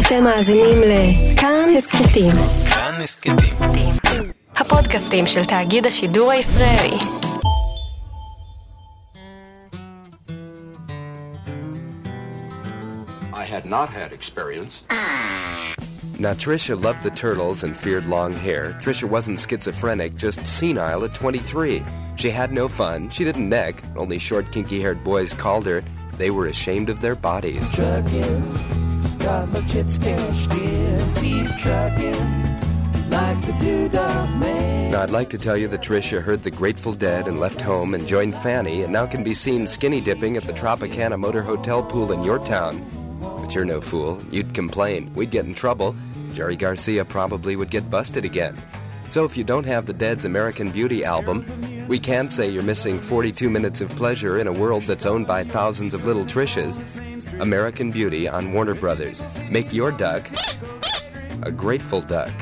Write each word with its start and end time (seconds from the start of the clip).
אתם 0.00 0.24
מאזינים 0.24 0.78
לכאן 0.86 1.68
הסכתים. 1.78 2.32
כאן 2.70 2.94
הסכתים. 3.02 3.36
הפודקאסטים 4.56 5.26
של 5.26 5.44
תאגיד 5.44 5.86
השידור 5.86 6.30
הישראלי. 6.30 6.96
I 13.32 13.44
had 13.44 13.64
not 13.64 13.88
had 13.88 14.12
experience. 14.12 14.82
Now, 16.18 16.34
Trisha 16.34 16.74
loved 16.86 17.02
the 17.02 17.10
turtles 17.10 17.62
and 17.64 17.74
feared 17.82 18.04
long 18.04 18.34
hair. 18.34 18.78
Trisha 18.82 19.08
wasn't 19.08 19.40
schizophrenic, 19.40 20.16
just 20.16 20.46
senile 20.46 21.04
at 21.04 21.14
23. 21.14 21.82
She 22.16 22.28
had 22.28 22.52
no 22.52 22.68
fun. 22.68 23.08
She 23.08 23.24
didn't 23.24 23.48
neck. 23.48 23.82
Only 23.96 24.18
short, 24.18 24.52
kinky 24.52 24.82
haired 24.82 25.02
boys 25.02 25.32
called 25.32 25.64
her. 25.64 25.82
They 26.18 26.30
were 26.30 26.48
ashamed 26.48 26.90
of 26.90 27.00
their 27.00 27.14
bodies. 27.14 27.64
trucking. 27.72 28.83
Got 29.25 29.49
my 29.49 29.61
chips 29.61 29.97
cashed 29.97 30.51
in. 30.51 31.15
Keep 31.15 31.57
trucking. 31.57 33.09
Like 33.09 33.41
the 33.41 33.53
doodah 33.53 34.37
man. 34.37 34.91
Now, 34.91 35.01
I'd 35.01 35.09
like 35.09 35.31
to 35.31 35.39
tell 35.39 35.57
you 35.57 35.67
that 35.69 35.81
Trisha 35.81 36.21
heard 36.21 36.43
the 36.43 36.51
Grateful 36.51 36.93
Dead 36.93 37.27
and 37.27 37.39
left 37.39 37.59
home 37.59 37.95
and 37.95 38.05
joined 38.05 38.35
Fanny 38.43 38.83
and 38.83 38.93
now 38.93 39.07
can 39.07 39.23
be 39.23 39.33
seen 39.33 39.67
skinny 39.67 39.99
dipping 39.99 40.37
at 40.37 40.43
the 40.43 40.53
Tropicana 40.53 41.17
Motor 41.17 41.41
Hotel 41.41 41.81
pool 41.81 42.11
in 42.11 42.23
your 42.23 42.37
town. 42.37 42.85
But 43.19 43.55
you're 43.55 43.65
no 43.65 43.81
fool. 43.81 44.21
You'd 44.29 44.53
complain. 44.53 45.11
We'd 45.15 45.31
get 45.31 45.45
in 45.45 45.55
trouble. 45.55 45.95
Jerry 46.35 46.55
Garcia 46.55 47.03
probably 47.03 47.55
would 47.55 47.71
get 47.71 47.89
busted 47.89 48.25
again. 48.25 48.55
So 49.15 49.23
if 49.23 49.37
you 49.37 49.45
don't 49.45 49.65
have 49.65 49.85
the 49.85 49.93
Dead's 49.93 50.25
American 50.25 50.71
Beauty 50.71 51.05
album, 51.05 51.45
we 51.87 52.01
can 52.01 52.29
say 52.29 52.49
you're 52.49 52.61
missing 52.61 52.99
42 52.99 53.49
minutes 53.49 53.79
of 53.79 53.89
pleasure 53.91 54.39
in 54.39 54.47
a 54.47 54.51
world 54.51 54.83
that's 54.83 55.05
owned 55.05 55.25
by 55.25 55.45
thousands 55.45 55.93
of 55.93 56.05
little 56.05 56.25
Trishas. 56.25 56.99
American 57.39 57.91
Beauty 57.91 58.27
on 58.27 58.51
Warner 58.51 58.73
Brothers. 58.73 59.21
Make 59.49 59.71
your 59.71 59.93
duck 59.93 60.27
a 61.43 61.49
grateful 61.49 62.01
duck. 62.01 62.33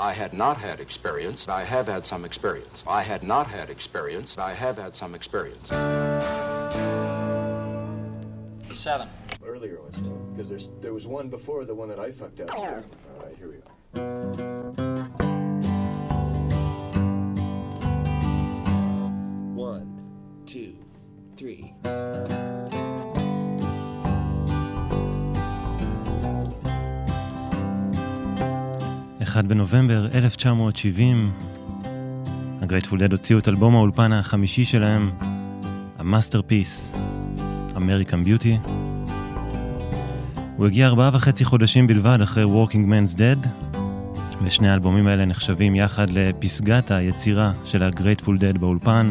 I 0.00 0.12
had 0.12 0.32
not 0.32 0.56
had 0.56 0.80
experience. 0.80 1.48
I 1.48 1.62
have 1.62 1.86
had 1.86 2.04
some 2.04 2.24
experience. 2.24 2.82
I 2.88 3.02
had 3.02 3.22
not 3.22 3.46
had 3.46 3.70
experience. 3.70 4.36
I 4.36 4.52
have 4.52 4.78
had 4.78 4.96
some 4.96 5.14
experience. 5.14 5.68
Seven. 8.74 9.08
Earlier 9.46 9.80
ones 9.80 9.96
because 10.32 10.48
there's 10.48 10.68
there 10.80 10.94
was 10.98 11.06
one 11.06 11.28
before 11.28 11.64
the 11.64 11.74
one 11.74 11.88
that 11.88 12.00
I 12.06 12.10
fucked 12.10 12.40
up. 12.40 12.48
All 12.54 12.82
right, 13.24 13.36
here 13.38 13.48
we 13.52 13.58
go. 13.64 13.70
One, 19.72 19.88
two, 20.46 20.72
three. 21.36 21.72
אחד 29.22 29.48
בנובמבר 29.48 30.06
1970, 30.14 31.32
הגרייטפול 32.62 32.98
דד 32.98 33.12
הוציאו 33.12 33.38
את 33.38 33.48
אלבום 33.48 33.74
האולפן 33.74 34.12
החמישי 34.12 34.64
שלהם, 34.64 35.10
ה 35.98 36.05
masterpiece, 36.05 36.92
American 37.76 38.26
Beauty. 38.26 38.85
הוא 40.56 40.66
הגיע 40.66 40.86
ארבעה 40.86 41.10
וחצי 41.12 41.44
חודשים 41.44 41.86
בלבד 41.86 42.18
אחרי 42.22 42.44
Workingman's 42.44 43.16
Dead, 43.16 43.48
ושני 44.42 44.70
האלבומים 44.70 45.06
האלה 45.06 45.24
נחשבים 45.24 45.74
יחד 45.74 46.10
לפסגת 46.10 46.90
היצירה 46.90 47.52
של 47.64 47.82
הגרייטפול 47.82 48.38
דד 48.38 48.58
באולפן. 48.58 49.10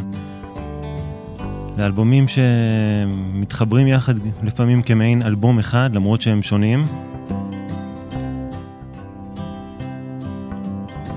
לאלבומים 1.78 2.26
שמתחברים 2.28 3.88
יחד 3.88 4.14
לפעמים 4.44 4.82
כמעין 4.82 5.22
אלבום 5.22 5.60
אחד, 5.60 5.90
למרות 5.94 6.22
שהם 6.22 6.42
שונים. 6.42 6.84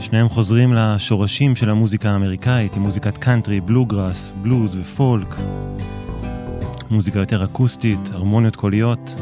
שניהם 0.00 0.28
חוזרים 0.28 0.74
לשורשים 0.74 1.56
של 1.56 1.70
המוזיקה 1.70 2.10
האמריקאית, 2.10 2.76
עם 2.76 2.82
מוזיקת 2.82 3.18
קאנטרי, 3.18 3.60
בלוגראס, 3.60 4.32
בלוז 4.42 4.78
ופולק. 4.80 5.34
מוזיקה 6.90 7.18
יותר 7.18 7.44
אקוסטית, 7.44 8.10
הרמוניות 8.12 8.56
קוליות. 8.56 9.14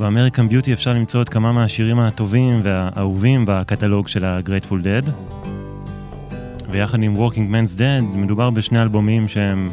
ובאמריקן 0.00 0.48
ביוטי 0.48 0.72
אפשר 0.72 0.92
למצוא 0.92 1.22
את 1.22 1.28
כמה 1.28 1.52
מהשירים 1.52 1.98
הטובים 1.98 2.60
והאהובים 2.62 3.44
בקטלוג 3.48 4.08
של 4.08 4.24
ה-Grateful 4.24 4.72
Dead. 4.72 5.10
ויחד 6.70 7.02
עם 7.02 7.16
Working 7.16 7.32
Man's 7.52 7.76
Dead 7.76 8.16
מדובר 8.16 8.50
בשני 8.50 8.82
אלבומים 8.82 9.28
שהם, 9.28 9.70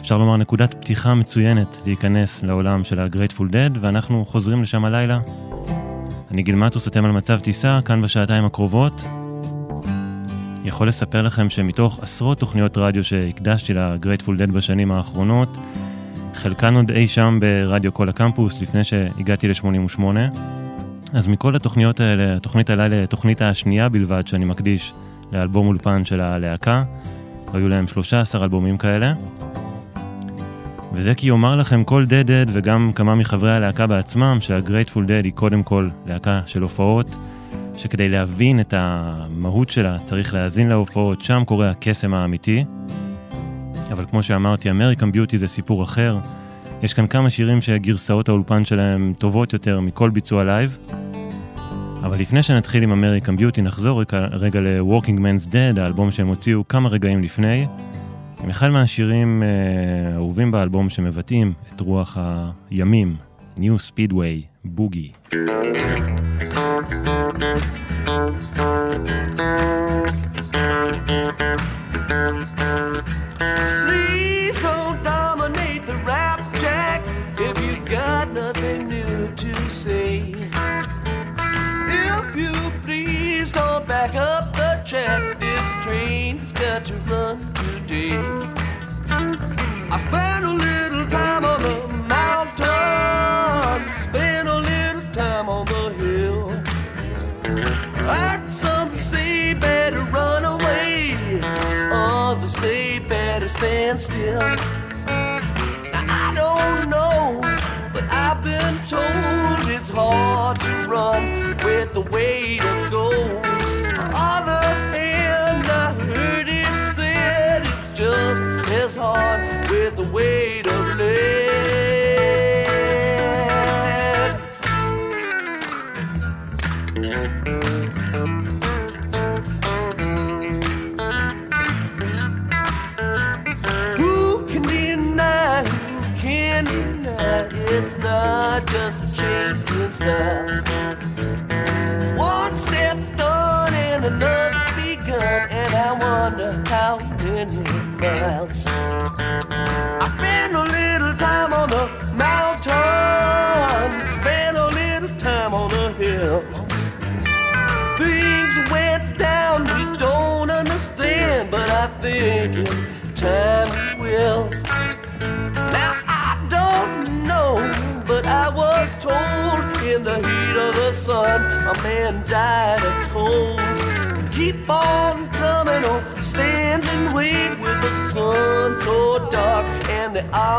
אפשר 0.00 0.18
לומר, 0.18 0.36
נקודת 0.36 0.74
פתיחה 0.74 1.14
מצוינת 1.14 1.80
להיכנס 1.84 2.42
לעולם 2.42 2.84
של 2.84 3.00
ה-Grateful 3.00 3.52
Dead, 3.52 3.78
ואנחנו 3.80 4.24
חוזרים 4.24 4.62
לשם 4.62 4.84
הלילה. 4.84 5.20
אני 6.30 6.42
גיל 6.42 6.54
מטוס, 6.54 6.88
אתם 6.88 7.04
על 7.04 7.10
מצב 7.10 7.40
טיסה, 7.40 7.80
כאן 7.84 8.02
בשעתיים 8.02 8.44
הקרובות. 8.44 9.04
יכול 10.64 10.88
לספר 10.88 11.22
לכם 11.22 11.48
שמתוך 11.48 11.98
עשרות 12.02 12.38
תוכניות 12.38 12.78
רדיו 12.78 13.04
שהקדשתי 13.04 13.74
ל-Grateful 13.74 14.40
Dead 14.40 14.52
בשנים 14.52 14.92
האחרונות, 14.92 15.56
חלקן 16.36 16.74
עוד 16.74 16.90
אי 16.90 17.08
שם 17.08 17.38
ברדיו 17.40 17.94
כל 17.94 18.08
הקמפוס 18.08 18.62
לפני 18.62 18.84
שהגעתי 18.84 19.48
ל-88. 19.48 20.00
אז 21.12 21.26
מכל 21.26 21.56
התוכניות 21.56 22.00
האלה, 22.00 22.34
התוכנית 22.36 22.70
הלילה, 22.70 23.02
התוכנית 23.02 23.42
השנייה 23.42 23.88
בלבד 23.88 24.26
שאני 24.26 24.44
מקדיש 24.44 24.94
לאלבום 25.32 25.66
אולפן 25.66 26.04
של 26.04 26.20
הלהקה. 26.20 26.84
היו 27.54 27.68
להם 27.68 27.86
13 27.86 28.44
אלבומים 28.44 28.78
כאלה. 28.78 29.12
וזה 30.92 31.14
כי 31.14 31.28
יאמר 31.28 31.56
לכם 31.56 31.84
כל 31.84 32.06
דדד 32.06 32.46
וגם 32.48 32.90
כמה 32.94 33.14
מחברי 33.14 33.52
הלהקה 33.52 33.86
בעצמם 33.86 34.36
שהגרייטפול 34.40 35.06
דד 35.06 35.24
היא 35.24 35.32
קודם 35.32 35.62
כל 35.62 35.88
להקה 36.06 36.40
של 36.46 36.62
הופעות, 36.62 37.16
שכדי 37.76 38.08
להבין 38.08 38.60
את 38.60 38.74
המהות 38.76 39.70
שלה 39.70 39.98
צריך 39.98 40.34
להאזין 40.34 40.68
להופעות, 40.68 41.20
שם 41.20 41.42
קורה 41.46 41.70
הקסם 41.70 42.14
האמיתי. 42.14 42.64
אבל 43.92 44.04
כמו 44.10 44.22
שאמרתי, 44.22 44.70
American 44.70 45.12
Beauty 45.12 45.38
זה 45.38 45.48
סיפור 45.48 45.84
אחר. 45.84 46.18
יש 46.82 46.94
כאן 46.94 47.06
כמה 47.06 47.30
שירים 47.30 47.60
שגרסאות 47.60 48.28
האולפן 48.28 48.64
שלהם 48.64 49.14
טובות 49.18 49.52
יותר 49.52 49.80
מכל 49.80 50.10
ביצוע 50.10 50.44
לייב. 50.44 50.78
אבל 52.02 52.18
לפני 52.18 52.42
שנתחיל 52.42 52.82
עם 52.82 52.92
American 52.92 53.36
Beauty, 53.36 53.62
נחזור 53.62 54.02
רגע, 54.32 54.60
ל- 54.60 55.18
Workingman's 55.18 55.46
Dead, 55.52 55.80
האלבום 55.80 56.10
שהם 56.10 56.26
הוציאו 56.26 56.68
כמה 56.68 56.88
רגעים 56.88 57.22
לפני. 57.22 57.66
עם 58.44 58.50
אחד 58.50 58.68
מהשירים 58.68 59.42
אה, 59.42 59.48
האהובים 60.12 60.50
באלבום 60.50 60.88
שמבטאים 60.88 61.52
את 61.74 61.80
רוח 61.80 62.18
הימים, 62.70 63.16
New 63.56 63.76
Speedway, 63.90 64.64
בוגי. 64.64 65.10
Please 69.38 69.65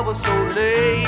hour 0.08 0.14
so 0.14 0.44
late. 0.56 1.06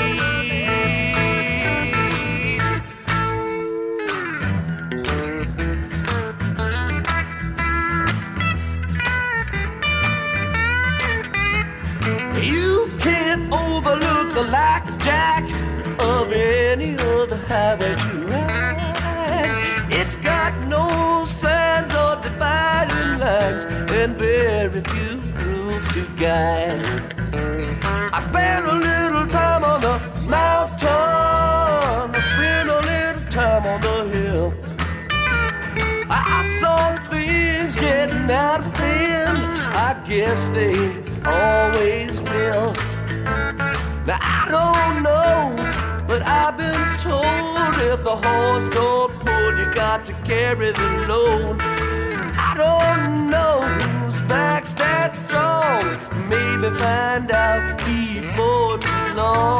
You 12.42 12.88
can't 12.98 13.52
overlook 13.54 14.34
the 14.34 14.46
lack 14.50 14.86
jack 15.00 15.44
of 16.00 16.32
any 16.32 16.96
other 16.98 17.36
highway 17.36 17.90
you 17.90 18.26
ride. 18.26 19.88
It's 19.90 20.16
got 20.16 20.52
no 20.66 21.24
signs 21.24 21.92
or 21.94 22.16
dividing 22.22 23.18
lines 23.18 23.64
and 23.92 24.16
very 24.16 24.80
few 24.82 25.20
rules 25.44 25.88
to 25.88 26.06
guide. 26.18 27.09
Guess 40.30 40.48
they 40.50 40.74
always 41.26 42.20
will. 42.20 42.72
Now 44.06 44.20
I 44.22 44.46
don't 44.48 45.02
know, 45.02 46.04
but 46.06 46.22
I've 46.24 46.56
been 46.56 46.86
told 46.98 47.74
if 47.90 48.04
the 48.04 48.14
horse 48.14 48.70
don't 48.70 49.12
pull, 49.12 49.58
you 49.58 49.74
got 49.74 50.06
to 50.06 50.12
carry 50.22 50.70
the 50.70 51.06
load. 51.08 51.58
I 51.60 52.54
don't 52.56 53.28
know 53.28 53.62
whose 54.04 54.22
back's 54.22 54.72
that 54.74 55.16
strong. 55.16 55.82
Maybe 56.28 56.78
find 56.78 57.28
out 57.32 57.78
before 57.84 58.78
too 58.78 59.14
long. 59.16 59.59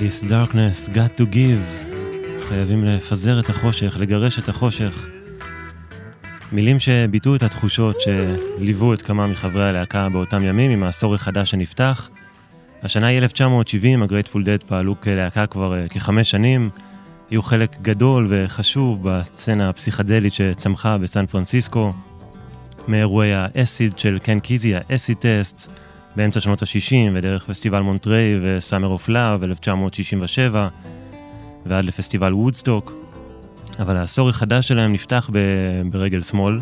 This 0.00 0.20
darkness 0.22 0.88
got 0.88 1.20
to 1.20 1.24
give. 1.34 1.64
חייבים 2.48 2.84
לפזר 2.84 3.40
את 3.40 3.50
החושך, 3.50 3.96
לגרש 4.00 4.38
את 4.38 4.48
החושך. 4.48 5.06
מילים 6.52 6.78
שביטאו 6.78 7.36
את 7.36 7.42
התחושות 7.42 7.96
שליוו 8.00 8.94
את 8.94 9.02
כמה 9.02 9.26
מחברי 9.26 9.68
הלהקה 9.68 10.08
באותם 10.08 10.42
ימים 10.44 10.70
עם 10.70 10.82
העשור 10.82 11.14
החדש 11.14 11.50
שנפתח. 11.50 12.08
השנה 12.82 13.06
היא 13.06 13.18
1970, 13.18 14.02
הגרייטפול 14.02 14.44
דד 14.44 14.62
פעלו 14.62 15.00
כלהקה 15.00 15.46
כבר 15.46 15.78
אה, 15.78 15.88
כחמש 15.88 16.30
שנים, 16.30 16.70
היו 17.30 17.42
חלק 17.42 17.76
גדול 17.82 18.26
וחשוב 18.30 19.08
בסצנה 19.08 19.68
הפסיכדלית 19.68 20.34
שצמחה 20.34 20.98
בסן 20.98 21.26
פרנסיסקו, 21.26 21.92
מאירועי 22.88 23.34
האסיד 23.34 23.98
של 23.98 24.18
קן 24.18 24.40
קיזי, 24.40 24.74
האסיד 24.74 25.16
טסט, 25.16 25.70
באמצע 26.16 26.40
שנות 26.40 26.62
ה-60 26.62 26.94
ודרך 27.14 27.44
פסטיבל 27.44 27.80
מונטריי 27.80 28.38
ו 28.42 28.49
Summer 28.49 28.88
of 28.88 29.08
Love 29.08 29.44
1967 29.44 30.68
ועד 31.66 31.84
לפסטיבל 31.84 32.34
וודסטוק. 32.34 32.92
אבל 33.78 33.96
העשור 33.96 34.28
החדש 34.28 34.68
שלהם 34.68 34.92
נפתח 34.92 35.30
ב- 35.32 35.82
ברגל 35.90 36.22
שמאל. 36.22 36.60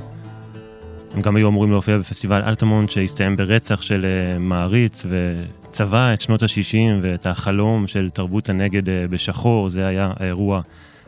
הם 1.15 1.23
גם 1.23 1.37
היו 1.37 1.49
אמורים 1.49 1.71
להופיע 1.71 1.99
בפסטיבל 1.99 2.43
אלטמונט 2.43 2.91
שהסתיים 2.91 3.37
ברצח 3.37 3.83
של 3.83 4.07
uh, 4.07 4.39
מעריץ 4.39 5.07
וצבע 5.09 6.15
את 6.15 6.21
שנות 6.21 6.43
ה-60 6.43 7.03
ואת 7.03 7.27
החלום 7.27 7.87
של 7.87 8.11
תרבות 8.11 8.49
הנגד 8.49 8.87
uh, 8.87 8.91
בשחור, 9.11 9.69
זה 9.69 9.87
היה 9.87 10.13
האירוע 10.17 10.61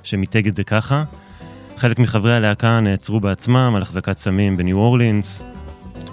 שמיתג 0.02 0.48
את 0.48 0.56
זה 0.56 0.64
ככה. 0.64 1.04
חלק 1.76 1.98
מחברי 1.98 2.34
הלהקה 2.34 2.80
נעצרו 2.80 3.20
בעצמם 3.20 3.72
על 3.76 3.82
החזקת 3.82 4.18
סמים 4.18 4.56
בניו 4.56 4.76
אורלינס. 4.76 5.42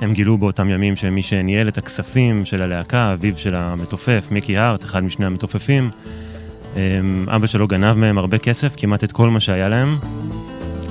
הם 0.02 0.14
גילו 0.14 0.38
באותם 0.38 0.70
ימים 0.70 0.96
שמי 0.96 1.22
שניהל 1.22 1.68
את 1.68 1.78
הכספים 1.78 2.46
של 2.46 2.62
הלהקה, 2.62 3.14
אביו 3.14 3.38
של 3.38 3.56
המתופף, 3.56 4.28
מיקי 4.32 4.58
הארט, 4.58 4.84
אחד 4.84 5.04
משני 5.04 5.26
המתופפים, 5.26 5.90
אמ, 6.76 7.26
אבא 7.30 7.48
שלו 7.48 7.68
גנב 7.68 7.96
מהם 7.96 8.18
הרבה 8.18 8.38
כסף, 8.38 8.74
כמעט 8.78 9.04
את 9.04 9.12
כל 9.12 9.30
מה 9.30 9.40
שהיה 9.40 9.70
להם. 9.70 9.98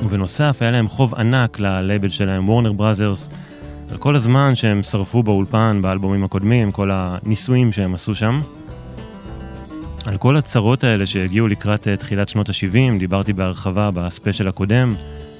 ובנוסף, 0.05 0.57
היה 0.61 0.71
להם 0.71 0.89
חוב 0.89 1.15
ענק 1.15 1.59
ללייבל 1.59 2.09
שלהם, 2.09 2.49
וורנר 2.49 2.73
בראזרס, 2.73 3.29
על 3.91 3.97
כל 3.97 4.17
הזמן 4.17 4.55
שהם 4.55 4.83
שרפו 4.83 5.23
באולפן, 5.23 5.83
באלבומים 5.83 6.25
הקודמים, 6.25 6.73
כל 6.73 6.91
הניסויים 6.93 7.73
שהם 7.73 7.95
עשו 7.95 8.15
שם. 8.15 8.41
על 10.07 10.17
כל 10.17 10.37
הצרות 10.37 10.85
האלה 10.85 11.07
שהגיעו 11.07 11.49
לקראת 11.49 11.89
אה, 11.89 11.97
תחילת 11.97 12.29
שנות 12.29 12.49
ה-70, 12.49 12.99
דיברתי 12.99 13.33
בהרחבה 13.33 13.91
בספיישל 13.91 14.49
הקודם, 14.49 14.93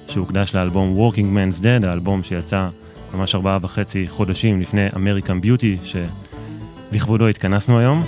שהוקדש 0.09 0.55
לאלבום 0.55 0.97
Workingman's 0.97 1.63
Dead, 1.63 1.87
האלבום 1.87 2.23
שיצא 2.23 2.69
ממש 3.17 3.35
ארבעה 3.35 3.59
וחצי 3.63 4.09
חודשים 4.09 4.61
לפני 4.61 4.89
American 4.89 5.45
Beauty, 5.45 5.87
שלכבודו 6.93 7.29
התכנסנו 7.29 7.79
היום. 7.79 8.05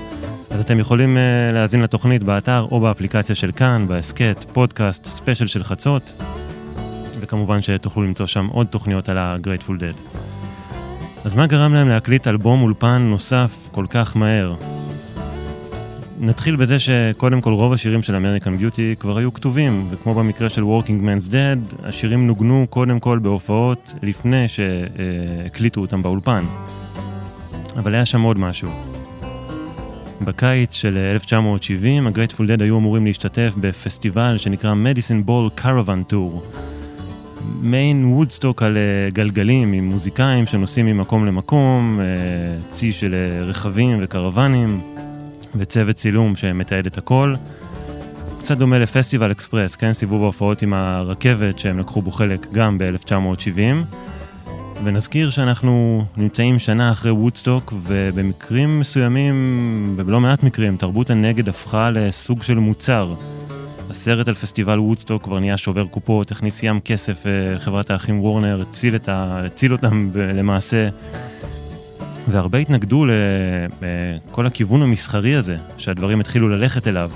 אז 0.50 0.60
אתם 0.60 0.78
יכולים 0.78 1.16
uh, 1.16 1.54
להאזין 1.54 1.80
לתוכנית 1.80 2.22
באתר 2.22 2.66
או 2.70 2.80
באפליקציה 2.80 3.34
של 3.34 3.52
כאן, 3.52 3.88
בהסכת, 3.88 4.44
פודקאסט, 4.52 5.04
ספיישל 5.04 5.46
של 5.46 5.64
חצות, 5.64 6.22
וכמובן 7.20 7.62
שתוכלו 7.62 8.02
למצוא 8.02 8.26
שם 8.26 8.46
עוד 8.46 8.66
תוכניות 8.66 9.08
על 9.08 9.18
ה-Grateful 9.18 9.70
Dead. 9.80 10.18
אז 11.24 11.34
מה 11.34 11.46
גרם 11.46 11.74
להם 11.74 11.88
להקליט 11.88 12.26
אלבום 12.26 12.62
אולפן 12.62 13.02
נוסף 13.02 13.68
כל 13.72 13.86
כך 13.90 14.16
מהר? 14.16 14.54
נתחיל 16.20 16.56
בזה 16.56 16.78
שקודם 16.78 17.40
כל 17.40 17.52
רוב 17.52 17.72
השירים 17.72 18.02
של 18.02 18.16
American 18.16 18.56
Beauty 18.56 18.94
כבר 18.98 19.18
היו 19.18 19.34
כתובים, 19.34 19.86
וכמו 19.90 20.14
במקרה 20.14 20.48
של 20.48 20.62
Workingman's 20.62 21.30
Dead, 21.30 21.86
השירים 21.88 22.26
נוגנו 22.26 22.66
קודם 22.70 23.00
כל 23.00 23.18
בהופעות 23.18 23.92
לפני 24.02 24.48
שהקליטו 24.48 25.80
אותם 25.80 26.02
באולפן. 26.02 26.44
אבל 27.76 27.94
היה 27.94 28.04
שם 28.04 28.22
עוד 28.22 28.38
משהו. 28.38 28.70
בקיץ 30.20 30.74
של 30.74 30.96
1970 31.12 32.06
הגרייטפול 32.06 32.46
דד 32.46 32.62
היו 32.62 32.78
אמורים 32.78 33.06
להשתתף 33.06 33.54
בפסטיבל 33.60 34.36
שנקרא 34.38 34.74
Medicine 34.74 35.26
Ball 35.26 35.50
Caravan 35.54 36.02
Tour. 36.02 36.42
מעין 37.60 38.04
וודסטוק 38.04 38.62
על 38.62 38.76
אה, 38.76 39.10
גלגלים 39.10 39.72
עם 39.72 39.84
מוזיקאים 39.84 40.46
שנוסעים 40.46 40.86
ממקום 40.86 41.26
למקום, 41.26 42.00
אה, 42.00 42.04
צי 42.68 42.92
של 42.92 43.14
אה, 43.14 43.44
רכבים 43.44 43.98
וקרוונים 44.02 44.80
וצוות 45.56 45.96
צילום 45.96 46.36
שמתעד 46.36 46.86
את 46.86 46.98
הכל. 46.98 47.34
קצת 48.40 48.56
דומה 48.58 48.78
ל 48.78 48.84
Festival 48.84 49.32
Express, 49.32 49.76
כן? 49.76 49.92
סיבוב 49.92 50.22
ההופעות 50.22 50.62
עם 50.62 50.72
הרכבת 50.72 51.58
שהם 51.58 51.78
לקחו 51.78 52.02
בו 52.02 52.10
חלק 52.10 52.46
גם 52.52 52.78
ב-1970. 52.78 53.58
ונזכיר 54.84 55.30
שאנחנו 55.30 56.04
נמצאים 56.16 56.58
שנה 56.58 56.92
אחרי 56.92 57.10
וודסטוק, 57.10 57.72
ובמקרים 57.82 58.80
מסוימים, 58.80 59.94
ובלא 59.96 60.20
מעט 60.20 60.42
מקרים, 60.42 60.76
תרבות 60.76 61.10
הנגד 61.10 61.48
הפכה 61.48 61.90
לסוג 61.90 62.42
של 62.42 62.58
מוצר. 62.58 63.14
הסרט 63.90 64.28
על 64.28 64.34
פסטיבל 64.34 64.78
וודסטוק 64.78 65.24
כבר 65.24 65.38
נהיה 65.38 65.56
שובר 65.56 65.86
קופות, 65.86 66.30
הכניס 66.30 66.62
ים 66.62 66.80
כסף, 66.80 67.26
אה, 67.26 67.58
חברת 67.58 67.90
האחים 67.90 68.20
וורנר 68.20 68.62
הציל, 68.62 68.94
ה... 69.08 69.46
הציל 69.46 69.72
אותם 69.72 70.10
למעשה. 70.14 70.88
והרבה 72.30 72.58
התנגדו 72.58 73.06
לכל 73.06 74.46
הכיוון 74.46 74.82
המסחרי 74.82 75.34
הזה, 75.34 75.56
שהדברים 75.78 76.20
התחילו 76.20 76.48
ללכת 76.48 76.88
אליו. 76.88 77.10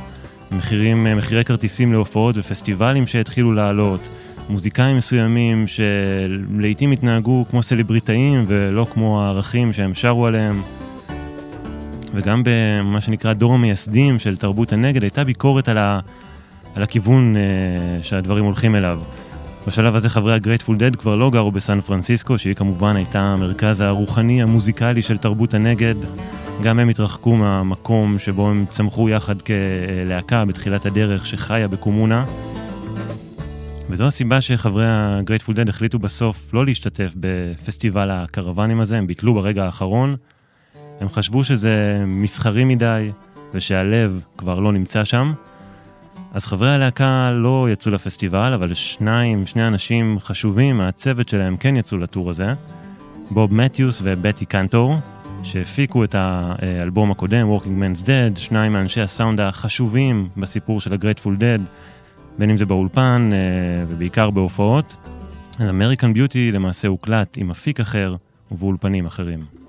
מחירים, 0.52 1.16
מחירי 1.16 1.45
כרטיסים 1.45 1.92
להופעות 1.92 2.37
ופסטיבלים 2.38 3.07
שהתחילו 3.07 3.52
לעלות, 3.52 4.09
מוזיקאים 4.49 4.97
מסוימים 4.97 5.64
שלעיתים 5.66 6.92
התנהגו 6.92 7.45
כמו 7.50 7.62
סלבריטאים 7.62 8.45
ולא 8.49 8.87
כמו 8.92 9.23
הערכים 9.23 9.73
שהם 9.73 9.95
שרו 9.95 10.26
עליהם. 10.26 10.62
וגם 12.14 12.42
במה 12.45 13.00
שנקרא 13.00 13.33
דור 13.33 13.54
המייסדים 13.54 14.19
של 14.19 14.37
תרבות 14.37 14.73
הנגד 14.73 15.02
הייתה 15.02 15.25
ביקורת 15.25 15.69
על, 15.69 15.78
ה, 15.78 16.00
על 16.75 16.83
הכיוון 16.83 17.37
uh, 17.37 18.04
שהדברים 18.04 18.45
הולכים 18.45 18.76
אליו. 18.76 19.00
בשלב 19.66 19.97
הזה 19.97 20.09
חברי 20.09 20.35
הגרייטפול 20.35 20.76
דד 20.76 20.97
כבר 20.97 21.16
לא 21.16 21.31
גרו 21.31 21.52
בסן 21.52 21.81
פרנסיסקו, 21.81 22.38
שהיא 22.38 22.54
כמובן 22.54 22.97
הייתה 22.97 23.21
המרכז 23.21 23.81
הרוחני 23.81 24.42
המוזיקלי 24.42 25.02
של 25.02 25.16
תרבות 25.16 25.54
הנגד. 25.54 25.95
גם 26.62 26.78
הם 26.78 26.88
התרחקו 26.88 27.37
מהמקום 27.37 28.19
שבו 28.19 28.50
הם 28.50 28.64
צמחו 28.71 29.09
יחד 29.09 29.42
כלהקה 29.42 30.45
בתחילת 30.45 30.87
הדרך 30.87 31.26
שחיה 31.26 31.69
בקומונה. 31.69 32.25
וזו 33.90 34.07
הסיבה 34.07 34.40
שחברי 34.40 34.85
הגרייטפול 34.88 35.54
דד 35.54 35.69
החליטו 35.69 35.99
בסוף 35.99 36.54
לא 36.54 36.64
להשתתף 36.64 37.12
בפסטיבל 37.16 38.11
הקרוונים 38.11 38.81
הזה, 38.81 38.99
הם 38.99 39.07
ביטלו 39.07 39.35
ברגע 39.35 39.64
האחרון. 39.64 40.16
הם 41.00 41.09
חשבו 41.09 41.45
שזה 41.45 42.04
מסחרי 42.07 42.64
מדי 42.64 43.11
ושהלב 43.54 44.23
כבר 44.38 44.61
לא 44.61 44.73
נמצא 44.73 45.04
שם. 45.04 45.33
אז 46.32 46.46
חברי 46.46 46.70
הלהקה 46.70 47.30
לא 47.30 47.68
יצאו 47.72 47.90
לפסטיבל, 47.92 48.52
אבל 48.52 48.74
שניים, 48.74 49.46
שני 49.46 49.66
אנשים 49.66 50.16
חשובים 50.20 50.78
מהצוות 50.78 51.28
שלהם 51.28 51.56
כן 51.56 51.76
יצאו 51.76 51.98
לטור 51.98 52.30
הזה. 52.30 52.52
בוב 53.30 53.54
מתיוס 53.54 54.00
ובטי 54.04 54.46
קנטור, 54.46 54.96
שהפיקו 55.42 56.04
את 56.04 56.14
האלבום 56.18 57.10
הקודם, 57.10 57.48
Working 57.56 57.64
Man's 57.64 58.02
Dead, 58.02 58.38
שניים 58.38 58.72
מאנשי 58.72 59.00
הסאונד 59.00 59.40
החשובים 59.40 60.28
בסיפור 60.36 60.80
של 60.80 60.92
ה-Grateful 60.92 61.40
Dead, 61.40 61.60
בין 62.38 62.50
אם 62.50 62.56
זה 62.56 62.66
באולפן 62.66 63.30
אה, 63.32 63.38
ובעיקר 63.88 64.30
בהופעות. 64.30 64.96
אז 65.58 65.68
American 65.68 66.16
Beauty 66.16 66.52
למעשה 66.52 66.88
הוקלט 66.88 67.36
עם 67.36 67.50
אפיק 67.50 67.80
אחר 67.80 68.16
ובאולפנים 68.52 69.06
אחרים. 69.06 69.62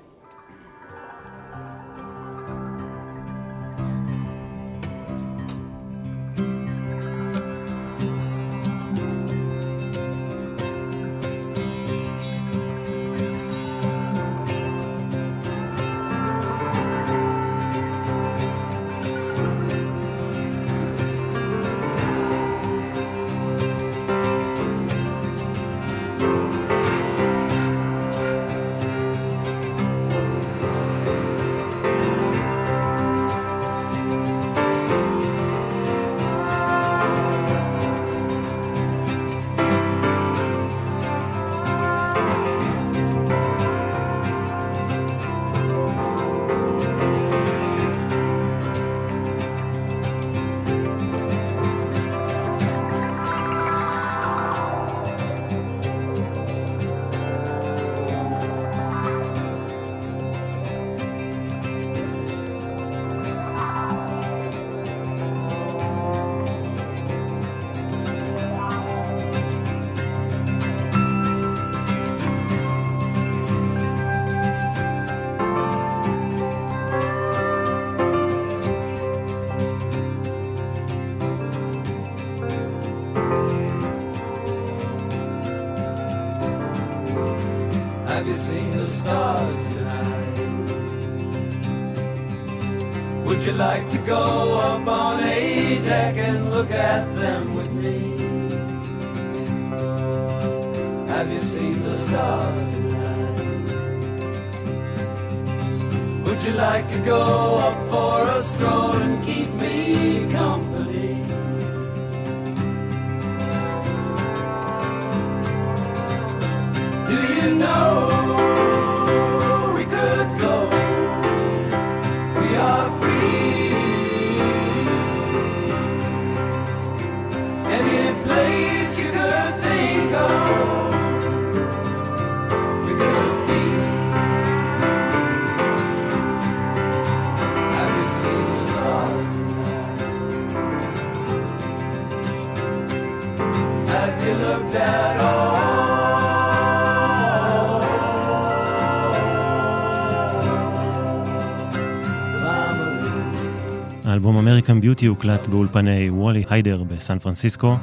Beauty 155.03 155.08
הוקלט 155.07 155.48
באולפני 155.48 156.10
וולי 156.10 156.43
היידר 156.50 156.83
בסן 156.83 157.19
פרנסיסקו. 157.19 157.75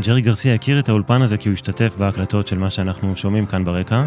ג'רי 0.00 0.20
גרסיה 0.20 0.54
הכיר 0.54 0.78
את 0.78 0.88
האולפן 0.88 1.22
הזה 1.22 1.36
כי 1.36 1.48
הוא 1.48 1.54
השתתף 1.54 1.94
בהקלטות 1.98 2.46
של 2.46 2.58
מה 2.58 2.70
שאנחנו 2.70 3.16
שומעים 3.16 3.46
כאן 3.46 3.64
ברקע. 3.64 4.04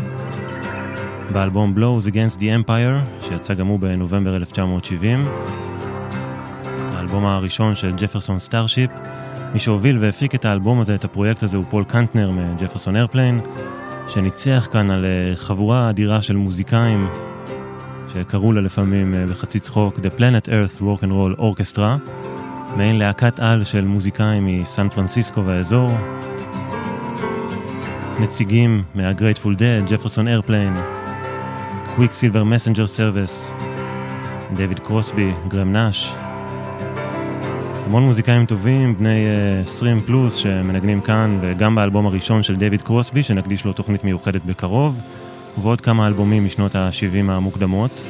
באלבום 1.31 1.75
Blows 1.77 2.07
Against 2.07 2.37
the 2.37 2.67
Empire, 2.67 3.25
שיצא 3.27 3.53
גם 3.53 3.67
הוא 3.67 3.79
בנובמבר 3.79 4.35
1970. 4.35 5.27
האלבום 6.95 7.25
הראשון 7.25 7.75
של 7.75 7.91
ג'פרסון 7.97 8.39
סטארשיפ. 8.39 8.91
מי 9.53 9.59
שהוביל 9.59 9.97
והפיק 9.97 10.35
את 10.35 10.45
האלבום 10.45 10.79
הזה, 10.79 10.95
את 10.95 11.03
הפרויקט 11.03 11.43
הזה, 11.43 11.57
הוא 11.57 11.65
פול 11.69 11.83
קנטנר 11.83 12.31
מג'פרסון 12.31 12.95
איירפליין, 12.95 13.41
שניצח 14.07 14.67
כאן 14.71 14.91
על 14.91 15.05
אה, 15.05 15.35
חבורה 15.35 15.89
אדירה 15.89 16.21
של 16.21 16.35
מוזיקאים 16.35 17.09
שקראו 18.13 18.53
לה 18.53 18.61
לפעמים 18.61 19.13
אה, 19.13 19.25
בחצי 19.25 19.59
צחוק 19.59 19.95
The 19.95 20.19
Planet 20.19 20.47
Earth 20.47 20.81
Rock 20.81 21.03
and 21.03 21.09
Roll 21.11 21.39
Orchestra, 21.39 22.09
מעין 22.77 22.97
להקת 22.97 23.39
על 23.39 23.63
של 23.63 23.85
מוזיקאים 23.85 24.45
מסן 24.45 24.89
פרנסיסקו 24.89 25.45
והאזור. 25.45 25.91
נציגים 28.19 28.83
מה-Grateful 28.95 29.59
Dead, 29.59 29.91
ג'פרסון 29.91 30.27
איירפליין, 30.27 30.73
קוויק 31.95 32.11
סילבר 32.11 32.43
מסנג'ר 32.43 32.87
סרוויס, 32.87 33.51
דויד 34.55 34.79
קרוסבי, 34.79 35.31
גרם 35.47 35.73
נאש. 35.73 36.13
המון 37.85 38.03
מוזיקאים 38.03 38.45
טובים, 38.45 38.97
בני 38.97 39.25
uh, 39.65 39.69
20 39.69 39.99
פלוס, 40.01 40.35
שמנגנים 40.35 41.01
כאן, 41.01 41.37
וגם 41.41 41.75
באלבום 41.75 42.05
הראשון 42.05 42.43
של 42.43 42.55
דויד 42.55 42.81
קרוסבי, 42.81 43.23
שנקדיש 43.23 43.65
לו 43.65 43.73
תוכנית 43.73 44.03
מיוחדת 44.03 44.45
בקרוב. 44.45 44.97
ועוד 45.57 45.81
כמה 45.81 46.07
אלבומים 46.07 46.45
משנות 46.45 46.75
ה-70 46.75 47.31
המוקדמות. 47.31 48.01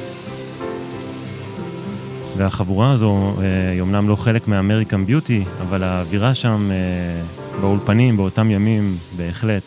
והחבורה 2.36 2.90
הזו 2.90 3.34
אה, 3.38 3.70
היא 3.70 3.80
אומנם 3.80 4.08
לא 4.08 4.16
חלק 4.16 4.48
מ 4.48 4.54
American 4.54 5.06
Beauty, 5.06 5.44
אבל 5.60 5.82
האווירה 5.82 6.34
שם 6.34 6.70
אה, 6.70 7.22
באולפנים 7.60 8.16
באותם 8.16 8.50
ימים 8.50 8.96
בהחלט 9.16 9.62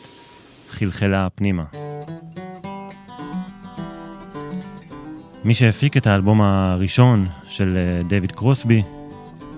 חלחלה 0.69 1.27
פנימה. 1.35 1.63
מי 5.45 5.53
שהפיק 5.53 5.97
את 5.97 6.07
האלבום 6.07 6.41
הראשון 6.41 7.27
של 7.47 7.77
אה, 7.77 8.03
דייוויד 8.03 8.31
קרוסבי 8.31 8.83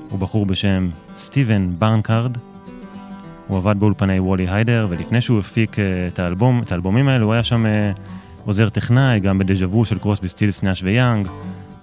הוא 0.09 0.19
בחור 0.19 0.45
בשם 0.45 0.89
סטיבן 1.17 1.69
ברנקארד. 1.77 2.37
הוא 3.47 3.57
עבד 3.57 3.75
באולפני 3.79 4.19
וולי 4.19 4.47
היידר, 4.49 4.87
ולפני 4.89 5.21
שהוא 5.21 5.39
הפיק 5.39 5.75
את 6.07 6.19
האלבום, 6.19 6.61
את 6.63 6.71
האלבומים 6.71 7.07
האלו, 7.07 7.25
הוא 7.25 7.33
היה 7.33 7.43
שם 7.43 7.65
עוזר 8.45 8.69
טכנאי, 8.69 9.19
גם 9.19 9.39
בדז'ה 9.39 9.67
וו 9.67 9.85
של 9.85 9.99
קרוסבי 9.99 10.27
סטילס 10.27 10.63
נאש 10.63 10.83
ויאנג, 10.83 11.27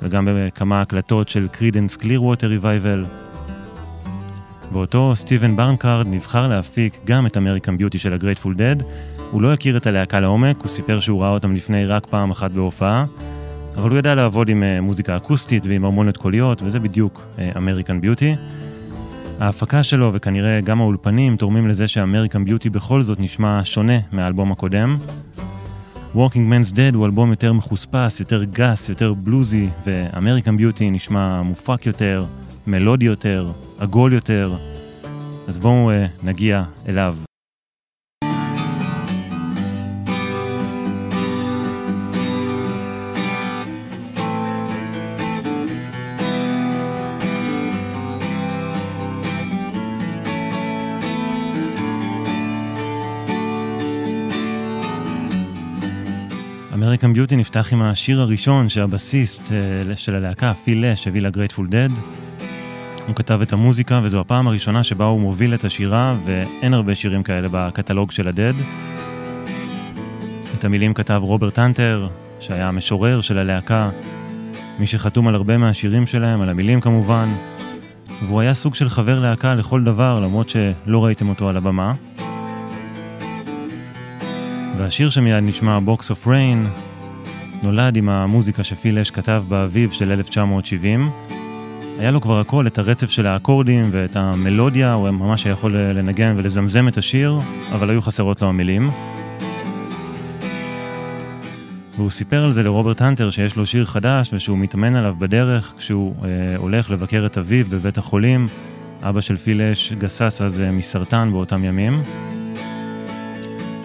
וגם 0.03 0.29
בכמה 0.31 0.81
הקלטות 0.81 1.29
של 1.29 1.49
קרידנס 1.53 1.97
קליר 1.97 2.23
ווטר 2.23 2.47
ריוויבל. 2.47 3.05
ואותו 4.73 5.13
סטיבן 5.17 5.57
ברנקארד 5.57 6.07
נבחר 6.07 6.49
להפיק 6.49 6.99
גם 7.05 7.27
את 7.27 7.37
American 7.37 7.77
Beauty 7.77 7.99
של 7.99 8.13
הגרייטפול 8.13 8.55
דד. 8.55 8.77
הוא 9.31 9.43
לא 9.43 9.53
הכיר 9.53 9.77
את 9.77 9.87
הלהקה 9.87 10.21
לעומק, 10.21 10.61
הוא 10.61 10.69
סיפר 10.69 11.01
שהוא 11.01 11.23
ראה 11.23 11.31
אותם 11.31 11.55
לפני 11.55 11.87
רק 11.87 12.07
פעם 12.07 12.31
אחת 12.31 12.51
בהופעה, 12.51 13.05
אבל 13.77 13.91
הוא 13.91 13.99
ידע 13.99 14.15
לעבוד 14.15 14.49
עם 14.49 14.63
אה, 14.63 14.81
מוזיקה 14.81 15.17
אקוסטית 15.17 15.67
ועם 15.67 15.85
הרמוניות 15.85 16.17
קוליות, 16.17 16.63
וזה 16.63 16.81
בדיוק 16.81 17.27
אמריקן 17.57 18.01
ביוטי. 18.01 18.35
ההפקה 19.41 19.83
שלו 19.83 20.11
וכנראה 20.15 20.61
גם 20.61 20.81
האולפנים 20.81 21.37
תורמים 21.37 21.69
לזה 21.69 21.89
שאמריקן 21.89 22.45
ביוטי 22.45 22.71
בכל 22.71 23.03
זאת 23.03 23.21
נשמע 23.21 23.61
שונה 23.65 23.99
מהאלבום 24.13 24.53
הקודם. 24.53 24.97
Walking 26.15 26.19
Man's 26.51 26.73
Dead 26.73 26.95
הוא 26.95 27.07
אלבום 27.07 27.31
יותר 27.31 27.53
מחוספס, 27.53 28.21
יותר 28.21 28.45
גס, 28.45 28.89
יותר 28.89 29.15
בלוזי, 29.15 29.69
ו-American 29.87 30.61
Beauty 30.61 30.83
נשמע 30.83 31.43
מופק 31.43 31.87
יותר, 31.87 32.25
מלודי 32.67 33.05
יותר, 33.05 33.51
עגול 33.79 34.13
יותר. 34.13 34.57
אז 35.49 35.59
בואו 35.59 35.91
uh, 35.91 36.27
נגיע 36.27 36.65
אליו. 36.89 37.32
American 56.83 57.13
Beauty 57.13 57.37
נפתח 57.37 57.73
עם 57.73 57.83
השיר 57.83 58.21
הראשון 58.21 58.69
שהבסיסט 58.69 59.43
uh, 59.43 59.97
של 59.97 60.15
הלהקה, 60.15 60.55
פיל 60.65 60.87
לש, 60.87 61.09
הביא 61.09 61.23
לגרייטפול 61.23 61.69
דד. 61.69 61.89
הוא 63.07 63.17
כתב 63.17 63.41
את 63.43 63.53
המוזיקה 63.53 64.01
וזו 64.03 64.21
הפעם 64.21 64.49
הראשונה 64.49 64.83
שבה 64.83 65.05
הוא 65.05 65.21
מוביל 65.21 65.55
את 65.55 65.65
השירה 65.65 66.17
ואין 66.25 66.75
הרבה 66.75 66.95
שירים 66.95 67.23
כאלה 67.23 67.49
בקטלוג 67.51 68.11
של 68.11 68.29
הדד. 68.29 68.53
את 70.59 70.65
המילים 70.65 70.95
כתב 70.95 71.21
רוברט 71.25 71.59
הנטר, 71.59 72.09
שהיה 72.41 72.69
המשורר 72.69 73.21
של 73.21 73.39
הלהקה, 73.39 73.91
מי 74.79 74.87
שחתום 74.87 75.29
על 75.29 75.35
הרבה 75.35 75.59
מהשירים 75.59 76.07
שלהם, 76.07 76.41
על 76.41 76.49
המילים 76.49 76.81
כמובן, 76.81 77.35
והוא 78.27 78.41
היה 78.41 78.55
סוג 78.55 78.75
של 78.75 78.89
חבר 78.89 79.21
להקה 79.21 79.55
לכל 79.55 79.85
דבר, 79.85 80.21
למרות 80.21 80.51
שלא 80.51 81.05
ראיתם 81.05 81.29
אותו 81.29 81.49
על 81.49 81.57
הבמה. 81.57 81.93
והשיר 84.79 85.11
שמיד 85.11 85.35
נשמע, 85.35 85.79
Box 85.87 86.01
of 86.01 86.27
Rain, 86.27 86.81
נולד 87.63 87.97
עם 87.97 88.09
המוזיקה 88.09 88.65
שפיל 88.65 88.99
אש 88.99 89.11
כתב 89.11 89.45
באביב 89.49 89.91
של 89.91 90.13
1970. 90.13 91.11
היה 91.99 92.11
לו 92.11 92.21
כבר 92.21 92.41
הכל, 92.41 92.67
את 92.67 92.79
הרצף 92.79 93.11
של 93.11 93.27
האקורדים 93.27 93.89
ואת 93.93 94.17
המלודיה, 94.17 94.93
הוא 94.93 95.11
ממש 95.11 95.47
יכול 95.47 95.77
לנגן 95.77 96.35
ולזמזם 96.39 96.89
את 96.89 96.97
השיר, 96.97 97.39
אבל 97.73 97.91
היו 97.91 98.03
חסרות 98.03 98.43
לו 98.43 98.49
המילים. 98.49 98.91
והוא 101.97 102.11
סיפר 102.11 102.45
על 102.45 102.53
זה 102.53 102.63
לרוברט 102.63 103.01
הנטר 103.01 103.31
שיש 103.31 103.57
לו 103.57 103.67
שיר 103.67 103.85
חדש 103.85 104.31
ושהוא 104.33 104.59
מתאמן 104.59 104.95
עליו 104.95 105.15
בדרך 105.19 105.75
כשהוא 105.79 106.15
אה, 106.25 106.29
הולך 106.57 106.91
לבקר 106.91 107.27
את 107.27 107.39
אביו 107.39 107.67
בבית 107.69 107.99
החולים. 107.99 108.47
אבא 109.03 109.21
של 109.21 109.37
פיל 109.37 109.63
אש 109.63 109.93
גסס 109.93 110.41
אז 110.41 110.61
אה, 110.61 110.71
מסרטן 110.73 111.29
באותם 111.33 111.65
ימים. 111.65 112.03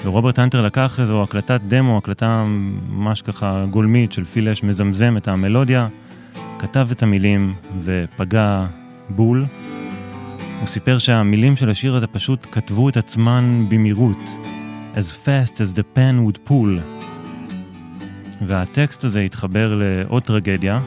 ורוברט 0.04 0.40
הנטר 0.40 0.62
לקח 0.62 1.00
איזו 1.00 1.24
הקלטת 1.24 1.62
דמו, 1.68 1.98
הקלטה 1.98 2.46
ממש 2.90 3.22
ככה 3.22 3.66
גולמית 3.70 4.12
של 4.12 4.26
פיל 4.26 4.50
אש 4.50 4.64
מזמזם 4.64 5.18
את 5.18 5.28
המלודיה, 5.28 5.88
כתב 6.60 6.88
את 6.92 7.04
המילים 7.04 7.54
ופגע 7.84 8.66
בול. 9.10 9.46
הוא 10.60 10.68
סיפר 10.68 10.98
שהמילים 10.98 11.56
של 11.56 11.70
השיר 11.70 11.96
הזה 11.96 12.08
פשוט 12.08 12.46
כתבו 12.52 12.90
את 12.90 12.98
עצמן 12.98 13.66
במהירות, 13.70 14.18
as 14.96 15.26
fast 15.26 15.54
as 15.54 15.78
the 15.78 15.98
pen 15.98 16.28
would 16.28 16.50
pull. 16.50 16.82
והטקסט 18.48 19.04
הזה 19.04 19.22
התחבר 19.22 19.76
לעוד 19.76 20.24
טרגדיה. 20.24 20.80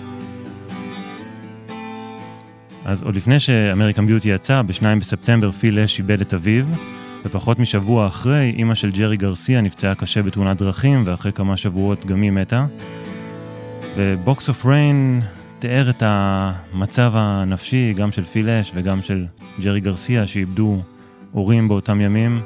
אז 2.85 3.03
עוד 3.03 3.17
לפני 3.17 3.41
שאמריקן 3.41 4.07
ביוטי 4.07 4.29
יצא, 4.29 4.63
ב-2 4.63 4.83
בספטמבר 5.01 5.53
פיל 5.53 5.79
אש 5.79 5.99
איבד 5.99 6.21
את 6.21 6.35
אביו, 6.35 6.65
ופחות 7.25 7.59
משבוע 7.59 8.07
אחרי, 8.07 8.55
אימא 8.57 8.75
של 8.75 8.91
ג'רי 8.91 9.17
גרסיה 9.17 9.61
נפצעה 9.61 9.95
קשה 9.95 10.23
בתאונת 10.23 10.57
דרכים, 10.57 11.03
ואחרי 11.07 11.33
כמה 11.33 11.57
שבועות 11.57 12.07
גם 12.07 12.23
היא 12.23 12.31
מתה. 12.31 12.67
ו 13.97 14.10
Box 14.10 14.49
of 14.49 14.67
Rain 14.67 15.21
תיאר 15.59 15.91
את 15.91 16.03
המצב 16.07 17.13
הנפשי, 17.15 17.93
גם 17.97 18.13
של 18.13 18.25
פיל 18.25 18.51
לש 18.51 18.73
וגם 18.75 19.03
של 19.03 19.27
ג'רי 19.61 19.81
גרסיה, 19.81 20.27
שאיבדו 20.27 20.83
הורים 21.33 21.69
באותם 21.69 22.01
ימים. 22.01 22.41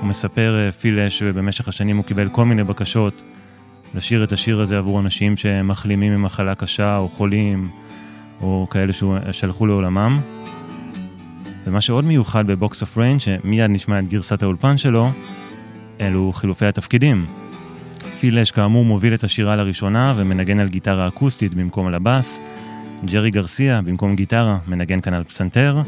הוא 0.00 0.08
מספר, 0.08 0.56
אה, 0.58 0.72
פיל 0.72 1.00
לש, 1.00 1.18
שבמשך 1.18 1.68
השנים 1.68 1.96
הוא 1.96 2.04
קיבל 2.04 2.28
כל 2.28 2.44
מיני 2.44 2.64
בקשות 2.64 3.22
לשיר 3.94 4.24
את 4.24 4.32
השיר 4.32 4.60
הזה 4.60 4.78
עבור 4.78 5.00
אנשים 5.00 5.36
שמחלימים 5.36 6.14
ממחלה 6.14 6.54
קשה, 6.54 6.96
או 6.96 7.08
חולים, 7.08 7.68
או 8.40 8.66
כאלה 8.70 8.92
שהלכו 9.32 9.66
לעולמם. 9.66 10.20
ומה 11.66 11.80
שעוד 11.80 12.04
מיוחד 12.04 12.46
ב 12.46 12.55
Box 12.55 12.82
of 12.82 12.98
Rain, 12.98 13.18
שמיד 13.18 13.70
נשמע 13.70 13.98
את 13.98 14.08
גרסת 14.08 14.42
האולפן 14.42 14.78
שלו, 14.78 15.10
אלו 16.00 16.32
חילופי 16.32 16.66
התפקידים. 16.66 17.26
פיל 18.20 18.38
לש 18.38 18.50
כאמור 18.50 18.84
מוביל 18.84 19.14
את 19.14 19.24
השירה 19.24 19.56
לראשונה 19.56 20.14
ומנגן 20.16 20.60
על 20.60 20.68
גיטרה 20.68 21.08
אקוסטית 21.08 21.54
במקום 21.54 21.86
על 21.86 21.94
הבאס. 21.94 22.40
ג'רי 23.04 23.30
גרסיה 23.30 23.82
במקום 23.82 24.16
גיטרה 24.16 24.58
מנגן 24.66 25.00
כאן 25.00 25.14
על 25.14 25.24
פסנתר. 25.24 25.82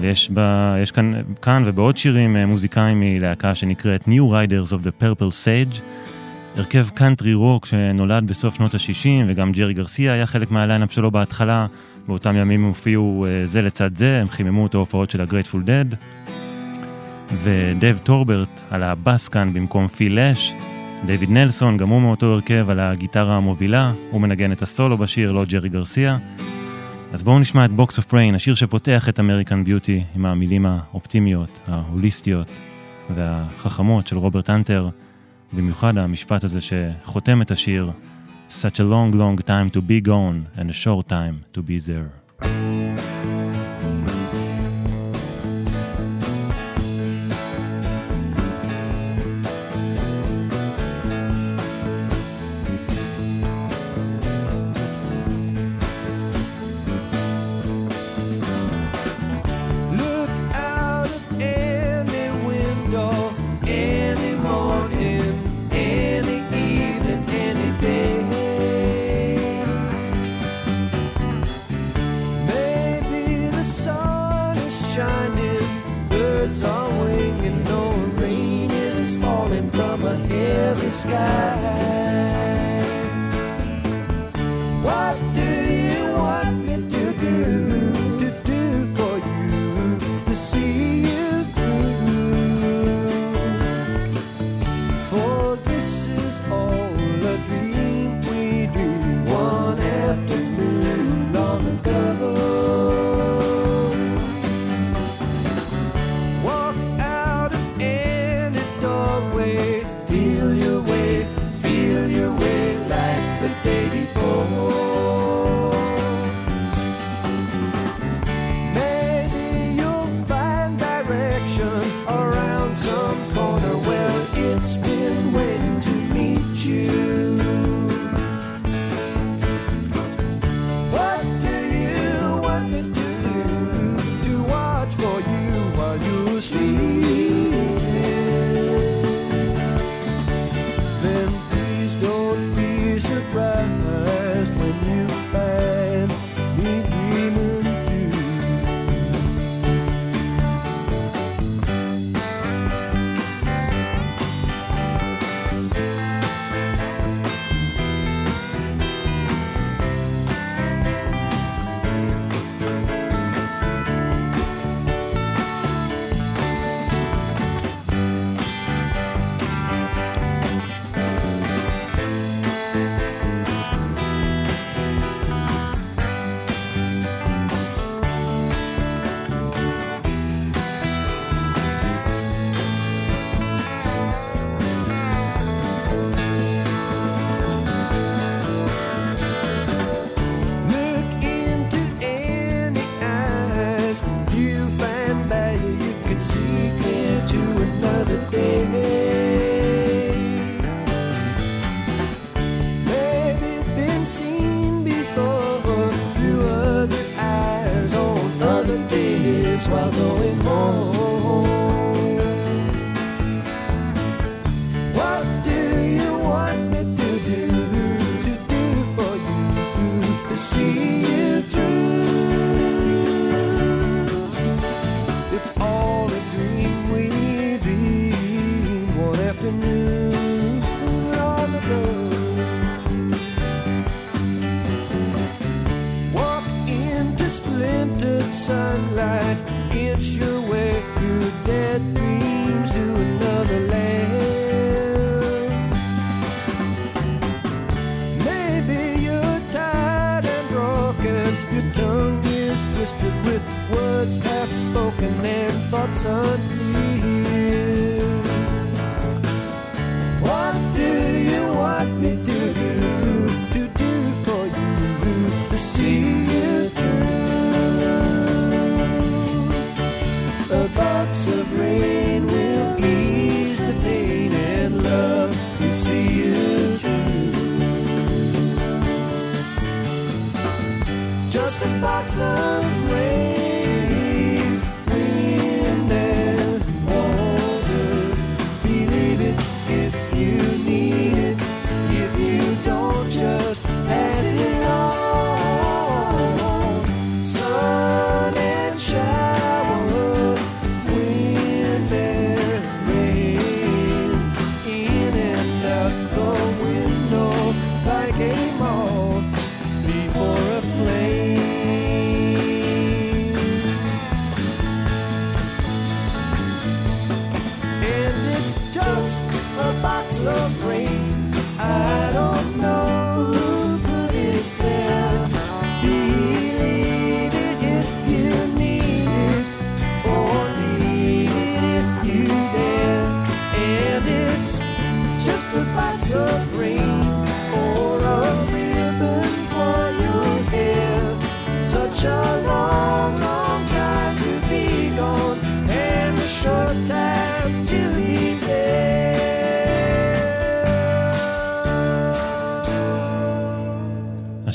ויש 0.00 0.30
בה, 0.30 0.76
יש 0.82 0.90
כאן, 0.90 1.12
כאן 1.42 1.62
ובעוד 1.66 1.96
שירים 1.96 2.36
אה, 2.36 2.46
מוזיקאים 2.46 3.00
מלהקה 3.00 3.54
שנקראת 3.54 4.04
New 4.04 4.32
Riders 4.32 4.72
of 4.72 4.86
the 4.86 5.02
Purple 5.02 5.30
Sage. 5.44 5.80
הרכב 6.56 6.88
קאנטרי 6.88 7.34
רוק 7.34 7.66
שנולד 7.66 8.26
בסוף 8.26 8.54
שנות 8.54 8.74
ה-60 8.74 9.24
וגם 9.26 9.52
ג'רי 9.52 9.74
גרסיה 9.74 10.12
היה 10.12 10.26
חלק 10.26 10.50
מהליינאפ 10.50 10.92
שלו 10.92 11.10
בהתחלה. 11.10 11.66
באותם 12.08 12.36
ימים 12.36 12.60
הם 12.60 12.66
הופיעו 12.66 13.26
uh, 13.26 13.48
זה 13.48 13.62
לצד 13.62 13.96
זה, 13.96 14.20
הם 14.20 14.28
חיממו 14.28 14.66
את 14.66 14.74
ההופעות 14.74 15.10
של 15.10 15.20
הגרייטפול 15.20 15.62
דד. 15.62 15.84
ודייב 17.42 17.98
טורברט 17.98 18.60
על 18.70 18.82
הבאס 18.82 19.28
כאן 19.28 19.52
במקום 19.52 19.88
פיל 19.88 20.18
לש. 20.18 20.52
דיוויד 21.06 21.30
נלסון, 21.30 21.76
גם 21.76 21.88
הוא 21.88 22.00
מאותו 22.00 22.26
הרכב 22.26 22.70
על 22.70 22.80
הגיטרה 22.80 23.36
המובילה, 23.36 23.92
הוא 24.10 24.20
מנגן 24.20 24.52
את 24.52 24.62
הסולו 24.62 24.98
בשיר, 24.98 25.32
לא 25.32 25.44
ג'רי 25.44 25.68
גרסיה. 25.68 26.16
אז 27.12 27.22
בואו 27.22 27.38
נשמע 27.38 27.64
את 27.64 27.70
Box 27.70 27.98
of 27.98 28.14
Rain, 28.14 28.34
השיר 28.34 28.54
שפותח 28.54 29.08
את 29.08 29.20
American 29.20 29.64
Beauty 29.64 30.04
עם 30.16 30.26
המילים 30.26 30.66
האופטימיות, 30.66 31.60
ההוליסטיות 31.68 32.48
והחכמות 33.14 34.06
של 34.06 34.18
רוברט 34.18 34.50
הנטר, 34.50 34.88
במיוחד 35.52 35.98
המשפט 35.98 36.44
הזה 36.44 36.58
שחותם 36.60 37.42
את 37.42 37.50
השיר, 37.50 37.90
Such 38.54 38.78
a 38.78 38.84
long 38.84 39.10
long 39.10 39.36
time 39.36 39.68
to 39.70 39.82
be 39.82 40.00
gone 40.00 40.48
and 40.56 40.70
a 40.70 40.72
short 40.72 41.08
time 41.08 41.44
to 41.52 41.60
be 41.60 41.78
there. 41.78 42.12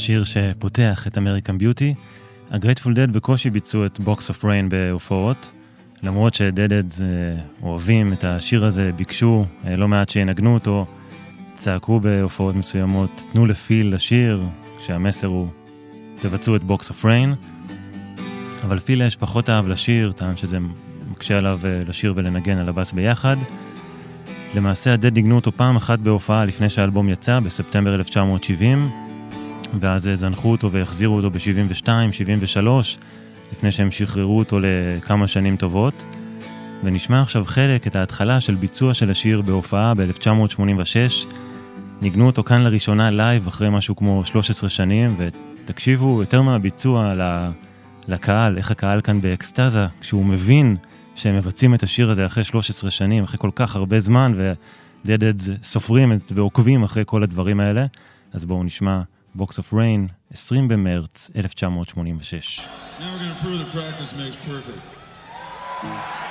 השיר 0.09 0.23
שפותח 0.23 1.07
את 1.07 1.17
American 1.17 1.57
Beauty. 1.57 1.93
הגרייטפול 2.51 2.93
דד 2.93 3.13
בקושי 3.13 3.49
ביצעו 3.49 3.85
את 3.85 3.99
Box 3.99 4.29
of 4.29 4.45
Rain 4.45 4.69
בהופעות, 4.69 5.51
למרות 6.03 6.33
ש 6.33 6.45
Deadheads 6.45 7.01
אוהבים 7.61 8.13
את 8.13 8.25
השיר 8.25 8.65
הזה, 8.65 8.91
ביקשו 8.95 9.45
אה, 9.65 9.75
לא 9.75 9.87
מעט 9.87 10.09
שינגנו 10.09 10.53
אותו, 10.53 10.85
צעקו 11.57 11.99
בהופעות 11.99 12.55
מסוימות, 12.55 13.23
תנו 13.33 13.45
לפיל 13.45 13.93
לשיר, 13.93 14.43
כשהמסר 14.79 15.27
הוא 15.27 15.47
תבצעו 16.21 16.55
את 16.55 16.63
Box 16.63 16.89
of 16.89 17.05
Rain. 17.05 17.35
אבל 18.63 18.79
פיל 18.79 19.01
לש 19.03 19.15
פחות 19.15 19.49
אהב 19.49 19.67
לשיר, 19.67 20.11
טען 20.11 20.37
שזה 20.37 20.57
מקשה 21.11 21.37
עליו 21.37 21.59
אה, 21.63 21.79
לשיר 21.87 22.13
ולנגן 22.15 22.57
על 22.57 22.69
הבאס 22.69 22.91
ביחד. 22.91 23.35
למעשה 24.55 24.93
הדד 24.93 25.13
ניגנו 25.13 25.35
אותו 25.35 25.51
פעם 25.51 25.75
אחת 25.75 25.99
בהופעה 25.99 26.45
לפני 26.45 26.69
שהאלבום 26.69 27.09
יצא, 27.09 27.39
בספטמבר 27.39 27.95
1970, 27.95 28.89
ואז 29.79 30.07
אה, 30.07 30.15
זנחו 30.15 30.51
אותו 30.51 30.71
והחזירו 30.71 31.15
אותו 31.15 31.31
ב-72, 31.31 31.87
73, 32.11 32.97
לפני 33.51 33.71
שהם 33.71 33.91
שחררו 33.91 34.39
אותו 34.39 34.59
לכמה 34.61 35.27
שנים 35.27 35.57
טובות. 35.57 36.03
ונשמע 36.83 37.21
עכשיו 37.21 37.45
חלק, 37.45 37.87
את 37.87 37.95
ההתחלה 37.95 38.39
של 38.39 38.55
ביצוע 38.55 38.93
של 38.93 39.11
השיר 39.11 39.41
בהופעה 39.41 39.93
ב-1986. 39.93 41.33
ניגנו 42.01 42.25
אותו 42.25 42.43
כאן 42.43 42.61
לראשונה 42.61 43.11
לייב 43.11 43.47
אחרי 43.47 43.69
משהו 43.69 43.95
כמו 43.95 44.25
13 44.25 44.69
שנים, 44.69 45.15
ותקשיבו 45.17 46.21
יותר 46.21 46.41
מהביצוע 46.41 47.13
לקהל, 48.07 48.57
איך 48.57 48.71
הקהל 48.71 49.01
כאן 49.01 49.21
באקסטזה, 49.21 49.85
כשהוא 50.01 50.25
מבין 50.25 50.77
שהם 51.15 51.35
מבצעים 51.35 51.73
את 51.73 51.83
השיר 51.83 52.11
הזה 52.11 52.25
אחרי 52.25 52.43
13 52.43 52.91
שנים, 52.91 53.23
אחרי 53.23 53.37
כל 53.39 53.51
כך 53.55 53.75
הרבה 53.75 53.99
זמן, 53.99 54.33
ודדדס 55.05 55.49
סופרים 55.63 56.11
ועוקבים 56.31 56.83
אחרי 56.83 57.03
כל 57.05 57.23
הדברים 57.23 57.59
האלה. 57.59 57.85
אז 58.33 58.45
בואו 58.45 58.63
נשמע 58.63 59.01
Box 59.35 59.57
of 59.59 59.73
Rain, 59.73 60.09
20 60.47 60.67
במרץ 60.67 61.29
1986. 61.35 62.59
Now 62.99 63.17
we're 65.83 66.28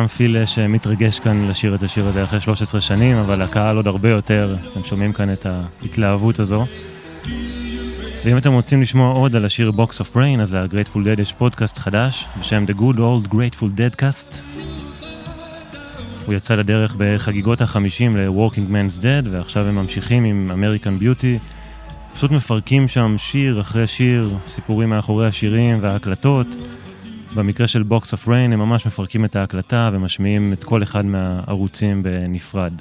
גם 0.00 0.06
פיל 0.06 0.36
אש 0.36 0.58
מתרגש 0.58 1.18
כאן 1.20 1.48
לשיר 1.48 1.74
את 1.74 1.82
השיר 1.82 2.06
הזה 2.06 2.24
אחרי 2.24 2.40
13 2.40 2.80
שנים, 2.80 3.16
אבל 3.16 3.42
הקהל 3.42 3.76
עוד 3.76 3.86
הרבה 3.86 4.08
יותר, 4.08 4.56
אתם 4.72 4.84
שומעים 4.84 5.12
כאן 5.12 5.32
את 5.32 5.46
ההתלהבות 5.46 6.38
הזו. 6.38 6.66
ואם 8.24 8.36
אתם 8.36 8.52
רוצים 8.52 8.82
לשמוע 8.82 9.12
עוד 9.12 9.36
על 9.36 9.44
השיר 9.44 9.72
Box 9.76 9.90
of 9.90 10.16
Rain, 10.16 10.40
אז 10.42 10.54
ל-Grateful 10.54 10.96
Dead 10.96 11.20
יש 11.20 11.32
פודקאסט 11.32 11.78
חדש 11.78 12.26
בשם 12.40 12.64
The 12.68 12.80
Good 12.80 12.96
Old 12.96 13.28
Grateful 13.32 13.66
Dead 13.76 14.02
Cast. 14.02 14.36
הוא 16.26 16.34
יצא 16.34 16.54
לדרך 16.54 16.94
בחגיגות 16.98 17.60
החמישים 17.60 18.16
ל-Walking 18.16 18.72
Man's 18.72 19.00
Dead, 19.00 19.28
ועכשיו 19.30 19.66
הם 19.66 19.74
ממשיכים 19.74 20.24
עם 20.24 20.50
American 20.54 21.02
Beauty. 21.02 21.44
פשוט 22.14 22.30
מפרקים 22.30 22.88
שם 22.88 23.14
שיר 23.18 23.60
אחרי 23.60 23.86
שיר, 23.86 24.30
סיפורים 24.46 24.90
מאחורי 24.90 25.26
השירים 25.26 25.78
וההקלטות. 25.82 26.46
במקרה 27.34 27.66
של 27.66 27.84
Box 27.90 28.02
of 28.02 28.26
Rain 28.26 28.52
הם 28.52 28.58
ממש 28.58 28.86
מפרקים 28.86 29.24
את 29.24 29.36
ההקלטה 29.36 29.90
ומשמיעים 29.92 30.52
את 30.52 30.64
כל 30.64 30.82
אחד 30.82 31.04
מהערוצים 31.04 32.02
בנפרד. 32.02 32.72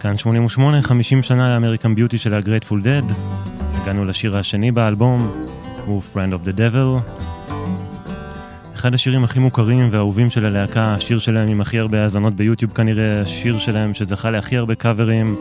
כאן 0.00 0.18
88, 0.18 0.82
50 0.82 1.22
שנה 1.22 1.54
לאמריקן 1.54 1.94
ביוטי 1.94 2.18
של 2.18 2.34
ה-Grateful 2.34 2.84
Dead. 2.84 3.12
הגענו 3.60 4.04
לשיר 4.04 4.36
השני 4.36 4.72
באלבום, 4.72 5.32
הוא 5.86 6.02
Friend 6.14 6.32
of 6.32 6.48
the 6.48 6.58
Devil. 6.58 7.22
אחד 8.78 8.94
השירים 8.94 9.24
הכי 9.24 9.38
מוכרים 9.38 9.88
והאהובים 9.90 10.30
של 10.30 10.44
הלהקה, 10.44 10.94
השיר 10.94 11.18
שלהם 11.18 11.48
עם 11.48 11.60
הכי 11.60 11.78
הרבה 11.78 12.02
האזנות 12.02 12.34
ביוטיוב 12.34 12.72
כנראה, 12.72 13.22
השיר 13.22 13.58
שלהם 13.58 13.94
שזכה 13.94 14.30
להכי 14.30 14.56
הרבה 14.56 14.74
קאברים. 14.74 15.36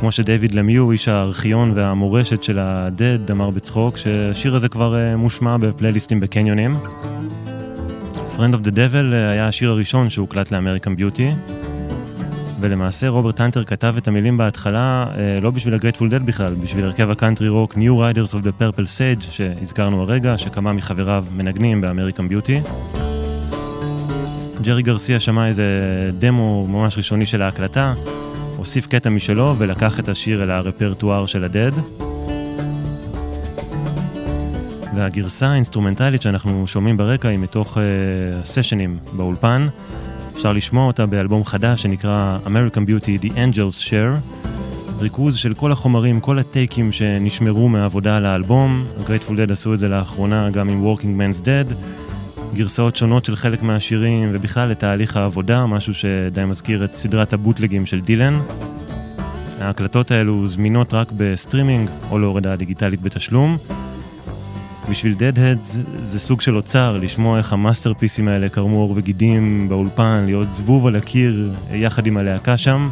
כמו 0.00 0.12
שדייוויד 0.12 0.54
למיו, 0.54 0.90
איש 0.90 1.08
הארכיון 1.08 1.72
והמורשת 1.74 2.42
של 2.42 2.58
ה-Dead, 2.58 3.32
אמר 3.32 3.50
בצחוק, 3.50 3.96
שהשיר 3.96 4.54
הזה 4.54 4.68
כבר 4.68 4.94
uh, 4.94 5.16
מושמע 5.16 5.56
בפלייליסטים 5.56 6.20
בקניונים. 6.20 6.76
Friend 8.36 8.54
of 8.54 8.66
the 8.66 8.70
Devil 8.70 9.12
uh, 9.12 9.14
היה 9.14 9.48
השיר 9.48 9.70
הראשון 9.70 10.10
שהוקלט 10.10 10.52
ל 10.52 10.57
American 10.57 10.96
Beauty. 10.96 11.30
ולמעשה 12.60 13.08
רוברט 13.08 13.36
הנטר 13.36 13.64
כתב 13.64 13.94
את 13.98 14.08
המילים 14.08 14.36
בהתחלה 14.36 15.06
אה, 15.16 15.40
לא 15.42 15.50
בשביל 15.50 15.74
הגרייטפול 15.74 16.08
דד 16.08 16.26
בכלל, 16.26 16.54
בשביל 16.54 16.84
הרכב 16.84 17.10
הקאנטרי 17.10 17.48
רוק 17.48 17.74
New 17.74 17.76
Riders 17.76 18.32
of 18.32 18.44
the 18.44 18.62
Purple 18.62 18.84
Sage 18.84 19.30
שהזכרנו 19.30 20.02
הרגע, 20.02 20.38
שכמה 20.38 20.72
מחבריו 20.72 21.24
מנגנים 21.36 21.80
ב 21.80 21.85
American 21.85 22.28
Beauty. 22.28 22.60
ג'רי 24.62 24.82
גרסיה 24.82 25.20
שמע 25.20 25.46
איזה 25.46 25.64
דמו 26.18 26.66
ממש 26.66 26.98
ראשוני 26.98 27.26
של 27.26 27.42
ההקלטה, 27.42 27.94
הוסיף 28.56 28.86
קטע 28.86 29.10
משלו 29.10 29.54
ולקח 29.58 30.00
את 30.00 30.08
השיר 30.08 30.42
אל 30.42 30.50
הרפרטואר 30.50 31.26
של 31.26 31.44
ה-Dead. 31.44 31.72
והגרסה 34.96 35.46
האינסטרומנטלית 35.46 36.22
שאנחנו 36.22 36.66
שומעים 36.66 36.96
ברקע 36.96 37.28
היא 37.28 37.38
מתוך 37.38 37.76
uh, 37.76 39.16
באולפן. 39.16 39.68
אפשר 40.38 40.52
לשמוע 40.52 40.86
אותה 40.86 41.06
באלבום 41.06 41.44
חדש 41.44 41.82
שנקרא 41.82 42.38
American 42.46 42.88
Beauty 42.88 43.24
The 43.24 43.30
Angels 43.30 43.88
Share. 43.88 44.46
ריכוז 45.00 45.36
של 45.36 45.54
כל 45.54 45.72
החומרים, 45.72 46.20
כל 46.20 46.38
הטייקים 46.38 46.92
שנשמרו 46.92 47.68
מהעבודה 47.68 48.16
על 48.16 48.26
האלבום. 48.26 48.84
Grateful 49.06 49.30
Dead 49.30 49.52
עשו 49.52 49.74
את 49.74 49.78
זה 49.78 49.88
לאחרונה 49.88 50.50
גם 50.50 50.68
עם 50.68 50.86
Working 50.86 51.00
Man's 51.00 51.42
Dead. 51.42 51.74
גרסאות 52.54 52.96
שונות 52.96 53.24
של 53.24 53.36
חלק 53.36 53.62
מהשירים 53.62 54.30
ובכלל 54.32 54.68
לתהליך 54.68 55.16
העבודה, 55.16 55.66
משהו 55.66 55.94
שדי 55.94 56.44
מזכיר 56.44 56.84
את 56.84 56.94
סדרת 56.94 57.32
הבוטלגים 57.32 57.86
של 57.86 58.00
דילן. 58.00 58.40
ההקלטות 59.60 60.10
האלו 60.10 60.46
זמינות 60.46 60.94
רק 60.94 61.12
בסטרימינג 61.16 61.90
או 62.10 62.18
להורדה 62.18 62.56
דיגיטלית 62.56 63.02
בתשלום. 63.02 63.56
בשביל 64.90 65.14
Deadheads 65.14 65.78
זה 66.02 66.18
סוג 66.18 66.40
של 66.40 66.56
אוצר, 66.56 66.96
לשמוע 66.96 67.38
איך 67.38 67.52
המאסטרפיסים 67.52 68.28
האלה 68.28 68.48
קרמו 68.48 68.76
עור 68.76 68.92
וגידים 68.96 69.68
באולפן, 69.68 70.22
להיות 70.26 70.52
זבוב 70.52 70.86
על 70.86 70.96
הקיר 70.96 71.54
יחד 71.72 72.06
עם 72.06 72.16
הלהקה 72.16 72.56
שם. 72.56 72.88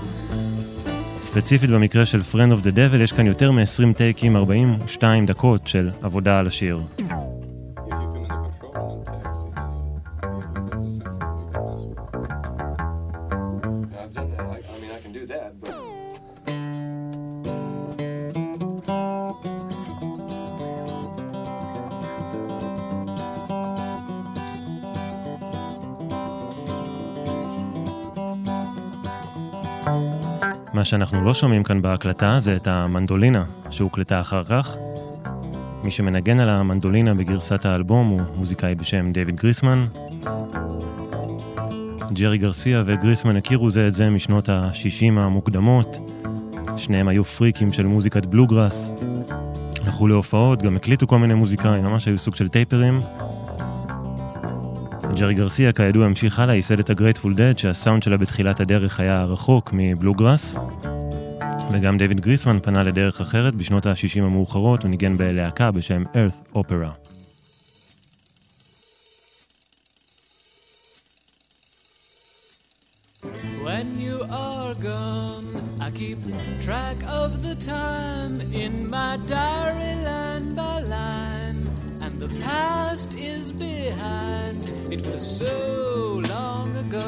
ספציפית 1.23 1.71
במקרה 1.71 2.07
של 2.07 2.21
Friend 2.33 2.61
of 2.61 2.65
the 2.65 2.71
Devil 2.71 2.97
יש 3.01 3.13
כאן 3.13 3.27
יותר 3.27 3.53
מ-20 3.53 3.93
טייקים, 3.97 4.37
42 4.37 5.27
דקות 5.27 5.69
של 5.69 5.91
עבודה 6.03 6.39
על 6.39 6.47
השיר. 6.47 6.81
שאנחנו 30.87 31.25
לא 31.25 31.35
שומעים 31.35 31.63
כאן 31.63 31.83
בהקלטה 31.83 32.41
זה 32.41 32.57
את 32.57 32.67
המנדולינה 32.67 33.45
שהוקלטה 33.71 34.21
אחר 34.21 34.45
כך. 34.45 34.77
מי 35.85 35.91
שמנגן 35.91 36.41
על 36.41 36.49
המנדולינה 36.49 37.15
בגרסת 37.15 37.65
האלבום 37.65 38.09
הוא 38.09 38.21
מוזיקאי 38.35 38.75
בשם 38.75 39.13
דייוויד 39.13 39.37
גריסמן. 39.37 39.87
ג'רי 42.13 42.39
גרסיה 42.39 42.83
וגריסמן 42.87 43.37
הכירו 43.37 43.71
זה 43.71 43.87
את 43.89 43.95
זה 43.95 44.11
משנות 44.11 44.49
ה-60 44.49 45.21
המוקדמות. 45.21 45.99
שניהם 46.77 47.09
היו 47.09 47.25
פריקים 47.25 47.73
של 47.73 47.87
מוזיקת 47.87 48.27
בלוגראס. 48.27 48.91
הלכו 49.85 50.09
להופעות, 50.09 50.63
גם 50.63 50.77
הקליטו 50.77 51.07
כל 51.07 51.19
מיני 51.19 51.35
מוזיקאים, 51.35 51.85
ממש 51.85 52.09
היו 52.09 52.19
סוג 52.19 52.37
של 52.37 52.49
טייפרים. 52.49 53.01
ג'רי 55.19 55.35
גרסיה 55.35 55.73
כידוע 55.73 56.07
המשיך 56.07 56.39
הלאה, 56.39 56.55
ייסד 56.55 56.79
את 56.79 56.91
ה-Grateful 56.91 57.35
Dead 57.35 57.59
שהסאונד 57.59 58.03
שלה 58.03 58.17
בתחילת 58.17 58.61
הדרך 58.61 59.01
היה 59.01 59.25
רחוק 59.25 59.71
מבלוגראס 59.73 60.57
וגם 61.73 61.99
דויד 61.99 62.21
גריסמן 62.21 62.59
פנה 62.63 62.83
לדרך 62.83 63.21
אחרת 63.21 63.55
בשנות 63.55 63.87
ה-60 63.87 64.23
המאוחרות 64.23 64.85
וניגן 64.85 65.17
בלהקה 65.17 65.71
בשם 65.71 66.03
Earth 66.03 66.57
Opera. 66.57 66.91
When 73.65 73.89
you 74.07 74.19
are 74.31 74.75
gone, 74.75 75.47
I 75.81 75.91
keep 76.01 76.19
track 76.67 76.99
of 77.23 77.31
the 77.47 77.57
time 77.75 78.35
in 78.65 78.73
my 78.95 79.13
diary 79.33 79.95
line 80.09 80.55
by 80.55 80.81
line. 80.93 81.36
The 82.19 82.29
past 82.41 83.13
is 83.13 83.53
behind. 83.53 84.57
It 84.91 85.05
was 85.07 85.39
so 85.39 86.23
long 86.31 86.75
ago 86.75 87.07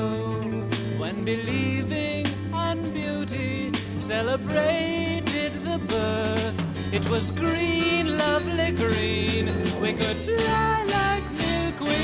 when 0.98 1.24
believing 1.24 2.26
and 2.52 2.92
beauty 2.92 3.72
celebrated 4.00 5.52
the 5.64 5.78
birth. 5.88 6.62
It 6.92 7.08
was 7.08 7.30
green, 7.30 8.18
lovely 8.18 8.72
green. 8.72 9.46
We 9.80 9.94
could 9.94 10.18
fly 10.18 10.84
like 10.84 11.24
milkweed. 11.40 11.98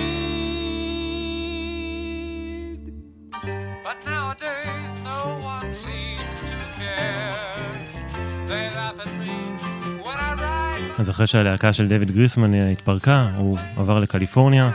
But 3.84 4.02
nowadays 4.06 4.92
no 5.04 5.38
one 5.42 5.74
seems 5.74 6.40
to 6.40 6.56
care. 6.80 7.36
They 8.46 8.70
laugh 8.70 8.98
at 8.98 9.12
me. 9.18 9.73
אז 10.98 11.10
אחרי 11.10 11.26
שהלהקה 11.26 11.72
של 11.72 11.88
דויד 11.88 12.10
גריסמן 12.10 12.54
התפרקה, 12.54 13.28
הוא 13.36 13.58
עבר 13.76 13.98
לקליפורניה, 13.98 14.70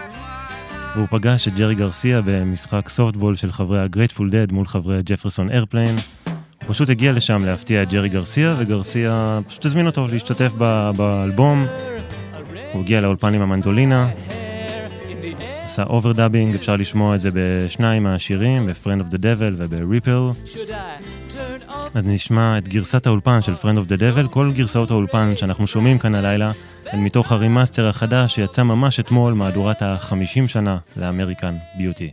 והוא 0.96 1.08
פגש 1.10 1.48
את 1.48 1.56
ג'רי 1.56 1.76
גרסיה 1.76 2.22
במשחק 2.26 2.90
סופטבול 2.90 3.36
של 3.36 3.52
חברי 3.52 3.80
ה-Grateful 3.80 4.30
Dead 4.30 4.52
מול 4.52 4.68
חברי 4.68 5.00
Jefferson 5.04 5.50
Airplane. 5.50 5.96
הוא 6.26 6.34
פשוט 6.68 6.90
הגיע 6.90 7.12
לשם 7.12 7.46
להפתיע 7.46 7.84
את 7.84 7.90
ג'רי 7.90 8.10
גרסיה, 8.10 8.56
וגרסיה 8.60 9.40
פשוט 9.48 9.66
הזמין 9.66 9.86
אותו 9.86 10.08
להשתתף 10.08 10.52
ב- 10.58 10.92
באלבום. 10.98 11.64
הוא 12.74 12.82
הגיע 12.82 13.02
לאולפן 13.02 13.34
עם 13.34 13.42
המנדולינה, 13.42 14.10
עשה 15.66 15.84
overdubbing, 15.84 16.56
אפשר 16.56 16.76
לשמוע 16.76 17.16
את 17.16 17.20
זה 17.20 17.30
בשניים 17.34 18.04
מהשירים, 18.04 18.66
ב-Friend 18.68 19.00
of 19.00 19.14
the 19.14 19.18
Devil 19.18 19.54
וב-Ripple. 19.58 20.50
אז 21.94 22.04
נשמע 22.06 22.58
את 22.58 22.68
גרסת 22.68 23.08
האולפן 23.08 23.42
של 23.42 23.54
Friend 23.54 23.78
of 23.78 23.90
the 23.90 24.00
Devil, 24.00 24.28
כל 24.28 24.52
גרסאות 24.56 24.92
האולפן 24.92 25.36
שאנחנו 25.36 25.68
שומעים 25.68 26.00
כאן 26.00 26.16
הלילה 26.16 26.52
הן 26.86 27.00
מתוך 27.00 27.32
הרימאסטר 27.32 27.88
החדש 27.88 28.36
שיצא 28.36 28.64
ממש 28.64 29.00
אתמול, 29.00 29.34
מהדורת 29.34 29.82
ה-50 29.82 30.48
שנה 30.48 30.78
ל-American 30.98 31.56
Beauty. 31.78 32.12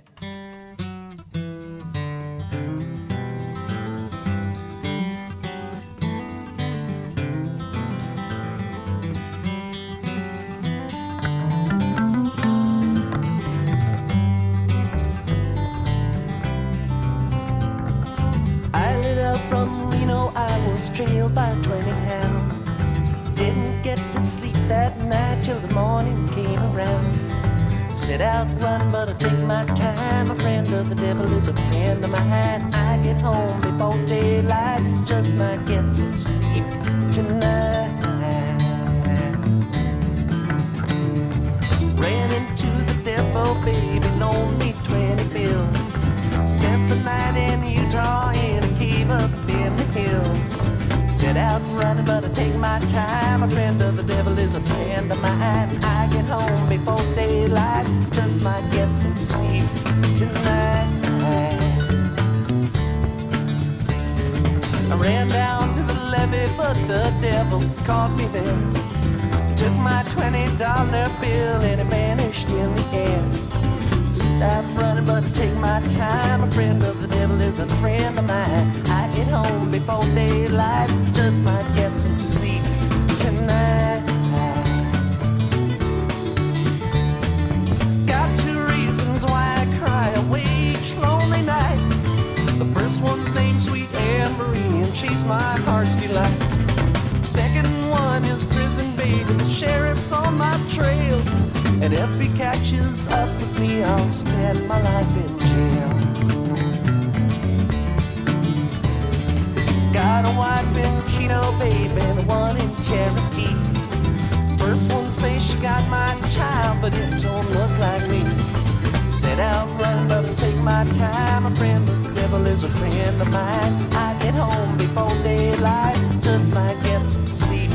Time. 121.27 121.47
A 121.47 121.51
friend 121.57 121.87
the 121.89 122.12
devil 122.21 122.47
is 122.47 122.65
a 122.65 122.69
friend 122.69 123.21
of 123.21 123.31
mine. 123.31 123.75
I 123.93 124.17
get 124.23 124.35
home 124.35 124.77
before 124.79 125.17
daylight, 125.23 125.99
just 126.23 126.51
might 126.53 126.79
get 126.83 127.07
some 127.07 127.27
sleep 127.27 127.71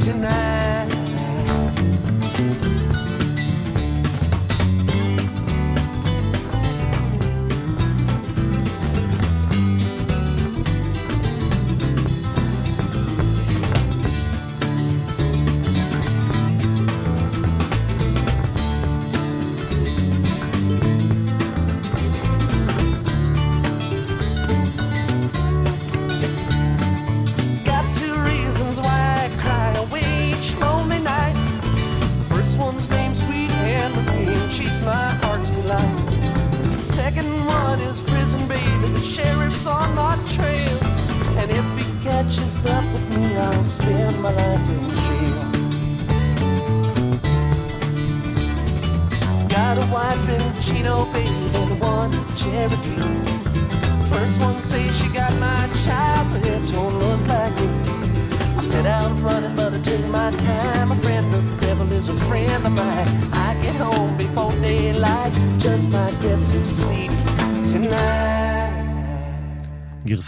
tonight. 0.00 0.60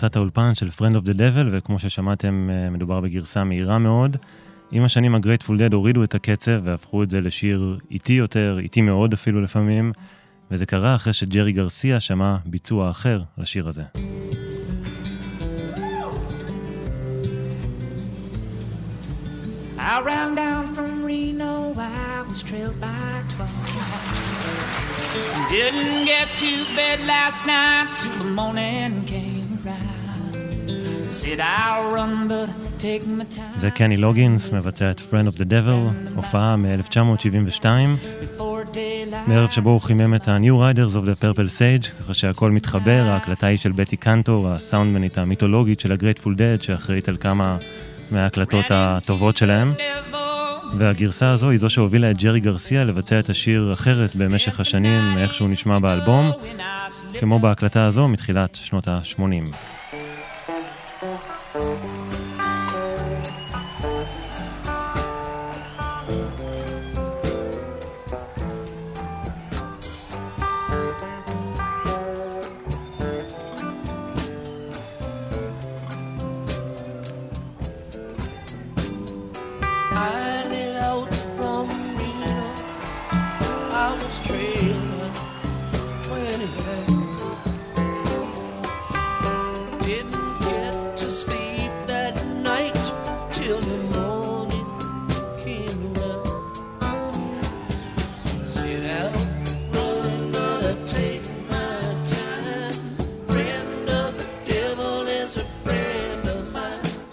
גרסת 0.03 0.17
האולפן 0.17 0.55
של 0.55 0.69
Friend 0.69 0.95
of 0.95 1.07
the 1.07 1.15
Devil, 1.15 1.47
וכמו 1.53 1.79
ששמעתם, 1.79 2.51
אה, 2.53 2.71
מדובר 2.71 3.01
בגרסה 3.01 3.45
מהירה 3.45 3.79
מאוד. 3.79 4.17
עם 4.71 4.85
השנים 4.85 5.15
הגרייטפול 5.15 5.59
דד 5.59 5.73
הורידו 5.73 6.05
את 6.05 6.15
הקצב 6.15 6.61
והפכו 6.65 7.03
את 7.03 7.11
זה 7.11 7.21
לשיר 7.21 7.79
איטי 7.91 8.13
יותר, 8.13 8.59
איטי 8.61 8.81
מאוד 8.81 9.13
אפילו 9.13 9.41
לפעמים, 9.41 9.93
וזה 10.51 10.67
קרה 10.67 10.95
אחרי 10.95 11.13
שג'רי 11.13 11.53
גרסיה 11.53 12.01
שמע 12.01 12.37
ביצוע 12.47 12.91
אחר 12.91 13.23
לשיר 13.39 13.69
הזה. 13.69 13.83
I 19.79 20.01
ran 20.09 20.35
down 20.35 20.65
from 20.75 20.93
Reno, 21.07 21.55
I 21.77 22.25
was 22.31 22.43
trailed 22.43 22.79
by 22.81 23.23
12. 23.37 23.53
Didn't 25.51 26.07
get 26.13 26.29
to 26.43 26.53
bed 26.77 26.99
last 27.15 27.41
night 27.47 27.89
till 28.01 28.17
the 28.23 28.31
morning 28.41 29.05
came 29.13 29.42
זה 33.57 33.71
קני 33.71 33.97
לוגינס, 33.97 34.53
מבצע 34.53 34.91
את 34.91 35.01
Friend 35.01 35.33
of 35.33 35.37
the 35.37 35.45
Devil, 35.45 36.11
הופעה 36.15 36.57
מ-1972, 36.57 37.63
Before 37.63 38.75
daylight. 38.75 39.29
בערב 39.29 39.51
שבו 39.51 39.71
הוא 39.71 39.81
חימם 39.81 40.15
את 40.15 40.29
ה-New 40.29 40.77
Riders 40.77 40.97
of 40.97 41.07
the 41.07 41.23
Purple 41.23 41.59
Sage, 41.59 42.03
ככה 42.03 42.15
שהכל 42.15 42.51
מתחבר, 42.51 43.05
ההקלטה 43.09 43.47
היא 43.47 43.59
של 43.59 43.73
בטי 43.73 43.97
קנטור, 43.97 44.49
הסאונדמנית 44.49 45.19
המיתולוגית 45.19 45.81
של 45.81 45.93
הגרייטפול 45.93 46.35
דד, 46.35 46.63
שאחראית 46.63 47.09
על 47.09 47.17
כמה 47.17 47.57
מההקלטות 48.11 48.65
הטובות 48.71 49.37
שלהם. 49.37 49.75
והגרסה 50.79 51.31
הזו 51.31 51.51
היא 51.51 51.59
זו 51.59 51.71
שהובילה 51.71 52.11
את 52.11 52.17
ג'רי 52.17 52.41
גרסיה 52.41 52.85
לבצע 52.85 53.19
את 53.19 53.31
השיר 53.31 53.73
אחרת 53.73 54.17
במשך 54.17 54.61
השנים, 54.61 55.19
איך 55.19 55.35
שהוא 55.35 55.49
נשמע 55.49 55.79
באלבום, 55.79 56.31
כמו 57.21 57.39
בהקלטה 57.39 57.87
הזו 57.87 58.09
מתחילת 58.09 58.55
שנות 58.55 58.89
ה-80. 58.89 59.72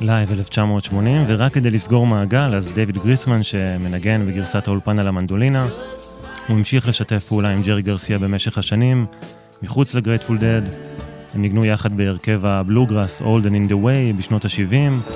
לייב 0.09 0.31
1980, 0.31 1.23
ורק 1.27 1.53
כדי 1.53 1.71
לסגור 1.71 2.07
מעגל, 2.07 2.55
אז 2.55 2.71
דייוויד 2.75 2.97
גריסמן, 2.97 3.43
שמנגן 3.43 4.25
בגרסת 4.27 4.67
האולפן 4.67 4.99
על 4.99 5.07
המנדולינה, 5.07 5.67
הוא 6.47 6.57
המשיך 6.57 6.87
לשתף 6.87 7.23
פעולה 7.27 7.49
עם 7.49 7.61
ג'רי 7.61 7.81
גרסיה 7.81 8.19
במשך 8.19 8.57
השנים, 8.57 9.05
מחוץ 9.61 9.95
ל-Grateful 9.95 10.37
Dead. 10.37 10.61
הם 11.33 11.41
ניגנו 11.41 11.65
יחד 11.65 11.97
בהרכב 11.97 12.45
הבלוגראס 12.45 13.21
Old 13.21 13.43
and 13.43 13.69
in 13.69 13.71
the 13.71 13.73
Way 13.73 14.17
בשנות 14.17 14.45
ה-70, 14.45 15.11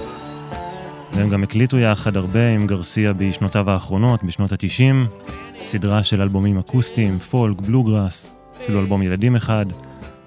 והם 1.13 1.29
גם 1.29 1.43
הקליטו 1.43 1.77
יחד 1.77 2.17
הרבה 2.17 2.49
עם 2.49 2.67
גרסיה 2.67 3.13
בשנותיו 3.13 3.69
האחרונות, 3.69 4.23
בשנות 4.23 4.51
ה-90, 4.51 5.21
סדרה 5.59 6.03
של 6.03 6.21
אלבומים 6.21 6.57
אקוסטיים, 6.57 7.19
פולק, 7.19 7.61
בלוגראס, 7.61 8.31
אפילו 8.63 8.79
אלבום 8.79 9.01
ילדים 9.01 9.35
אחד, 9.35 9.65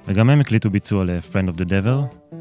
וגם 0.07 0.31
הם 0.31 0.41
הקליטו 0.41 0.71
ביצוע 0.71 1.05
ל-Friend 1.05 1.57
of 1.57 1.59
the 1.59 1.65
Devil. 1.65 2.36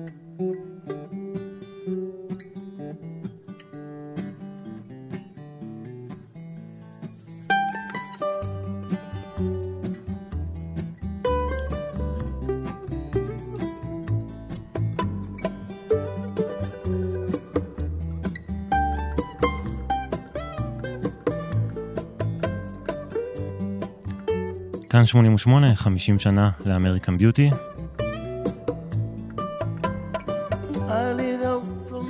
כאן 24.96 25.06
88, 25.06 25.76
50 25.76 26.20
שנה 26.20 26.50
ל-American 26.66 27.18
Beauty. 27.18 27.50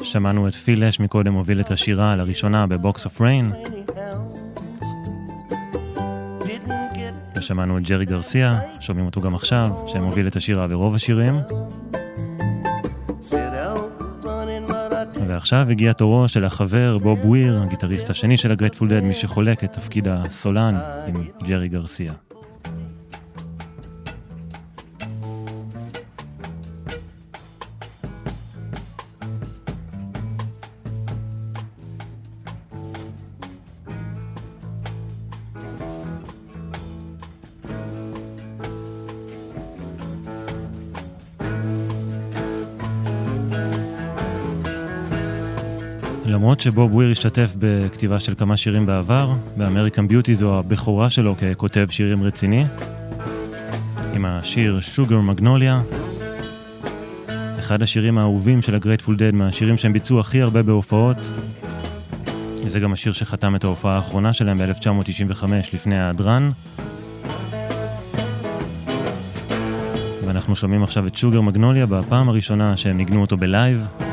שמענו 0.03 0.47
את 0.47 0.53
פיל 0.53 0.83
לש 0.83 0.99
מקודם 0.99 1.33
הוביל 1.33 1.59
את 1.59 1.71
השירה 1.71 2.15
לראשונה 2.15 2.67
ב-Box 2.67 3.05
of 3.05 3.21
Rain. 3.21 3.51
ושמענו 7.35 7.77
את 7.77 7.83
ג'רי 7.83 8.05
גרסיה, 8.05 8.59
שומעים 8.79 9.05
אותו 9.05 9.21
גם 9.21 9.35
עכשיו, 9.35 9.67
שמוביל 9.87 10.27
את 10.27 10.35
השירה 10.35 10.67
ברוב 10.67 10.95
השירים. 10.95 11.39
ועכשיו 15.27 15.67
הגיע 15.69 15.93
תורו 15.93 16.27
של 16.27 16.45
החבר 16.45 16.97
בוב 16.97 17.25
וויר, 17.25 17.61
הגיטריסט 17.61 18.09
השני 18.09 18.37
של 18.37 18.51
ה-Grateful 18.51 18.87
Dead, 18.89 19.03
מי 19.03 19.13
שחולק 19.13 19.63
את 19.63 19.73
תפקיד 19.73 20.07
הסולן 20.09 20.75
עם 21.07 21.15
ג'רי 21.43 21.67
גרסיה. 21.67 22.13
שבוב 46.65 46.95
וויר 46.95 47.11
השתתף 47.11 47.53
בכתיבה 47.59 48.19
של 48.19 48.35
כמה 48.35 48.57
שירים 48.57 48.85
בעבר, 48.85 49.33
ב-American 49.57 50.07
Beauty 50.07 50.35
זו 50.35 50.59
הבכורה 50.59 51.09
שלו 51.09 51.35
ככותב 51.37 51.87
שירים 51.89 52.23
רציני, 52.23 52.65
עם 54.13 54.25
השיר 54.25 54.79
Sugar 54.79 55.21
Magnolia, 55.21 55.81
אחד 57.59 57.81
השירים 57.81 58.17
האהובים 58.17 58.61
של 58.61 58.75
ה-Grateful 58.75 59.15
Dead, 59.15 59.33
מהשירים 59.33 59.77
שהם 59.77 59.93
ביצעו 59.93 60.19
הכי 60.19 60.41
הרבה 60.41 60.63
בהופעות. 60.63 61.17
זה 62.67 62.79
גם 62.79 62.93
השיר 62.93 63.13
שחתם 63.13 63.55
את 63.55 63.63
ההופעה 63.63 63.95
האחרונה 63.95 64.33
שלהם 64.33 64.57
ב-1995 64.57 65.45
לפני 65.73 65.99
ההדרן. 65.99 66.51
ואנחנו 70.25 70.55
שומעים 70.55 70.83
עכשיו 70.83 71.07
את 71.07 71.15
Sugar 71.15 71.41
Magnolia 71.41 71.85
בפעם 71.85 72.29
הראשונה 72.29 72.77
שהם 72.77 72.97
ניגנו 72.97 73.21
אותו 73.21 73.37
בלייב. 73.37 74.04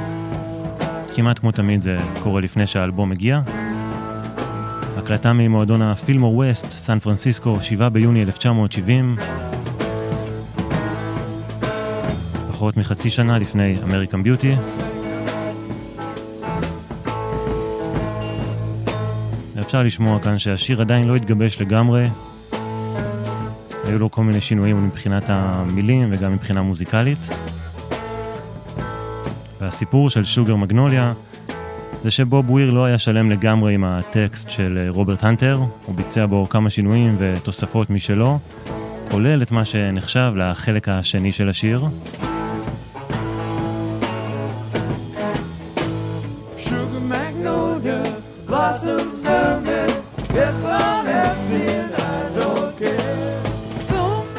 כמעט 1.14 1.38
כמו 1.38 1.52
תמיד 1.52 1.82
זה 1.82 1.98
קורה 2.22 2.40
לפני 2.40 2.66
שהאלבום 2.66 3.10
מגיע. 3.10 3.40
הקלטה 4.96 5.32
ממועדון 5.32 5.82
הפילמור 5.82 6.36
ווסט, 6.36 6.70
סן 6.70 6.98
פרנסיסקו, 6.98 7.58
7 7.60 7.88
ביוני 7.88 8.22
1970. 8.22 9.16
פחות 12.50 12.76
מחצי 12.76 13.10
שנה 13.10 13.38
לפני 13.38 13.76
אמריקן 13.84 14.22
ביוטי. 14.22 14.54
אפשר 19.60 19.82
לשמוע 19.82 20.18
כאן 20.20 20.38
שהשיר 20.38 20.80
עדיין 20.80 21.08
לא 21.08 21.16
התגבש 21.16 21.60
לגמרי. 21.60 22.08
היו 23.84 23.98
לו 23.98 24.10
כל 24.10 24.24
מיני 24.24 24.40
שינויים 24.40 24.86
מבחינת 24.86 25.24
המילים 25.26 26.08
וגם 26.12 26.32
מבחינה 26.32 26.62
מוזיקלית. 26.62 27.18
והסיפור 29.62 30.10
של 30.10 30.24
שוגר 30.24 30.56
מגנוליה 30.56 31.12
זה 32.02 32.10
שבוב 32.10 32.50
וויר 32.50 32.70
לא 32.70 32.84
היה 32.84 32.98
שלם 32.98 33.30
לגמרי 33.30 33.74
עם 33.74 33.84
הטקסט 33.84 34.50
של 34.50 34.78
אה, 34.82 34.90
רוברט 34.90 35.24
הנטר, 35.24 35.60
הוא 35.86 35.94
ביצע 35.94 36.26
בו 36.26 36.48
כמה 36.48 36.70
שינויים 36.70 37.16
ותוספות 37.18 37.90
משלו, 37.90 38.38
כולל 39.10 39.42
את 39.42 39.50
מה 39.50 39.64
שנחשב 39.64 40.32
לחלק 40.36 40.88
השני 40.88 41.32
של 41.32 41.48
השיר. 41.48 41.84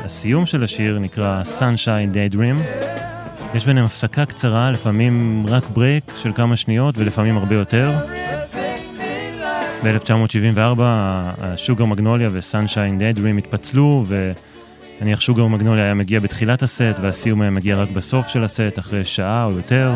הסיום 0.06 0.46
של 0.46 0.64
השיר 0.64 1.00
נקרא 1.00 1.44
Sunshine 1.60 2.16
Daydream. 2.16 3.03
יש 3.54 3.66
ביניהם 3.66 3.86
הפסקה 3.86 4.26
קצרה, 4.26 4.72
לפעמים 4.72 5.46
רק 5.48 5.64
break 5.70 6.04
של 6.16 6.34
כמה 6.34 6.56
שניות 6.56 6.98
ולפעמים 6.98 7.38
הרבה 7.38 7.56
יותר. 7.56 7.92
ב-1974 9.84 10.82
ה-Sugar 10.82 11.86
Magnolia 11.86 12.30
ו-Sunshine 12.32 12.98
Daydream 13.00 13.38
התפצלו 13.38 14.06
ונניח 14.08 15.22
Sugar 15.22 15.48
Magnolia 15.48 15.84
היה 15.84 15.94
מגיע 15.94 16.20
בתחילת 16.20 16.64
הסט 16.64 16.96
והסיום 17.02 17.42
היה 17.42 17.52
מגיע 17.52 17.78
רק 17.78 17.90
בסוף 17.90 18.28
של 18.28 18.44
הסט 18.44 18.80
אחרי 18.80 19.06
שעה 19.06 19.46
או 19.46 19.52
יותר. 19.52 19.92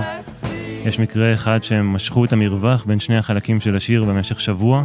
יש 0.86 1.00
מקרה 1.00 1.34
אחד 1.34 1.64
שהם 1.64 1.94
משכו 1.94 2.26
את 2.26 2.34
המרווח 2.34 2.86
בין 2.86 3.00
שני 3.00 3.18
החלקים 3.18 3.60
של 3.60 3.76
השיר 3.76 4.04
במשך 4.04 4.40
שבוע. 4.40 4.84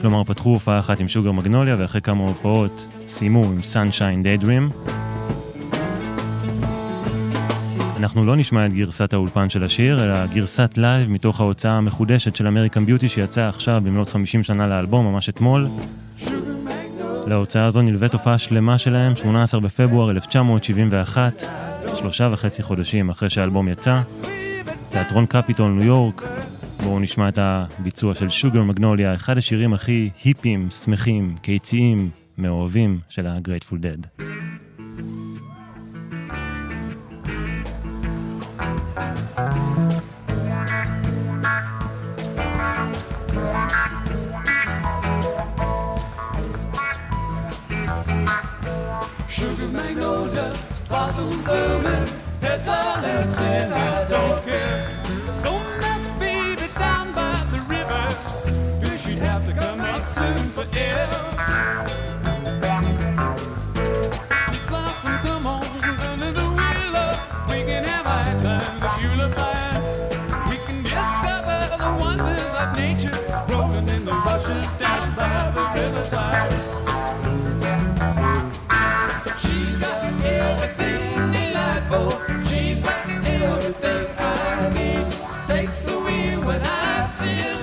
כלומר 0.00 0.24
פתחו 0.24 0.48
הופעה 0.50 0.78
אחת 0.78 1.00
עם 1.00 1.08
Sugar 1.08 1.32
Magnolia 1.32 1.76
ואחרי 1.78 2.00
כמה 2.00 2.22
הופעות 2.22 2.86
סיימו 3.08 3.44
עם 3.44 3.62
Sunshine 3.62 4.22
Daydream. 4.22 4.70
אנחנו 8.04 8.24
לא 8.24 8.36
נשמע 8.36 8.66
את 8.66 8.72
גרסת 8.72 9.12
האולפן 9.12 9.50
של 9.50 9.64
השיר, 9.64 10.04
אלא 10.04 10.26
גרסת 10.26 10.74
לייב 10.76 11.10
מתוך 11.10 11.40
ההוצאה 11.40 11.72
המחודשת 11.72 12.36
של 12.36 12.46
American 12.46 12.86
Beauty 12.86 13.08
שיצאה 13.08 13.48
עכשיו 13.48 13.82
במלאת 13.84 14.08
50 14.08 14.42
שנה 14.42 14.66
לאלבום, 14.66 15.06
ממש 15.06 15.28
אתמול. 15.28 15.68
להוצאה 17.26 17.64
הזו 17.64 17.82
נלווית 17.82 18.12
הופעה 18.12 18.38
שלמה 18.38 18.78
שלהם, 18.78 19.16
18 19.16 19.60
בפברואר 19.60 20.10
1971, 20.10 21.42
שלושה 21.96 22.28
וחצי 22.32 22.62
חודשים 22.62 23.10
אחרי 23.10 23.30
שהאלבום 23.30 23.68
יצא. 23.68 24.00
תיאטרון 24.90 25.26
קפיטול 25.26 25.70
ניו 25.70 25.86
יורק, 25.86 26.22
בואו 26.82 27.00
נשמע 27.00 27.28
את 27.28 27.38
הביצוע 27.42 28.14
של 28.14 28.28
Sugar 28.28 28.62
Magnolia, 28.62 29.14
אחד 29.14 29.38
השירים 29.38 29.74
הכי 29.74 30.10
היפים, 30.24 30.70
שמחים, 30.70 31.34
קיציים, 31.42 32.10
מאוהבים 32.38 32.98
של 33.08 33.26
ה-Grateful 33.26 33.74
Dead. 33.74 34.22
Sugar 49.34 49.66
magnolia, 49.66 50.54
blossom 50.88 51.42
blooming, 51.42 52.08
all 52.68 53.00
left 53.02 53.40
and 53.40 53.74
I 53.74 54.08
don't 54.08 54.40
care. 54.44 54.88
So 55.32 55.58
much 55.80 56.20
baby 56.20 56.68
down 56.78 57.12
by 57.12 57.44
the 57.50 57.58
river, 57.62 58.06
yeah, 58.80 58.96
she'd 58.96 59.18
have 59.18 59.44
to 59.46 59.52
come 59.52 59.80
up 59.80 60.08
soon 60.08 60.50
for 60.50 60.64
air. 60.72 61.08
Blossom, 64.68 65.18
come 65.18 65.48
on, 65.48 65.66
under 65.82 66.30
the 66.30 66.48
willow, 66.60 67.18
we 67.48 67.64
can 67.64 67.82
have 67.82 68.06
high 68.06 68.38
times 68.38 68.84
if 68.84 69.02
you 69.02 69.16
look 69.16 69.34
fine. 69.34 70.48
We 70.48 70.58
can 70.64 70.80
discover 70.84 71.76
the 71.82 71.96
wonders 72.00 72.54
of 72.54 72.76
nature, 72.76 73.18
rolling 73.52 73.88
in 73.88 74.04
the 74.04 74.12
rushes 74.12 74.70
down 74.78 75.12
by 75.16 75.50
the 75.50 75.82
riverside. 75.82 76.83
When 86.44 86.60
I 86.62 87.08
see 87.08 87.48
you. 87.48 87.53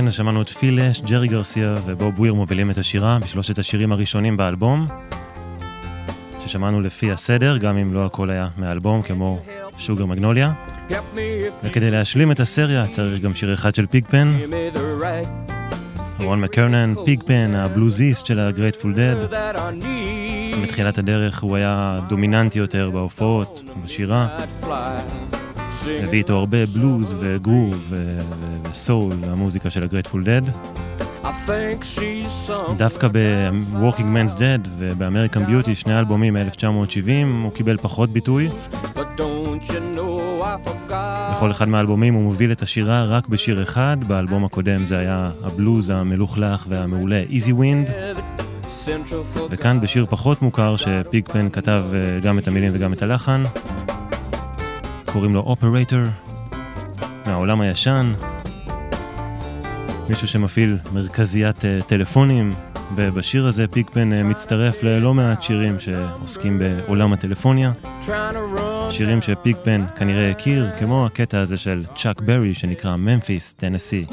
כן, 0.00 0.10
שמענו 0.10 0.42
את 0.42 0.48
פיל 0.48 0.80
אש, 0.80 1.00
ג'רי 1.00 1.28
גרסיה 1.28 1.74
ובוב 1.86 2.20
וויר 2.20 2.34
מובילים 2.34 2.70
את 2.70 2.78
השירה 2.78 3.18
בשלושת 3.22 3.58
השירים 3.58 3.92
הראשונים 3.92 4.36
באלבום, 4.36 4.86
ששמענו 6.44 6.80
לפי 6.80 7.12
הסדר, 7.12 7.56
גם 7.56 7.76
אם 7.76 7.94
לא 7.94 8.06
הכל 8.06 8.30
היה 8.30 8.48
מהאלבום, 8.56 9.02
כמו 9.02 9.40
שוגר 9.78 10.06
מגנוליה. 10.06 10.52
וכדי 11.64 11.90
להשלים 11.90 12.32
את 12.32 12.40
הסריה 12.40 12.86
צריך 12.86 13.20
גם 13.20 13.34
שיר 13.34 13.54
אחד 13.54 13.74
של 13.74 13.86
פיגפן. 13.86 14.38
רון 16.20 16.40
מקרנן, 16.40 16.94
פיגפן, 17.04 17.54
הבלוזיסט 17.54 18.26
של 18.26 18.40
הגרייטפול 18.40 18.94
Dead. 18.94 19.34
מתחילת 20.62 20.98
הדרך 20.98 21.42
הוא 21.42 21.56
היה 21.56 22.00
דומיננטי 22.08 22.58
יותר 22.58 22.90
בהופעות, 22.90 23.62
בשירה. 23.84 24.38
הביא 26.02 26.18
איתו 26.18 26.36
הרבה 26.36 26.66
בלוז 26.66 27.16
וגרוב 27.20 27.92
וסול 28.70 29.12
המוזיקה 29.22 29.70
של 29.70 29.84
הגרייטפול 29.84 30.24
דד. 30.24 30.42
דווקא 32.76 33.08
ב-Walking 33.12 33.98
Man's 33.98 34.38
Dead 34.38 34.68
וב-American 34.78 35.48
Beauty, 35.48 35.74
שני 35.74 35.98
אלבומים 35.98 36.34
מ-1970, 36.34 37.42
הוא 37.42 37.52
קיבל 37.52 37.76
פחות 37.76 38.10
ביטוי. 38.10 38.48
בכל 41.32 41.50
אחד 41.50 41.68
מהאלבומים 41.68 42.14
הוא 42.14 42.22
מוביל 42.22 42.52
את 42.52 42.62
השירה 42.62 43.04
רק 43.04 43.28
בשיר 43.28 43.62
אחד, 43.62 43.96
באלבום 44.06 44.44
הקודם 44.44 44.86
זה 44.86 44.98
היה 44.98 45.30
הבלוז 45.42 45.90
המלוכלך 45.90 46.66
והמעולה 46.68 47.22
Easy 47.30 47.50
Wind. 47.50 47.90
וכאן 49.50 49.80
בשיר 49.80 50.06
פחות 50.06 50.42
מוכר 50.42 50.76
שפיגפן 50.76 51.48
כתב 51.50 51.84
אה, 51.92 52.20
גם 52.22 52.38
את 52.38 52.48
המילים 52.48 52.70
וגם 52.74 52.92
את 52.92 53.02
הלחן. 53.02 53.44
קוראים 55.12 55.34
לו 55.34 55.56
Operator, 55.56 56.26
מהעולם 57.26 57.60
הישן, 57.60 58.12
מישהו 60.08 60.28
שמפעיל 60.28 60.78
מרכזיית 60.92 61.64
אה, 61.64 61.78
טלפונים, 61.86 62.50
ובשיר 62.96 63.46
הזה 63.46 63.66
פיגפן 63.68 64.12
אה, 64.12 64.22
מצטרף 64.22 64.82
ללא 64.82 65.14
מעט 65.14 65.42
שירים 65.42 65.78
שעוסקים 65.78 66.58
בעולם 66.58 67.12
הטלפוניה. 67.12 67.72
שירים 68.90 69.22
שפיגפן 69.22 69.84
כנראה 69.96 70.30
הכיר, 70.30 70.70
כמו 70.78 71.06
הקטע 71.06 71.40
הזה 71.40 71.56
של 71.56 71.84
צ'אק 71.96 72.20
ברי 72.20 72.54
שנקרא 72.54 72.96
ממפיס, 72.96 73.52
טנסי. 73.52 74.06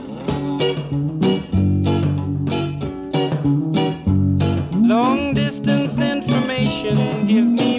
Give 7.27 7.49
me 7.59 7.74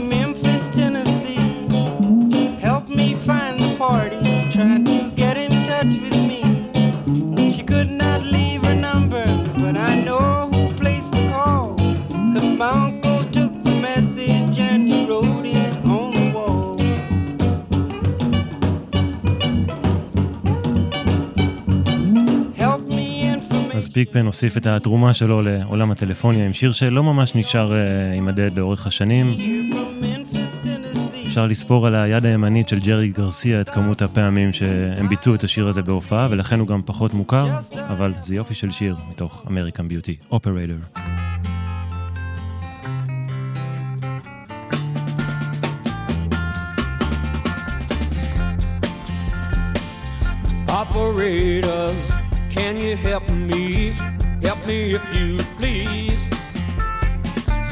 פיגפן 23.96 24.26
הוסיף 24.26 24.56
את 24.56 24.66
התרומה 24.66 25.14
שלו 25.14 25.42
לעולם 25.42 25.90
הטלפוניה 25.90 26.46
עם 26.46 26.52
שיר 26.52 26.72
שלא 26.72 27.02
ממש 27.02 27.34
נשאר 27.34 27.72
אה, 27.72 27.78
יימדד 28.14 28.50
לאורך 28.56 28.86
השנים. 28.86 29.26
אפשר 31.26 31.46
לספור 31.46 31.86
על 31.86 31.94
היד 31.94 32.26
הימנית 32.26 32.68
של 32.68 32.80
ג'רי 32.80 33.08
גרסיה 33.08 33.60
את 33.60 33.70
כמות 33.70 34.02
הפעמים 34.02 34.52
שהם 34.52 35.08
ביצעו 35.08 35.34
את 35.34 35.44
השיר 35.44 35.68
הזה 35.68 35.82
בהופעה, 35.82 36.28
ולכן 36.30 36.60
הוא 36.60 36.68
גם 36.68 36.80
פחות 36.84 37.14
מוכר, 37.14 37.58
אבל 37.88 38.12
זה 38.26 38.34
יופי 38.34 38.54
של 38.54 38.70
שיר 38.70 38.96
מתוך 39.10 39.44
אמריקן 39.48 39.88
ביוטי, 39.88 40.16
אופרייטור. 40.30 40.76
Operator, 50.68 51.86
can 52.56 52.74
you 52.84 52.96
help 52.96 53.26
me? 53.48 53.65
Help 54.46 54.64
me 54.64 54.94
if 54.94 55.02
you 55.12 55.38
please. 55.56 56.24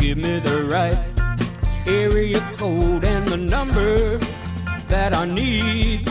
Give 0.01 0.19
me 0.19 0.41
the 0.41 0.67
right 0.69 0.99
area 1.87 2.41
code 2.57 3.05
and 3.05 3.29
the 3.29 3.37
number 3.37 4.19
that 4.89 5.15
I 5.15 5.25
need. 5.25 6.05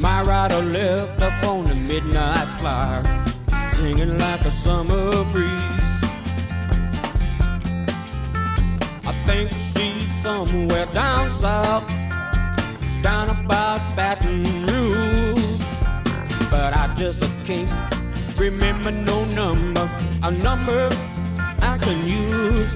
My 0.00 0.20
rider 0.24 0.60
left 0.60 1.22
up 1.22 1.44
on 1.44 1.62
the 1.66 1.76
midnight 1.76 2.48
flyer, 2.58 3.04
singing 3.72 4.18
like 4.18 4.40
a 4.40 4.50
summer 4.50 5.24
breeze. 5.30 6.00
I 9.06 9.12
think 9.26 9.52
she's 9.52 10.10
somewhere 10.24 10.86
down 10.86 11.30
south, 11.30 11.86
down 13.00 13.30
about 13.30 13.80
Baton 13.94 14.66
Rouge. 14.66 15.62
But 16.50 16.74
I 16.76 16.92
just 16.96 17.20
can't 17.44 17.70
remember 18.40 18.90
no 18.90 19.26
number, 19.26 19.86
a 20.22 20.30
number 20.30 20.88
I 21.60 21.76
can 21.76 21.98
use. 22.06 22.72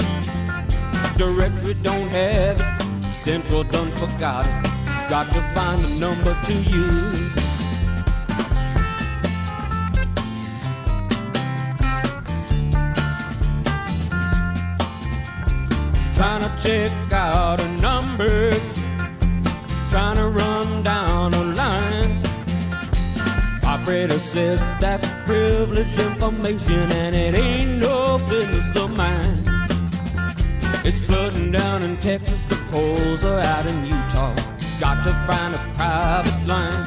Directory 1.17 1.73
don't 1.83 2.09
have 2.09 2.61
it, 2.61 3.13
Central 3.13 3.63
done 3.63 3.91
forgot 3.93 4.45
it. 4.45 5.09
Got 5.09 5.33
to 5.33 5.41
find 5.55 5.83
a 5.83 5.89
number 5.99 6.37
to 6.45 6.53
use. 6.53 7.35
Trying 16.15 16.43
to 16.43 16.63
check 16.63 16.93
out 17.11 17.61
a 17.61 17.69
number, 17.81 18.51
trying 19.89 20.17
to 20.17 20.29
run 20.29 20.83
down. 20.83 21.14
Operator 23.85 24.19
said 24.19 24.59
that's 24.81 25.07
privileged 25.27 26.01
information 26.01 26.91
and 26.91 27.15
it 27.15 27.35
ain't 27.35 27.83
no 27.83 28.19
business 28.31 28.75
of 28.83 28.97
mine. 28.97 29.43
It's 30.87 31.05
flooding 31.05 31.53
down 31.53 31.83
in 31.83 31.99
Texas, 31.99 32.47
the 32.47 32.55
polls 32.71 33.25
are 33.25 33.41
out 33.41 33.67
in 33.67 33.85
Utah. 33.85 34.35
Got 34.81 35.05
to 35.05 35.13
find 35.29 35.55
a 35.55 35.59
private 35.77 36.47
line. 36.47 36.87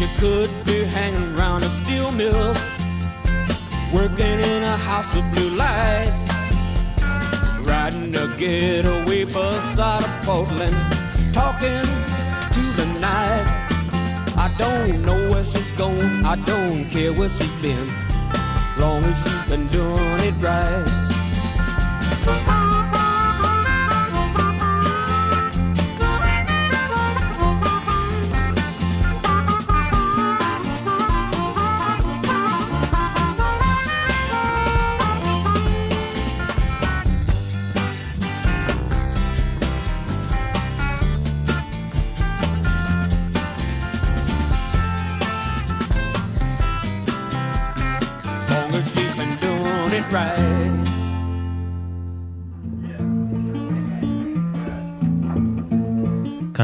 You 0.00 0.08
could 0.18 0.50
be 0.66 0.82
hanging 0.82 1.38
around 1.38 1.62
a 1.62 1.68
steel 1.68 2.10
mill, 2.10 2.56
working 3.94 4.40
in 4.40 4.64
a 4.64 4.76
house 4.76 5.14
of 5.14 5.22
blue 5.34 5.50
lights, 5.50 6.26
riding 7.64 8.12
a 8.16 8.26
getaway 8.36 9.22
bus 9.22 9.78
out 9.78 10.02
of 10.02 10.26
Portland, 10.26 10.74
talking 11.32 11.86
to 12.52 12.60
the 12.76 12.91
I 13.14 14.54
don't 14.58 15.04
know 15.04 15.30
where 15.30 15.44
she's 15.44 15.72
going, 15.72 16.24
I 16.24 16.36
don't 16.36 16.88
care 16.88 17.12
where 17.12 17.28
she's 17.28 17.52
been, 17.60 17.86
long 18.78 19.04
as 19.04 19.16
she's 19.22 19.50
been 19.50 19.66
doing 19.68 20.20
it 20.20 20.34
right. 20.42 21.01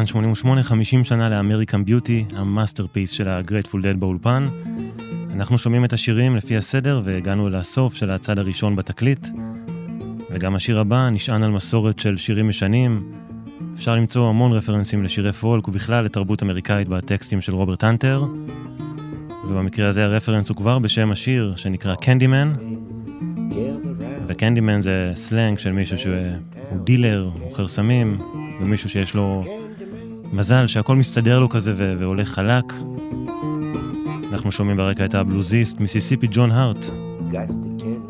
1988, 0.09 0.63
50 0.63 1.05
שנה 1.05 1.29
ל-American 1.29 1.85
Beauty, 1.85 2.25
ה-masterpiece 2.37 3.11
של 3.11 3.29
ה-Grateful 3.29 3.83
Dead 3.83 4.01
באולפן. 4.01 4.45
אנחנו 5.33 5.59
שומעים 5.59 5.85
את 5.85 5.93
השירים 5.93 6.37
לפי 6.37 6.57
הסדר 6.57 7.03
והגענו 7.05 7.49
לסוף 7.49 7.95
של 7.95 8.11
הצד 8.11 8.39
הראשון 8.39 8.77
בתקליט. 8.77 9.29
וגם 10.31 10.55
השיר 10.55 10.81
הבא 10.81 11.09
נשען 11.09 11.43
על 11.43 11.51
מסורת 11.51 11.99
של 11.99 12.17
שירים 12.17 12.49
ישנים. 12.49 13.12
אפשר 13.75 13.95
למצוא 13.95 14.29
המון 14.29 14.53
רפרנסים 14.53 15.05
לשירי 15.05 15.33
פולק 15.33 15.69
ובכלל 15.69 16.05
לתרבות 16.05 16.43
אמריקאית 16.43 16.89
בטקסטים 16.89 17.41
של 17.41 17.55
רוברט 17.55 17.85
הנטר. 17.85 18.25
ובמקרה 19.45 19.89
הזה 19.89 20.05
הרפרנס 20.05 20.49
הוא 20.49 20.57
כבר 20.57 20.79
בשם 20.79 21.11
השיר 21.11 21.53
שנקרא 21.57 21.95
Candyman. 21.95 22.53
ו-Candyman 24.27 24.81
זה 24.81 25.13
סלנג 25.15 25.59
של 25.59 25.73
מישהו 25.73 25.99
שהוא 25.99 26.15
דילר, 26.85 27.31
מוכר 27.41 27.69
סמים, 27.69 28.19
ומישהו 28.61 28.91
שיש 28.91 29.15
לו 29.15 29.58
מזל 30.33 30.66
שהכל 30.66 30.97
מסתדר 30.97 31.39
לו 31.39 31.49
כזה 31.49 31.72
ו- 31.76 31.95
והולך 31.99 32.29
חלק. 32.29 32.64
אנחנו 34.33 34.53
שומעים 34.53 34.76
ברקע 34.76 35.05
את 35.05 35.14
הבלוזיסט 35.14 35.81
מיסיסיפי 35.81 36.26
ג'ון 36.31 36.51
הארט, 36.51 36.91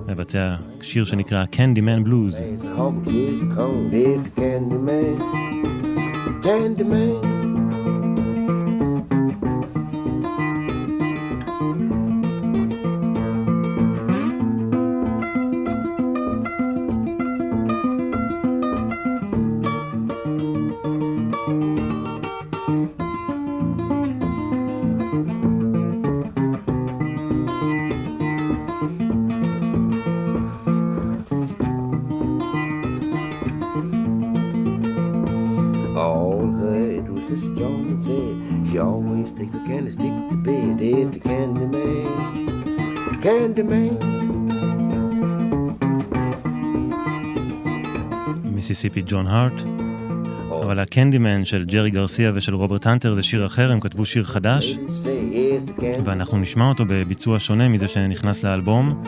מבצע 0.08 0.54
שיר 0.82 1.04
שנקרא 1.04 1.44
קנדימן 1.44 2.04
בלוז. 2.04 2.36
There's 2.36 2.64
מיסיסיפי 48.78 49.02
ג'ון 49.06 49.26
הארט. 49.26 49.62
אבל 50.62 50.78
ה-Candyman 50.78 51.44
של 51.44 51.64
ג'רי 51.64 51.90
גרסיה 51.90 52.32
ושל 52.34 52.54
רוברט 52.54 52.86
הנטר 52.86 53.14
זה 53.14 53.22
שיר 53.22 53.46
אחר, 53.46 53.72
הם 53.72 53.80
כתבו 53.80 54.04
שיר 54.04 54.24
חדש, 54.24 54.78
ואנחנו 56.04 56.38
נשמע 56.38 56.68
אותו 56.68 56.84
בביצוע 56.88 57.38
שונה 57.38 57.68
מזה 57.68 57.88
שנכנס 57.88 58.42
לאלבום, 58.42 59.02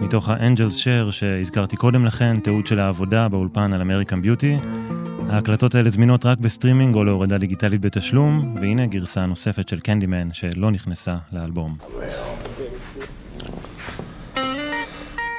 מתוך 0.00 0.28
ה-Angels 0.28 0.76
Share 0.76 1.10
שהזכרתי 1.10 1.76
קודם 1.76 2.04
לכן, 2.04 2.40
תיעוד 2.40 2.66
של 2.66 2.80
העבודה 2.80 3.28
באולפן 3.28 3.72
על 3.72 3.80
American 3.80 4.22
Beauty. 4.22 4.56
ההקלטות 5.28 5.74
האלה 5.74 5.90
זמינות 5.90 6.26
רק 6.26 6.38
בסטרימינג 6.38 6.94
או 6.94 7.04
להורדה 7.04 7.38
דיגיטלית 7.38 7.80
בתשלום, 7.80 8.54
והנה 8.60 8.86
גרסה 8.86 9.26
נוספת 9.26 9.68
של 9.68 9.80
Candyman 9.80 10.28
שלא 10.32 10.70
נכנסה 10.70 11.14
לאלבום. 11.32 11.76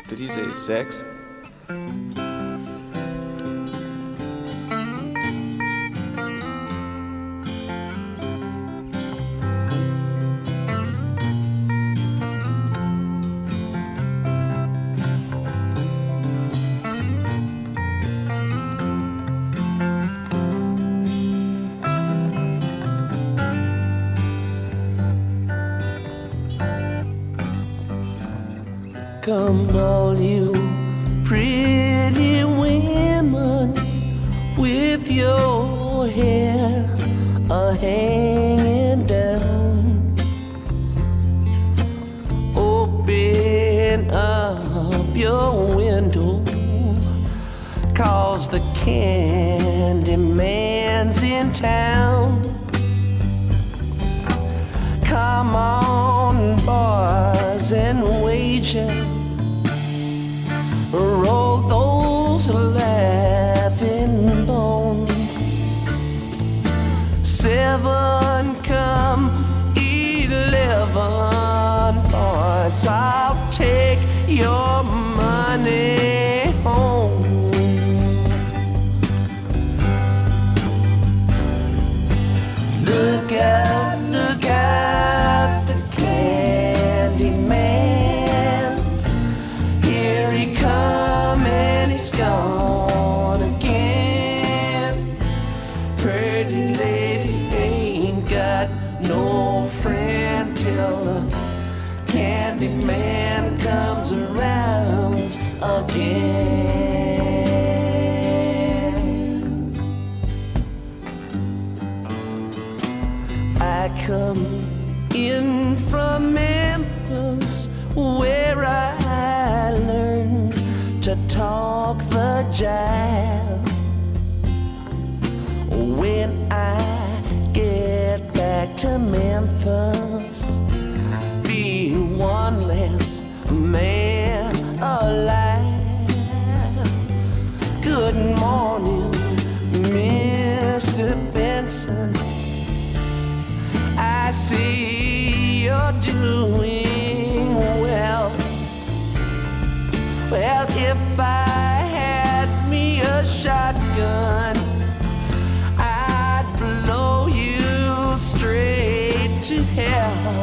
Did 0.09 0.19
he 0.19 0.29
say 0.29 0.51
sex? 0.51 1.20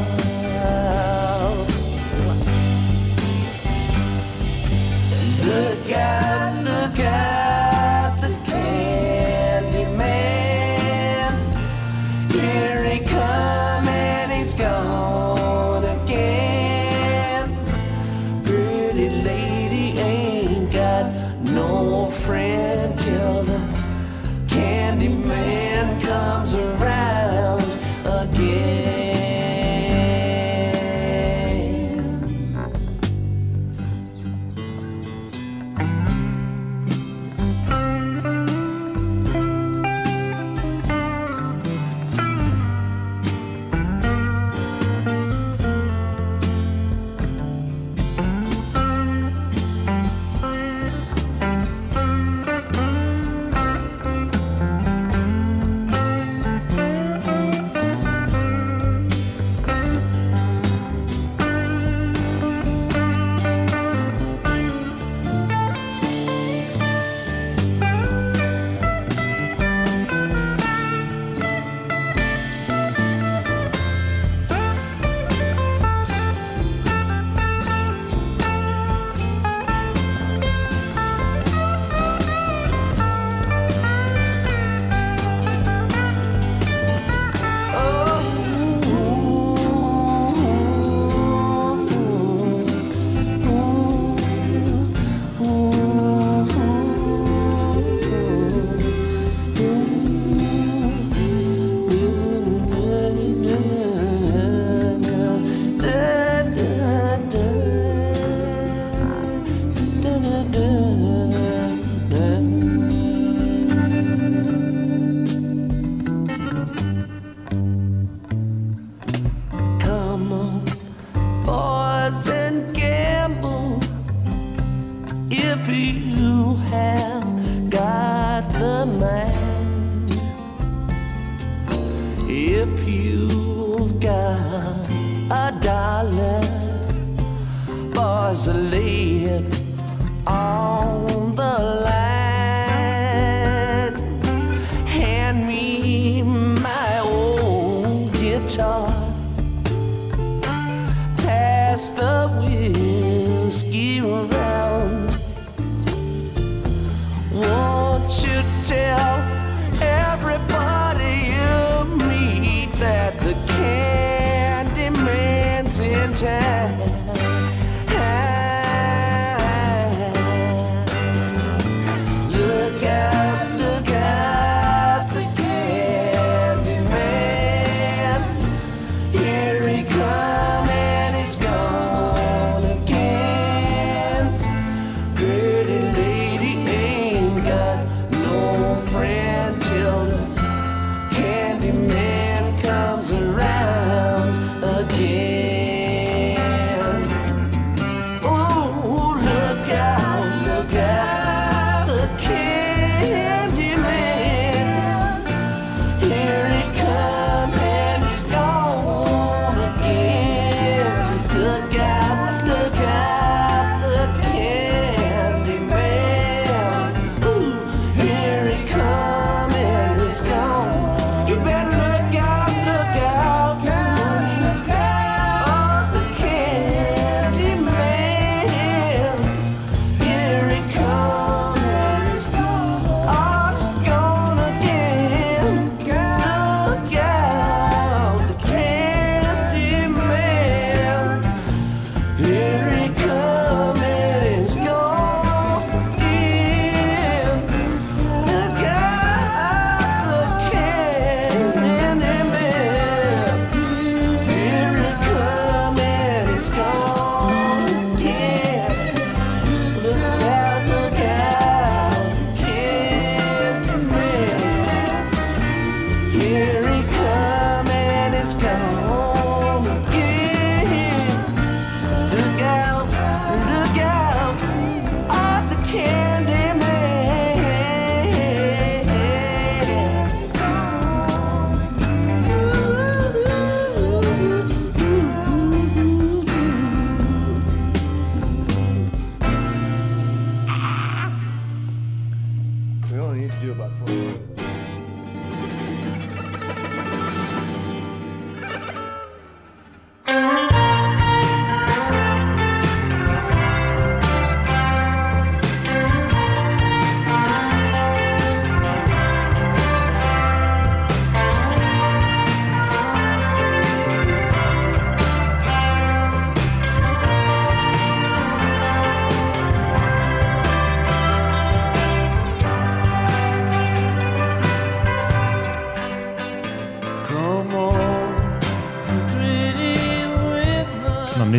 Bye. 0.09 0.38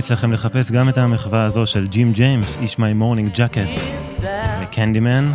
ממליץ 0.10 0.20
לכם 0.20 0.32
לחפש 0.32 0.72
גם 0.72 0.89
את 0.89 0.97
המחווה 0.97 1.43
הזו 1.43 1.66
של 1.66 1.88
ג'ים 1.88 2.14
ג'יימס, 2.14 2.57
איש 2.62 2.80
My 2.80 2.93
Morning 2.93 3.30
Jacket, 3.36 3.82
ו-Candyman. 4.62 5.32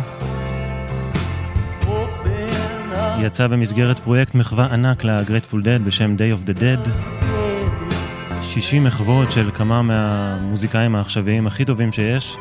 יצאה 3.19 3.47
במסגרת 3.47 3.99
פרויקט 3.99 4.35
מחווה 4.35 4.65
ענק 4.65 5.03
ל-Grateful 5.03 5.61
Dead 5.63 5.85
בשם 5.85 6.15
Day 6.17 6.45
of 6.45 6.49
the 6.49 6.59
Dead. 6.59 6.89
60 8.41 8.83
מחוות 8.83 9.31
של 9.31 9.51
כמה 9.51 9.81
מהמוזיקאים 9.81 10.95
העכשוויים 10.95 11.47
הכי 11.47 11.65
טובים 11.65 11.91
שיש. 11.91 12.37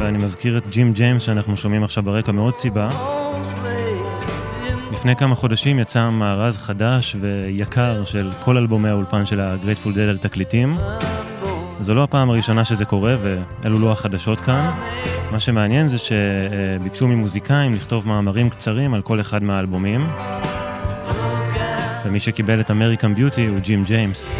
ואני 0.00 0.18
מזכיר 0.18 0.58
את 0.58 0.70
ג'ים 0.70 0.92
ג'יימס 0.92 1.22
שאנחנו 1.22 1.56
שומעים 1.56 1.84
עכשיו 1.84 2.02
ברקע 2.02 2.32
מעוד 2.32 2.58
סיבה. 2.58 2.88
לפני 5.08 5.16
כמה 5.16 5.34
חודשים 5.34 5.78
יצא 5.78 6.10
מארז 6.10 6.58
חדש 6.58 7.16
ויקר 7.20 8.04
של 8.04 8.30
כל 8.44 8.56
אלבומי 8.56 8.88
האולפן 8.88 9.26
של 9.26 9.40
ה-Grateful 9.40 9.94
Dead 9.94 10.08
על 10.08 10.18
תקליטים. 10.18 10.78
זו 11.80 11.94
לא 11.94 12.04
הפעם 12.04 12.30
הראשונה 12.30 12.64
שזה 12.64 12.84
קורה, 12.84 13.16
ואלו 13.22 13.78
לא 13.78 13.92
החדשות 13.92 14.40
כאן. 14.40 14.70
מה 15.32 15.40
שמעניין 15.40 15.88
זה 15.88 15.96
שביקשו 15.98 17.08
ממוזיקאים 17.08 17.72
לכתוב 17.72 18.08
מאמרים 18.08 18.50
קצרים 18.50 18.94
על 18.94 19.02
כל 19.02 19.20
אחד 19.20 19.42
מהאלבומים. 19.42 20.06
ומי 22.04 22.20
שקיבל 22.20 22.60
את 22.60 22.70
American 22.70 23.14
Beauty 23.14 23.46
הוא 23.46 23.58
ג'ים 23.58 23.84
ג'יימס. 23.84 24.32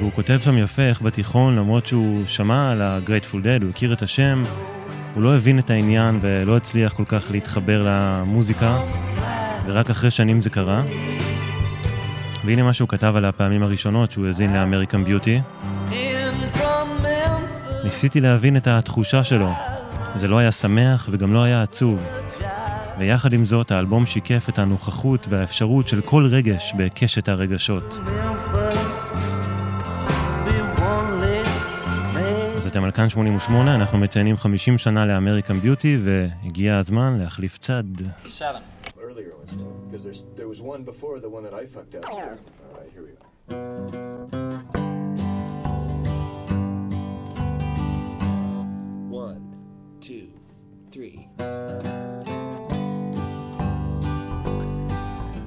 והוא 0.00 0.12
כותב 0.12 0.38
שם 0.44 0.58
יפה 0.58 0.82
איך 0.82 1.02
בתיכון, 1.02 1.56
למרות 1.56 1.86
שהוא 1.86 2.26
שמע 2.26 2.72
על 2.72 2.82
ה-Grateful 2.82 3.34
Dead, 3.34 3.62
הוא 3.62 3.70
הכיר 3.70 3.92
את 3.92 4.02
השם, 4.02 4.42
הוא 5.14 5.22
לא 5.22 5.36
הבין 5.36 5.58
את 5.58 5.70
העניין 5.70 6.18
ולא 6.22 6.56
הצליח 6.56 6.92
כל 6.92 7.04
כך 7.06 7.30
להתחבר 7.30 7.82
למוזיקה, 7.86 8.80
ורק 9.66 9.90
אחרי 9.90 10.10
שנים 10.10 10.40
זה 10.40 10.50
קרה. 10.50 10.82
והנה 12.44 12.62
מה 12.62 12.72
שהוא 12.72 12.88
כתב 12.88 13.12
על 13.16 13.24
הפעמים 13.24 13.62
הראשונות 13.62 14.12
שהוא 14.12 14.26
האזין 14.26 14.52
לאמריקן 14.52 15.04
ביוטי. 15.04 15.40
ניסיתי 17.84 18.20
להבין 18.20 18.56
את 18.56 18.66
התחושה 18.66 19.22
שלו. 19.22 19.52
זה 20.14 20.28
לא 20.28 20.38
היה 20.38 20.52
שמח 20.52 21.08
וגם 21.12 21.32
לא 21.32 21.42
היה 21.42 21.62
עצוב. 21.62 22.06
ויחד 22.98 23.32
עם 23.32 23.46
זאת, 23.46 23.70
האלבום 23.70 24.06
שיקף 24.06 24.48
את 24.48 24.58
הנוכחות 24.58 25.26
והאפשרות 25.28 25.88
של 25.88 26.00
כל 26.00 26.26
רגש 26.26 26.74
בקשת 26.78 27.28
הרגשות. 27.28 28.00
אתם 32.70 32.84
על 32.84 32.90
כאן 32.90 33.08
88, 33.08 33.74
אנחנו 33.74 33.98
מציינים 33.98 34.36
50 34.36 34.78
שנה 34.78 35.06
לאמריקן 35.06 35.60
ביוטי, 35.60 35.98
והגיע 36.00 36.78
הזמן 36.78 37.18
להחליף 37.18 37.58
צד. 37.58 37.84
Seven. 38.24 38.90
Earlier 38.98 39.34
ones, 39.40 39.52
though, 39.58 39.74
because 39.90 40.04
there's 40.04 40.22
there 40.36 40.48
was 40.54 40.60
one 40.74 40.82
before 40.92 41.16
the 41.24 41.30
one 41.36 41.42
that 41.46 41.54
I 41.54 41.64
fucked 41.74 41.94
up. 41.96 42.04
All 42.08 42.20
right, 42.78 42.90
here 42.94 43.04
we 43.06 43.12
go. 43.16 43.20
One, 49.26 49.42
two, 50.00 50.26
three. 50.92 51.16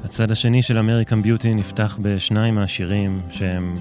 הצד 0.03 0.31
השני 0.31 0.61
של 0.61 0.77
אמריקן 0.77 1.21
ביוטי 1.21 1.53
נפתח 1.53 1.97
בשניים 2.01 2.55
מהשירים 2.55 3.21
שהם 3.29 3.75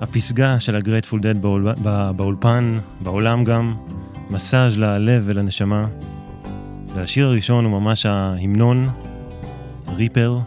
הפסגה 0.00 0.60
של 0.60 0.76
הגרייטפול 0.76 1.20
דד 1.20 1.42
באול... 1.42 1.74
בא- 1.82 2.12
באולפן, 2.12 2.78
בעולם 3.00 3.44
גם, 3.44 3.74
מסאז' 4.30 4.78
ללב 4.78 5.22
ולנשמה. 5.26 5.84
והשיר 6.94 7.26
הראשון 7.26 7.64
הוא 7.64 7.80
ממש 7.80 8.06
ההמנון, 8.06 8.88
ריפר. 9.96 10.38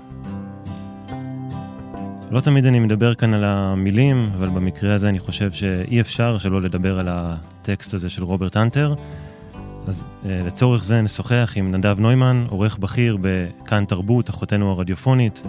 לא 2.32 2.40
תמיד 2.40 2.66
אני 2.66 2.80
מדבר 2.80 3.16
כאן 3.16 3.34
על 3.34 3.44
המילים, 3.44 4.30
אבל 4.38 4.50
במקרה 4.50 4.94
הזה 4.96 5.10
אני 5.10 5.20
חושב 5.20 5.52
שאי 5.52 6.02
אפשר 6.02 6.38
שלא 6.38 6.62
לדבר 6.62 7.00
על 7.00 7.08
הטקסט 7.12 7.94
הזה 7.94 8.10
של 8.10 8.24
רוברט 8.24 8.56
הנטר. 8.58 8.96
אז 9.88 10.04
אה, 10.26 10.42
לצורך 10.46 10.84
זה 10.84 11.02
נשוחח 11.02 11.54
עם 11.56 11.76
נדב 11.76 12.00
נוימן, 12.00 12.46
עורך 12.50 12.78
בכיר 12.78 13.18
בכאן 13.22 13.86
תרבות, 13.86 14.30
אחותנו 14.30 14.72
הרדיופונית. 14.72 15.48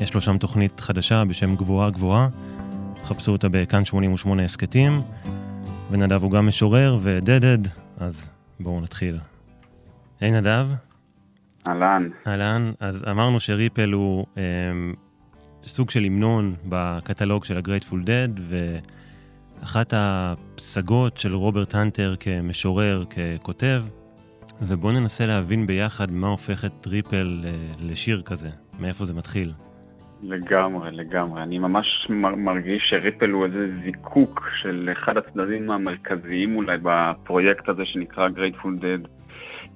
יש 0.00 0.14
לו 0.14 0.20
שם 0.20 0.38
תוכנית 0.38 0.80
חדשה 0.80 1.24
בשם 1.24 1.56
גבוהה 1.56 1.90
גבוהה. 1.90 2.28
חפשו 3.04 3.32
אותה 3.32 3.48
בכאן 3.48 3.84
88 3.84 4.44
הסכתים. 4.44 5.02
ונדב 5.90 6.22
הוא 6.22 6.30
גם 6.30 6.46
משורר 6.46 6.98
ודדד, 7.02 7.58
אז 7.98 8.30
בואו 8.60 8.80
נתחיל. 8.80 9.18
היי 10.20 10.30
נדב. 10.30 10.66
אהלן. 11.68 12.08
אהלן, 12.26 12.72
אז 12.80 13.04
אמרנו 13.10 13.40
שריפל 13.40 13.92
הוא 13.92 14.26
אה, 14.36 14.42
סוג 15.66 15.90
של 15.90 16.04
המנון 16.04 16.54
בקטלוג 16.64 17.44
של 17.44 17.58
הגרייטפול 17.58 18.02
דד, 18.04 18.28
ואחת 19.60 19.94
הפסגות 19.96 21.18
של 21.18 21.34
רוברט 21.34 21.74
הנטר 21.74 22.14
כמשורר, 22.20 23.04
ככותב, 23.04 23.82
ובואו 24.62 24.92
ננסה 24.92 25.26
להבין 25.26 25.66
ביחד 25.66 26.10
מה 26.10 26.28
הופך 26.28 26.64
את 26.64 26.86
ריפל 26.86 27.44
אה, 27.44 27.52
לשיר 27.80 28.22
כזה, 28.22 28.50
מאיפה 28.78 29.04
זה 29.04 29.14
מתחיל. 29.14 29.52
לגמרי, 30.22 30.90
לגמרי. 30.92 31.42
אני 31.42 31.58
ממש 31.58 32.06
מר- 32.10 32.34
מרגיש 32.34 32.82
שריפל 32.90 33.30
הוא 33.30 33.44
איזה 33.44 33.68
זיקוק 33.84 34.48
של 34.62 34.88
אחד 34.92 35.16
הצדדים 35.16 35.70
המרכזיים 35.70 36.56
אולי 36.56 36.76
בפרויקט 36.82 37.68
הזה 37.68 37.84
שנקרא 37.84 38.28
Grateful 38.28 38.82
Dead. 38.82 39.08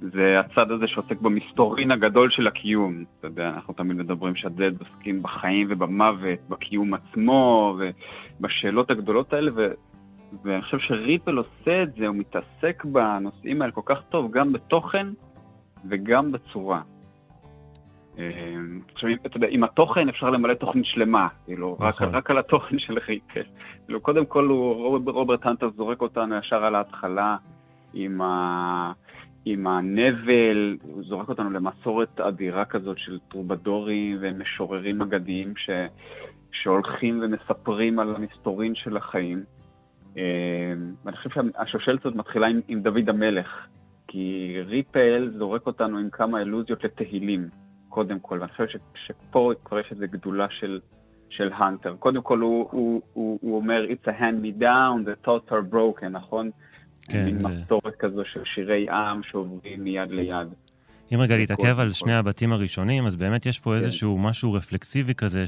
זה 0.01 0.41
הצד 0.41 0.71
הזה 0.71 0.87
שעוסק 0.87 1.21
במסתורין 1.21 1.91
הגדול 1.91 2.31
של 2.31 2.47
הקיום. 2.47 3.05
אתה 3.19 3.27
יודע, 3.27 3.49
אנחנו 3.49 3.75
תמיד 3.75 3.97
מדברים 3.97 4.37
שהדד 4.37 4.73
עוסקים 4.81 5.23
בחיים 5.23 5.67
ובמוות, 5.71 6.39
בקיום 6.49 6.95
עצמו 6.95 7.79
ובשאלות 8.41 8.91
הגדולות 8.91 9.33
האלה, 9.33 9.51
ו... 9.55 9.67
ואני 10.45 10.63
חושב 10.63 10.79
שריפל 10.79 11.37
עושה 11.37 11.83
את 11.83 11.95
זה, 11.95 12.07
הוא 12.07 12.17
מתעסק 12.17 12.85
בנושאים 12.85 13.63
האלה 13.63 13.73
כל 13.73 13.81
כך 13.85 14.03
טוב, 14.09 14.31
גם 14.33 14.53
בתוכן 14.53 15.07
וגם 15.91 16.33
בצורה. 16.33 16.81
עכשיו, 18.93 19.11
אתה 19.27 19.37
יודע, 19.37 19.47
עם 19.51 19.64
התוכן 19.64 20.09
אפשר 20.09 20.31
למלא 20.31 20.55
תוכנית 20.55 20.85
שלמה, 20.85 21.29
כאילו, 21.45 21.77
רק, 21.81 21.95
נכון. 21.95 22.14
רק 22.14 22.31
על 22.31 22.39
התוכן 22.39 22.79
של 22.79 22.99
ריפל. 23.09 23.43
כאילו, 23.85 24.01
קודם 24.01 24.27
כל, 24.27 24.47
הוא, 24.47 24.99
רוברט, 25.07 25.47
הנטר 25.47 25.71
זורק 25.77 26.01
אותנו 26.01 26.37
ישר 26.37 26.64
על 26.64 26.75
ההתחלה 26.75 27.37
עם, 27.95 28.21
ה, 28.21 28.93
עם 29.45 29.67
הנבל, 29.67 30.77
הוא 30.83 31.05
זורק 31.05 31.29
אותנו 31.29 31.51
למסורת 31.51 32.21
אדירה 32.21 32.64
כזאת 32.64 32.99
של 32.99 33.19
טרובדורים 33.29 34.19
ומשוררים 34.21 35.03
אגדיים 35.03 35.57
ש, 35.57 35.71
שהולכים 36.53 37.21
ומספרים 37.23 37.99
על 37.99 38.14
המסתורין 38.14 38.75
של 38.75 38.97
החיים. 38.97 39.43
ואני 41.05 41.17
חושב 41.17 41.31
שהשושלת 41.31 42.07
הזאת 42.07 42.17
מתחילה 42.17 42.47
עם, 42.47 42.61
עם 42.69 42.83
דוד 42.83 43.09
המלך, 43.09 43.67
כי 44.09 44.57
ריפל 44.67 45.31
זורק 45.39 45.67
אותנו 45.67 45.99
עם 45.99 46.11
כמה 46.11 46.41
אלוזיות 46.41 46.85
לתהילים, 46.85 47.49
קודם 47.97 48.19
כל, 48.21 48.39
ואני 48.41 48.53
חושב 48.53 48.79
שפה 49.07 49.53
כבר 49.65 49.79
יש 49.81 49.87
איזו 49.91 50.05
גדולה 50.11 50.47
של, 50.61 50.81
של 51.31 51.51
הנטר. 51.57 51.95
קודם 51.99 52.23
כל 52.23 52.41
הוא, 52.41 52.69
הוא, 52.71 53.03
הוא, 53.13 53.39
הוא 53.43 53.57
אומר, 53.57 53.85
It's 53.89 54.09
a 54.09 54.21
hand 54.21 54.43
me 54.45 54.63
down, 54.63 55.07
the 55.09 55.27
thoughts 55.27 55.51
are 55.53 55.73
broken, 55.75 56.09
נכון? 56.11 56.51
כן, 57.03 57.25
מין 57.25 57.41
זה- 57.41 57.49
מסורת 57.49 57.95
כזו 57.99 58.23
של 58.33 58.41
שירי 58.55 58.87
עם 58.91 59.21
שעוברים 59.31 59.85
מיד 59.85 60.11
ליד. 60.11 60.49
אם 61.15 61.21
רגע 61.21 61.37
להתעכב 61.37 61.81
על 61.81 61.93
שני 61.93 62.15
הבתים 62.15 62.53
הראשונים, 62.53 63.07
אז 63.07 63.17
באמת 63.17 63.47
יש 63.47 63.61
פה 63.61 63.71
כן. 63.71 63.77
איזשהו 63.77 64.19
משהו 64.19 64.53
רפלקסיבי 64.53 65.15
כזה, 65.15 65.45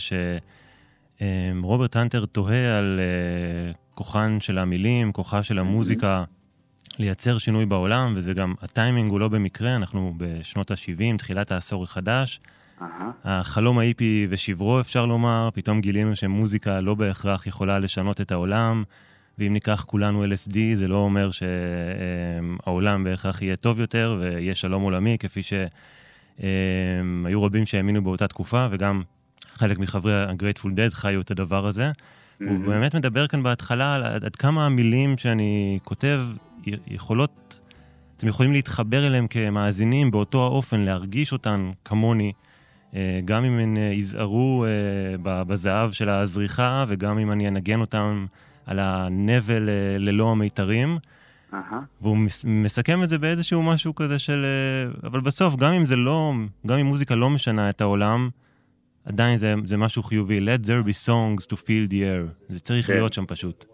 שרוברט 1.21 1.97
הנטר 1.97 2.27
תוהה 2.27 2.79
על 2.79 3.01
אה, 3.03 3.73
כוחן 3.95 4.37
של 4.41 4.59
המילים, 4.59 5.13
כוחה 5.13 5.43
של 5.43 5.59
המוזיקה 5.59 6.25
לייצר 6.99 7.39
שינוי 7.39 7.66
בעולם, 7.66 8.12
וזה 8.16 8.34
גם, 8.34 8.55
הטיימינג 8.62 9.11
הוא 9.11 9.20
לא 9.20 9.28
במקרה, 9.28 9.76
אנחנו 9.76 10.14
בשנות 10.16 10.70
ה-70, 10.70 11.18
תחילת 11.18 11.53
העשור 11.53 11.84
החדש. 11.84 12.41
אהה. 12.82 13.11
החלום 13.24 13.78
האיפי 13.78 14.26
ושברו, 14.30 14.80
אפשר 14.80 15.07
לומר, 15.07 15.49
פתאום 15.55 15.80
גילינו 15.80 16.16
שמוזיקה 16.16 16.80
לא 16.80 16.95
בהכרח 16.95 17.47
יכולה 17.47 17.78
לשנות 17.78 18.20
את 18.20 18.32
העולם, 18.32 18.82
ואם 19.39 19.53
ניקח 19.53 19.84
כולנו 19.89 20.24
LSD, 20.24 20.57
זה 20.74 20.89
לא 20.89 20.97
אומר 20.97 21.30
שהעולם 21.30 23.05
בהכרח 23.05 23.43
יהיה 23.43 23.57
טוב 23.57 23.80
יותר 23.80 24.16
ויהיה 24.20 24.55
שלום 24.55 24.82
עולמי, 24.82 25.16
כפי 25.18 25.41
שהיו 25.43 27.43
רבים 27.43 27.66
שהאמינו 27.66 28.05
באותה 28.05 28.28
תקופה, 28.28 28.68
וגם 28.70 29.03
חלק 29.55 29.78
מחברי 29.78 30.24
ה-Grateful 30.24 30.66
Dead 30.66 30.95
חיו 30.95 31.20
את 31.20 31.30
הדבר 31.30 31.66
הזה. 31.66 31.91
הוא 32.39 32.49
מהמם. 32.49 32.66
באמת 32.66 32.95
מדבר 32.95 33.26
כאן 33.26 33.43
בהתחלה 33.43 33.95
על 33.95 34.05
עד 34.05 34.36
כמה 34.36 34.66
המילים 34.66 35.18
שאני 35.18 35.78
כותב 35.84 36.20
יכולות, 36.87 37.61
אתם 38.16 38.29
יכולים 38.29 38.53
להתחבר 38.53 39.07
אליהם 39.07 39.27
כמאזינים 39.27 40.11
באותו 40.11 40.45
האופן, 40.45 40.81
להרגיש 40.81 41.33
אותן 41.33 41.71
כמוני, 41.85 42.33
אה, 42.95 43.21
גם 43.25 43.45
אם 43.45 43.59
הן 43.59 43.77
אה, 43.77 43.83
יזהרו 43.83 44.64
אה, 44.64 45.43
בזהב 45.45 45.93
של 45.93 46.09
הזריחה, 46.09 46.85
וגם 46.89 47.19
אם 47.19 47.33
אני 47.33 47.49
אנגן 47.49 47.81
אותם 47.81 48.27
על 48.66 48.79
הנבל 48.79 49.69
ללא 49.99 50.31
המיתרים. 50.31 50.99
אהה. 51.55 51.81
והוא 52.01 52.16
מס- 52.16 52.45
מסכם 52.45 53.03
את 53.03 53.09
זה 53.09 53.19
באיזשהו 53.19 53.62
משהו 53.62 53.95
כזה 53.95 54.19
של... 54.19 54.47
אבל 55.05 55.21
בסוף, 55.21 55.57
גם 55.57 55.73
אם 55.73 55.85
זה 55.85 55.97
לא... 55.97 56.33
גם 56.66 56.79
אם 56.79 56.87
מוזיקה 56.87 57.14
לא 57.14 57.31
משנה 57.31 57.71
את 57.71 57.81
העולם, 57.81 58.29
עדיין 59.05 59.39
זה, 59.39 59.55
זה 59.64 59.77
משהו 59.77 60.03
חיובי. 60.03 60.41
Let 60.41 60.66
there 60.66 60.89
be 60.89 61.07
songs 61.07 61.47
to 61.47 61.57
fill 61.57 61.91
the 61.91 61.93
air. 61.93 62.49
זה 62.49 62.61
צריך 62.61 62.87
כן. 62.87 62.93
להיות 62.93 63.12
שם 63.12 63.25
פשוט. 63.27 63.64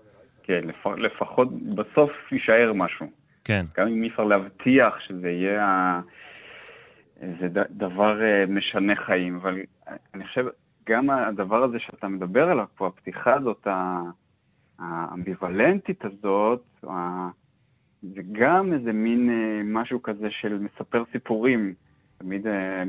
כן, 0.46 0.60
לפ... 0.64 0.86
לפחות 0.86 1.48
בסוף 1.74 2.10
יישאר 2.32 2.72
משהו. 2.72 3.06
כן. 3.44 3.66
גם 3.76 3.88
אם 3.88 4.02
אי 4.02 4.08
אפשר 4.08 4.24
להבטיח 4.24 5.00
שזה 5.00 5.30
יהיה 5.30 5.64
ה... 5.64 6.00
איזה 7.20 7.48
ד... 7.48 7.64
דבר 7.70 8.22
אה, 8.22 8.44
משנה 8.48 8.96
חיים, 8.96 9.36
אבל 9.36 9.60
אני 10.14 10.26
חושב, 10.26 10.46
גם 10.88 11.10
הדבר 11.10 11.62
הזה 11.64 11.78
שאתה 11.78 12.08
מדבר 12.08 12.50
עליו 12.50 12.66
פה, 12.76 12.86
הפתיחה 12.86 13.34
הזאת, 13.34 13.66
האמביוולנטית 14.78 16.04
הזאת, 16.04 16.64
ה... 16.90 17.28
זה 18.02 18.20
גם 18.32 18.72
איזה 18.72 18.92
מין 18.92 19.30
אה, 19.30 19.62
משהו 19.64 20.02
כזה 20.02 20.30
של 20.30 20.58
מספר 20.58 21.02
סיפורים. 21.12 21.74
תמיד 22.18 22.46
אה, 22.46 22.82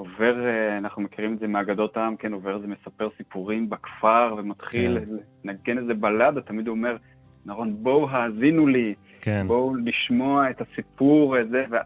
עובר, 0.00 0.46
אה, 0.46 0.78
אנחנו 0.78 1.02
מכירים 1.02 1.34
את 1.34 1.38
זה 1.38 1.46
מאגדות 1.46 1.96
העם, 1.96 2.16
כן, 2.16 2.32
עובר 2.32 2.56
איזה 2.56 2.66
מספר 2.66 3.08
סיפורים 3.16 3.70
בכפר 3.70 4.34
ומתחיל 4.38 4.98
כן. 4.98 5.04
לנגן 5.44 5.78
איזה 5.78 5.94
בלדה, 5.94 6.40
תמיד 6.40 6.66
הוא 6.66 6.76
אומר, 6.76 6.96
נכון, 7.46 7.76
בואו 7.82 8.10
האזינו 8.10 8.66
לי, 8.66 8.94
כן. 9.20 9.44
בואו 9.46 9.74
לשמוע 9.74 10.50
את 10.50 10.60
הסיפור 10.60 11.36
הזה, 11.36 11.64
ו... 11.70 11.76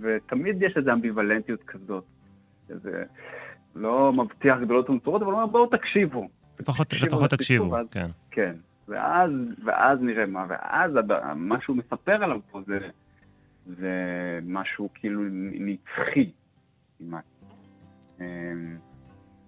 ותמיד 0.00 0.62
יש 0.62 0.76
איזו 0.76 0.92
אמביוולנטיות 0.92 1.62
כזאת. 1.62 2.04
זה 2.68 3.04
לא 3.74 4.12
מבטיח 4.12 4.58
גדולות 4.60 4.90
ונצורות, 4.90 5.22
אבל 5.22 5.32
הוא 5.32 5.40
אומר, 5.40 5.52
בואו 5.52 5.66
תקשיבו. 5.66 6.28
לפחות, 6.60 6.86
תקשיבו 6.86 7.06
לפחות 7.06 7.30
תקשיבו, 7.30 7.70
ואז- 7.70 7.86
כן. 7.90 8.06
כן. 8.30 8.54
ואז, 8.88 9.30
ואז 9.64 9.98
נראה 10.02 10.26
מה, 10.26 10.46
ואז. 10.48 10.90
מה 11.36 11.60
שהוא 11.60 11.76
מספר 11.76 12.24
עליו 12.24 12.40
פה 12.50 12.60
זה, 12.66 12.78
זה 13.66 13.92
משהו 14.46 14.88
כאילו 14.94 15.22
נצחי 15.52 16.30
כמעט. 16.98 17.24
אמ, 18.20 18.76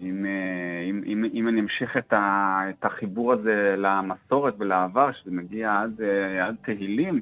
אם, 0.01 0.27
אה, 0.27 0.91
אם, 0.91 1.03
אם, 1.07 1.25
אם 1.35 1.49
אני 1.49 1.61
אמשיך 1.61 1.97
את, 1.97 2.13
ה, 2.13 2.61
את 2.71 2.85
החיבור 2.85 3.33
הזה 3.33 3.75
למסורת 3.79 4.55
ולעבר, 4.59 5.13
שזה 5.13 5.31
מגיע 5.31 5.81
עד, 5.81 6.01
אה, 6.01 6.47
עד 6.47 6.57
תהילים, 6.65 7.21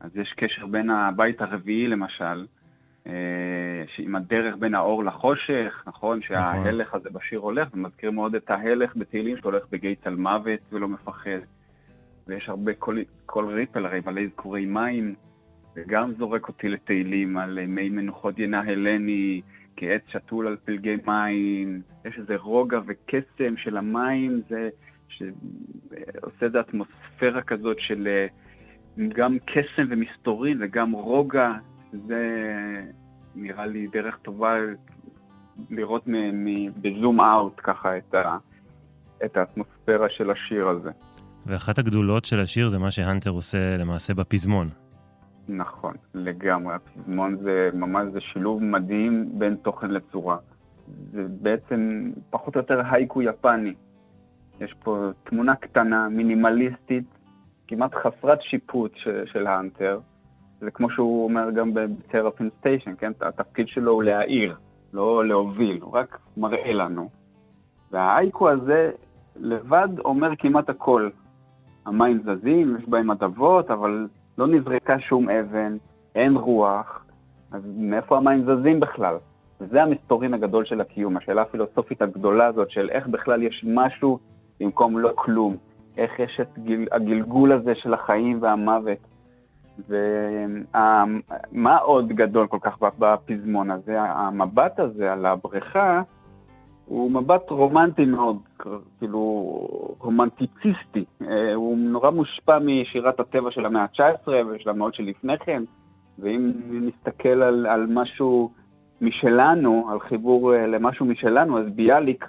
אז 0.00 0.16
יש 0.16 0.32
קשר 0.36 0.66
בין 0.66 0.90
הבית 0.90 1.40
הרביעי 1.40 1.88
למשל, 1.88 2.46
אה, 3.06 3.12
עם 3.98 4.16
הדרך 4.16 4.56
בין 4.58 4.74
האור 4.74 5.04
לחושך, 5.04 5.82
נכון? 5.86 6.22
שההלך 6.22 6.94
הזה 6.94 7.10
בשיר 7.10 7.38
הולך, 7.38 7.68
ומזכיר 7.74 8.10
מאוד 8.10 8.34
את 8.34 8.50
ההלך 8.50 8.96
בתהילים 8.96 9.36
שהולך 9.36 9.62
בגיא 9.70 9.94
על 10.04 10.16
מוות 10.16 10.60
ולא 10.72 10.88
מפחד. 10.88 11.40
ויש 12.26 12.48
הרבה, 12.48 12.74
כל, 12.74 12.98
כל 13.26 13.44
ריפל 13.48 13.86
הרי 13.86 14.00
מלא 14.06 14.20
אזכורי 14.20 14.66
מים, 14.66 15.14
וגם 15.76 16.12
זורק 16.18 16.48
אותי 16.48 16.68
לתהילים 16.68 17.38
על 17.38 17.66
מי 17.66 17.88
מנוחות 17.88 18.38
ינהלני, 18.38 19.40
כעץ 19.76 20.02
שתול 20.08 20.46
על 20.46 20.56
פלגי 20.64 20.96
מים, 21.06 21.82
יש 22.04 22.18
איזה 22.18 22.36
רוגע 22.36 22.80
וקסם 22.86 23.56
של 23.56 23.76
המים, 23.76 24.40
זה 24.48 24.68
שעושה 25.08 26.46
איזו 26.46 26.60
אטמוספירה 26.60 27.42
כזאת 27.42 27.76
של 27.80 28.08
אה, 28.08 28.26
גם 29.08 29.36
קסם 29.38 29.86
ומסתורין 29.90 30.58
וגם 30.60 30.92
רוגע, 30.92 31.52
זה 31.92 32.24
נראה 33.34 33.66
לי 33.66 33.86
דרך 33.86 34.18
טובה 34.22 34.54
לראות 35.70 36.04
בזום 36.82 37.20
אאוט 37.20 37.60
ככה 37.62 37.98
את, 37.98 38.14
ה, 38.14 38.36
את 39.24 39.36
האטמוספירה 39.36 40.06
של 40.10 40.30
השיר 40.30 40.68
הזה. 40.68 40.90
ואחת 41.46 41.78
הגדולות 41.78 42.24
של 42.24 42.40
השיר 42.40 42.68
זה 42.68 42.78
מה 42.78 42.90
שהאנטר 42.90 43.30
עושה 43.30 43.76
למעשה 43.76 44.14
בפזמון. 44.14 44.68
נכון, 45.48 45.94
לגמרי. 46.14 46.74
הפזמון 46.74 47.36
זה 47.36 47.70
ממש, 47.74 48.08
זה 48.12 48.20
שילוב 48.20 48.62
מדהים 48.62 49.38
בין 49.38 49.56
תוכן 49.56 49.90
לצורה. 49.90 50.36
זה 51.12 51.26
בעצם 51.42 52.10
פחות 52.30 52.56
או 52.56 52.60
יותר 52.60 52.80
הייקו 52.90 53.22
יפני. 53.22 53.74
יש 54.60 54.74
פה 54.74 55.10
תמונה 55.24 55.54
קטנה, 55.54 56.08
מינימליסטית, 56.08 57.04
כמעט 57.68 57.94
חסרת 57.94 58.42
שיפוט 58.42 58.92
ש, 58.96 59.08
של 59.32 59.46
האנטר. 59.46 60.00
זה 60.60 60.70
כמו 60.70 60.90
שהוא 60.90 61.24
אומר 61.24 61.50
גם 61.50 61.74
בטרפין 61.74 62.50
סטיישן, 62.58 62.94
כן? 62.98 63.12
התפקיד 63.20 63.68
שלו 63.68 63.92
הוא 63.92 64.02
להעיר, 64.02 64.56
לא 64.92 65.24
להוביל, 65.24 65.78
הוא 65.82 65.92
רק 65.92 66.18
מראה 66.36 66.72
לנו. 66.72 67.08
וההייקו 67.90 68.50
הזה 68.50 68.90
לבד 69.36 69.88
אומר 70.04 70.36
כמעט 70.38 70.70
הכל. 70.70 71.08
המים 71.86 72.22
זזים, 72.22 72.76
יש 72.76 72.88
בהם 72.88 73.10
הדבות, 73.10 73.70
אבל 73.70 74.08
לא 74.40 74.46
נזרקה 74.46 74.98
שום 74.98 75.30
אבן, 75.30 75.76
אין 76.14 76.36
רוח, 76.36 77.04
אז 77.52 77.62
מאיפה 77.76 78.16
המים 78.16 78.44
זזים 78.44 78.80
בכלל? 78.80 79.16
וזה 79.60 79.82
המסתורין 79.82 80.34
הגדול 80.34 80.64
של 80.64 80.80
הקיום, 80.80 81.16
השאלה 81.16 81.42
הפילוסופית 81.42 82.02
הגדולה 82.02 82.46
הזאת 82.46 82.70
של 82.70 82.90
איך 82.90 83.06
בכלל 83.06 83.42
יש 83.42 83.64
משהו 83.68 84.18
במקום 84.60 84.98
לא 84.98 85.10
כלום, 85.14 85.56
איך 85.96 86.20
יש 86.20 86.40
את 86.40 86.58
גיל, 86.58 86.88
הגלגול 86.92 87.52
הזה 87.52 87.74
של 87.74 87.94
החיים 87.94 88.42
והמוות. 88.42 88.98
ומה 89.88 91.76
עוד 91.82 92.08
גדול 92.08 92.46
כל 92.46 92.58
כך 92.60 92.78
בפזמון 92.98 93.70
הזה? 93.70 94.00
המבט 94.00 94.80
הזה 94.80 95.12
על 95.12 95.26
הבריכה 95.26 96.02
הוא 96.86 97.10
מבט 97.10 97.50
רומנטי 97.50 98.04
מאוד, 98.04 98.36
כאילו 98.98 99.20
רומנטיציסטי. 99.98 101.04
אה, 101.22 101.54
הוא 101.54 101.78
נורא 101.78 102.10
מושפע 102.10 102.58
משירת 102.58 103.20
הטבע 103.20 103.50
של 103.50 103.66
המאה 103.66 103.82
ה-19 103.82 104.28
ושל 104.28 104.70
המאות 104.70 104.94
שלפני 104.94 105.38
כן, 105.38 105.62
ואם 106.18 106.52
נסתכל 106.70 107.42
על, 107.42 107.66
על 107.66 107.86
משהו 107.88 108.50
משלנו, 109.00 109.88
על 109.90 110.00
חיבור 110.00 110.54
אה, 110.54 110.66
למשהו 110.66 111.06
משלנו, 111.06 111.58
אז 111.58 111.66
ביאליק 111.74 112.28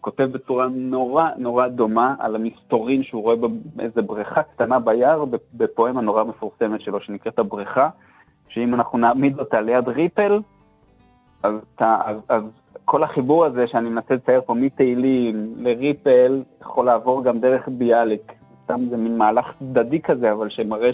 כותב 0.00 0.24
בצורה 0.32 0.68
נורא 0.68 1.28
נורא 1.36 1.68
דומה 1.68 2.14
על 2.18 2.36
המסתורין 2.36 3.02
שהוא 3.02 3.22
רואה 3.22 3.36
באיזה 3.74 4.02
בריכה 4.02 4.42
קטנה 4.42 4.78
ביער, 4.78 5.24
בפואמה 5.54 6.00
נורא 6.00 6.24
מפורסמת 6.24 6.80
שלו 6.80 7.00
שנקראת 7.00 7.38
הבריכה, 7.38 7.88
שאם 8.48 8.74
אנחנו 8.74 8.98
נעמיד 8.98 9.38
אותה 9.38 9.60
ליד 9.60 9.88
ריפל, 9.88 10.40
אז, 11.42 11.54
אז, 11.78 12.16
אז 12.28 12.42
כל 12.84 13.04
החיבור 13.04 13.44
הזה 13.44 13.64
שאני 13.66 13.88
מנסה 13.88 14.14
לצייר 14.14 14.40
פה 14.46 14.54
מתהילים 14.54 15.54
לריפל, 15.56 16.42
יכול 16.60 16.86
לעבור 16.86 17.24
גם 17.24 17.40
דרך 17.40 17.68
ביאליק. 17.68 18.32
סתם 18.64 18.80
זה 18.90 18.96
מין 18.96 19.18
מהלך 19.18 19.46
צדדי 19.58 20.00
כזה, 20.00 20.32
אבל 20.32 20.48
שמראה 20.50 20.90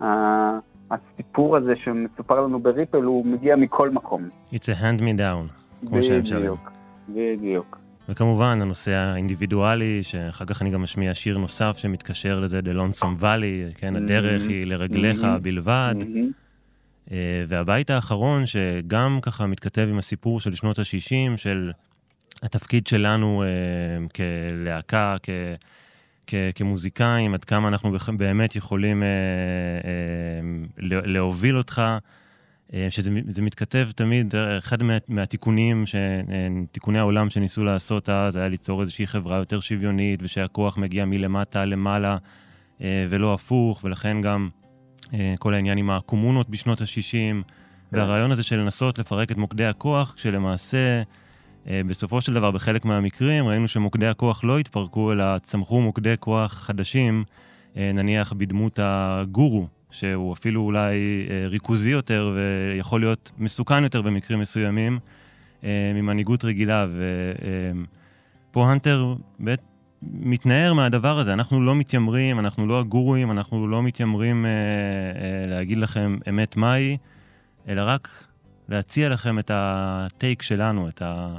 שהסיפור 0.00 1.56
הזה 1.56 1.72
שמסופר 1.76 2.40
לנו 2.40 2.58
בריפל, 2.58 3.02
הוא 3.02 3.26
מגיע 3.26 3.56
מכל 3.56 3.90
מקום. 3.90 4.28
It's 4.52 4.56
a 4.56 4.80
hand 4.82 5.00
me 5.00 5.18
down, 5.18 5.52
כמו 5.88 6.02
שהם 6.02 6.24
שרים. 6.24 6.42
בדיוק, 6.42 6.72
בדיוק. 7.08 7.78
וכמובן, 8.08 8.58
הנושא 8.62 8.92
האינדיבידואלי, 8.92 10.02
שאחר 10.02 10.44
כך 10.44 10.62
אני 10.62 10.70
גם 10.70 10.82
משמיע 10.82 11.14
שיר 11.14 11.38
נוסף 11.38 11.76
שמתקשר 11.76 12.40
לזה, 12.40 12.58
The 12.58 12.72
Lonesome 12.72 13.22
Valley, 13.22 13.78
כן, 13.78 13.96
הדרך 13.96 14.42
היא 14.48 14.66
לרגליך 14.66 15.26
בלבד. 15.42 15.94
אה, 16.00 16.06
והבית 17.48 17.90
האחרון, 17.90 18.46
שגם 18.46 19.18
ככה 19.22 19.46
מתכתב 19.46 19.86
עם 19.90 19.98
הסיפור 19.98 20.40
של 20.40 20.54
שנות 20.54 20.78
ה-60, 20.78 21.36
של 21.36 21.72
התפקיד 22.42 22.86
שלנו 22.86 23.42
אה, 23.42 24.08
כלהקה, 24.08 25.16
כמוזיקאים, 26.54 27.34
עד 27.34 27.44
כמה 27.44 27.68
אנחנו 27.68 27.92
באמת 28.16 28.56
יכולים 28.56 29.02
אה, 29.02 29.08
אה, 29.08 31.00
להוביל 31.04 31.56
אותך, 31.56 31.82
אה, 32.74 32.86
שזה 32.90 33.42
מתכתב 33.42 33.88
תמיד, 33.94 34.34
אחד 34.58 34.82
מה, 34.82 34.98
מהתיקונים, 35.08 35.84
אה, 35.94 36.48
תיקוני 36.72 36.98
העולם 36.98 37.30
שניסו 37.30 37.64
לעשות 37.64 38.08
אז, 38.08 38.36
היה 38.36 38.48
ליצור 38.48 38.80
איזושהי 38.80 39.06
חברה 39.06 39.36
יותר 39.36 39.60
שוויונית, 39.60 40.20
ושהכוח 40.22 40.78
מגיע 40.78 41.04
מלמטה 41.04 41.64
למעלה, 41.64 42.16
אה, 42.80 43.06
ולא 43.10 43.34
הפוך, 43.34 43.80
ולכן 43.84 44.20
גם 44.20 44.48
אה, 44.63 44.63
כל 45.38 45.54
העניין 45.54 45.78
עם 45.78 45.90
הקומונות 45.90 46.50
בשנות 46.50 46.80
ה-60, 46.80 47.52
והרעיון 47.92 48.32
הזה 48.32 48.42
של 48.42 48.56
לנסות 48.56 48.98
לפרק 48.98 49.32
את 49.32 49.36
מוקדי 49.36 49.64
הכוח, 49.64 50.14
כשלמעשה, 50.16 51.02
אה, 51.68 51.80
בסופו 51.86 52.20
של 52.20 52.34
דבר, 52.34 52.50
בחלק 52.50 52.84
מהמקרים, 52.84 53.46
ראינו 53.46 53.68
שמוקדי 53.68 54.06
הכוח 54.06 54.44
לא 54.44 54.58
התפרקו, 54.58 55.12
אלא 55.12 55.38
צמחו 55.38 55.80
מוקדי 55.80 56.14
כוח 56.20 56.52
חדשים, 56.52 57.24
אה, 57.76 57.90
נניח 57.94 58.32
בדמות 58.32 58.78
הגורו, 58.82 59.66
שהוא 59.90 60.32
אפילו 60.32 60.60
אולי 60.60 60.96
ריכוזי 61.48 61.90
יותר 61.90 62.36
ויכול 62.36 63.00
להיות 63.00 63.32
מסוכן 63.38 63.84
יותר 63.84 64.02
במקרים 64.02 64.40
מסוימים, 64.40 64.98
ממנהיגות 65.62 66.44
רגילה. 66.44 66.86
ופה 68.50 68.70
הנטר 68.70 69.14
מתנער 70.12 70.74
מהדבר 70.74 71.18
הזה, 71.18 71.32
אנחנו 71.32 71.62
לא 71.62 71.74
מתיימרים, 71.74 72.38
אנחנו 72.38 72.66
לא 72.66 72.80
הגורואים, 72.80 73.30
אנחנו 73.30 73.68
לא 73.68 73.82
מתיימרים 73.82 74.46
אה, 74.46 74.50
אה, 74.50 75.46
להגיד 75.46 75.78
לכם 75.78 76.16
אמת 76.28 76.56
מהי, 76.56 76.96
אלא 77.68 77.82
רק 77.86 78.08
להציע 78.68 79.08
לכם 79.08 79.38
את 79.38 79.50
הטייק 79.54 80.42
שלנו, 80.42 80.88
את 80.88 81.02
ה... 81.02 81.38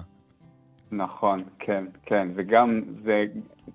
נכון, 0.91 1.43
כן, 1.59 1.85
כן, 2.05 2.27
וגם 2.35 2.81
זה, 3.03 3.25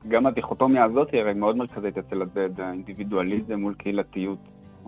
גם 0.09 0.27
הדיכוטומיה 0.27 0.85
הזאת 0.85 1.11
היא 1.13 1.21
הרי 1.21 1.35
מאוד 1.35 1.57
מרכזית 1.57 1.99
אצל 1.99 2.23
הדד, 2.23 2.61
האינדיבידואליזם 2.61 3.55
מול 3.55 3.75
קהילתיות. 3.75 4.39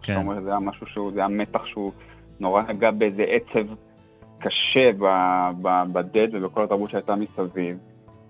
כן. 0.02 0.16
אומר, 0.16 0.40
זה 0.40 0.50
היה 0.50 0.58
משהו 0.58 0.86
שהוא, 0.86 1.12
זה 1.12 1.18
היה 1.18 1.28
מתח 1.28 1.66
שהוא 1.66 1.92
נורא 2.40 2.62
נגע 2.62 2.90
באיזה 2.90 3.22
עצב 3.22 3.66
קשה 4.38 4.90
ב-Dead 5.92 6.28
ובכל 6.32 6.64
התרבות 6.64 6.90
שהייתה 6.90 7.14
מסביב. 7.14 7.78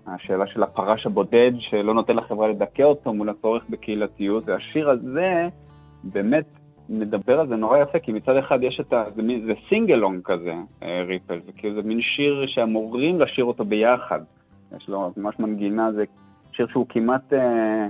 השאלה 0.07 0.47
של 0.47 0.63
הפרש 0.63 1.05
הבודד 1.05 1.51
שלא 1.59 1.93
נותן 1.93 2.15
לחברה 2.15 2.47
לדכא 2.47 2.83
אותו 2.83 3.13
מול 3.13 3.29
הצורך 3.29 3.63
בקהילתיות, 3.69 4.43
והשיר 4.47 4.89
הזה 4.89 5.47
באמת 6.03 6.45
מדבר 6.89 7.39
על 7.39 7.47
זה 7.47 7.55
נורא 7.55 7.77
יפה, 7.77 7.99
כי 7.99 8.11
מצד 8.11 8.37
אחד 8.37 8.63
יש 8.63 8.79
את 8.79 8.93
ה... 8.93 9.03
זה, 9.15 9.21
זה 9.45 9.53
singalong 9.69 10.21
כזה, 10.23 10.53
אה, 10.83 11.03
Ripple, 11.07 11.39
זה 11.45 11.51
כאילו 11.57 11.75
זה 11.75 11.87
מין 11.87 12.01
שיר 12.01 12.45
שאמורים 12.47 13.21
לשיר 13.21 13.45
אותו 13.45 13.65
ביחד. 13.65 14.19
יש 14.77 14.87
לו 14.89 15.11
ממש 15.17 15.35
מנגינה, 15.39 15.91
זה 15.91 16.03
שיר 16.51 16.67
שהוא 16.71 16.85
כמעט 16.89 17.33
אה, 17.33 17.87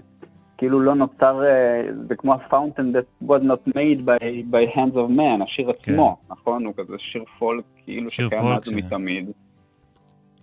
כאילו 0.58 0.80
לא 0.80 0.96
נוצר, 0.96 1.44
אה, 1.46 1.82
זה 2.08 2.16
כמו 2.16 2.34
ה-fountain 2.34 2.96
that 2.96 3.28
was 3.28 3.42
not 3.42 3.70
made 3.70 4.06
by, 4.06 4.54
by 4.54 4.76
hands 4.76 4.96
of 4.96 5.18
man, 5.18 5.44
השיר 5.44 5.70
עצמו, 5.70 6.18
כן. 6.28 6.34
נכון? 6.34 6.66
הוא 6.66 6.74
כזה 6.78 6.94
שיר 7.00 7.24
פולק, 7.40 7.64
כאילו 7.84 8.12
שקיים 8.12 8.44
מאז 8.44 8.68
ומתמיד. 8.68 9.32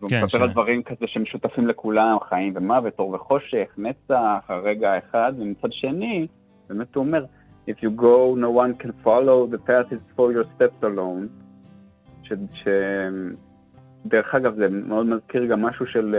והוא 0.00 0.10
כן, 0.10 0.24
מספר 0.24 0.42
על 0.42 0.50
דברים 0.50 0.82
כזה 0.82 1.06
שמשותפים 1.06 1.66
לכולם, 1.66 2.16
חיים 2.28 2.52
ומוות, 2.56 2.98
אור 2.98 3.14
וחושך, 3.14 3.74
נצח, 3.78 4.44
הרגע 4.48 4.92
האחד, 4.92 5.32
ומצד 5.38 5.72
שני, 5.72 6.26
באמת 6.68 6.94
הוא 6.94 7.04
אומר, 7.04 7.24
If 7.68 7.82
you 7.82 7.90
go, 7.90 8.34
no 8.34 8.50
one 8.50 8.74
can 8.82 8.92
follow, 9.04 9.46
the 9.46 9.58
path 9.58 9.92
is 9.92 10.02
for 10.16 10.32
your 10.32 10.44
steps 10.54 10.82
alone. 10.82 11.26
ש... 12.22 12.32
ש... 12.54 12.68
דרך 14.06 14.34
אגב, 14.34 14.54
זה 14.54 14.68
מאוד 14.68 15.06
מזכיר 15.06 15.44
גם 15.44 15.62
משהו 15.62 15.86
של... 15.86 16.14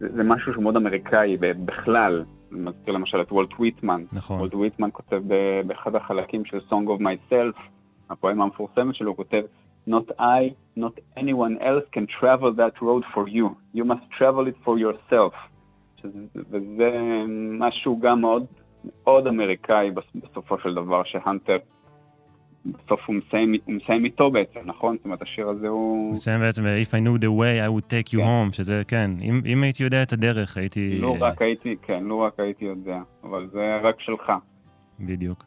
זה, 0.00 0.08
זה 0.16 0.22
משהו 0.22 0.52
שהוא 0.52 0.62
מאוד 0.62 0.76
אמריקאי 0.76 1.36
בכלל. 1.40 2.24
זה 2.50 2.56
מזכיר 2.56 2.94
למשל 2.94 3.20
את 3.20 3.32
וולט 3.32 3.60
ויטמן. 3.60 4.02
נכון. 4.12 4.38
וולט 4.38 4.54
ויטמן 4.54 4.88
כותב 4.92 5.22
באחד 5.66 5.94
החלקים 5.94 6.44
של 6.44 6.58
Song 6.70 6.86
of 6.98 7.00
Myself, 7.00 7.60
הפואמה 8.10 8.44
המפורסמת 8.44 8.94
שלו, 8.94 9.08
הוא 9.08 9.16
כותב 9.16 9.42
not 9.86 10.06
I, 10.18 10.54
not 10.76 10.94
anyone 11.16 11.58
else 11.60 11.84
can 11.92 12.06
travel 12.20 12.52
that 12.54 12.74
road 12.82 13.04
for 13.14 13.28
you. 13.28 13.56
You 13.72 13.84
must 13.84 14.04
travel 14.18 14.46
it 14.46 14.56
for 14.64 14.78
yourself. 14.78 15.34
וזה 16.34 16.90
משהו 17.58 18.00
גם 18.00 18.20
מאוד, 18.20 18.46
מאוד 19.04 19.26
אמריקאי 19.26 19.90
בסופו 20.14 20.58
של 20.58 20.74
דבר, 20.74 21.02
שהאנטר, 21.04 21.56
בסוף 22.66 23.00
הוא 23.06 23.16
מסיים, 23.16 23.54
הוא 23.64 23.74
מסיים 23.74 24.04
איתו 24.04 24.30
בעצם, 24.30 24.60
נכון? 24.64 24.96
זאת 24.96 25.04
אומרת, 25.04 25.22
השיר 25.22 25.48
הזה 25.48 25.68
הוא... 25.68 26.06
הוא 26.06 26.14
מסיים 26.14 26.40
בעצם, 26.40 26.64
If 26.64 26.90
I 26.90 26.98
knew 26.98 27.22
the 27.22 27.30
way, 27.40 27.66
I 27.66 27.68
would 27.68 27.90
take 27.90 28.12
you 28.12 28.18
כן. 28.18 28.24
home, 28.24 28.52
שזה, 28.54 28.82
כן, 28.88 29.10
אם, 29.20 29.40
אם 29.46 29.62
הייתי 29.62 29.82
יודע 29.82 30.02
את 30.02 30.12
הדרך, 30.12 30.56
הייתי... 30.56 30.98
לא 30.98 31.16
רק 31.20 31.42
הייתי, 31.42 31.76
כן, 31.82 32.04
לא 32.04 32.14
רק 32.14 32.40
הייתי 32.40 32.64
יודע, 32.64 32.98
אבל 33.24 33.48
זה 33.52 33.76
רק 33.82 34.00
שלך. 34.00 34.32
בדיוק. 35.00 35.44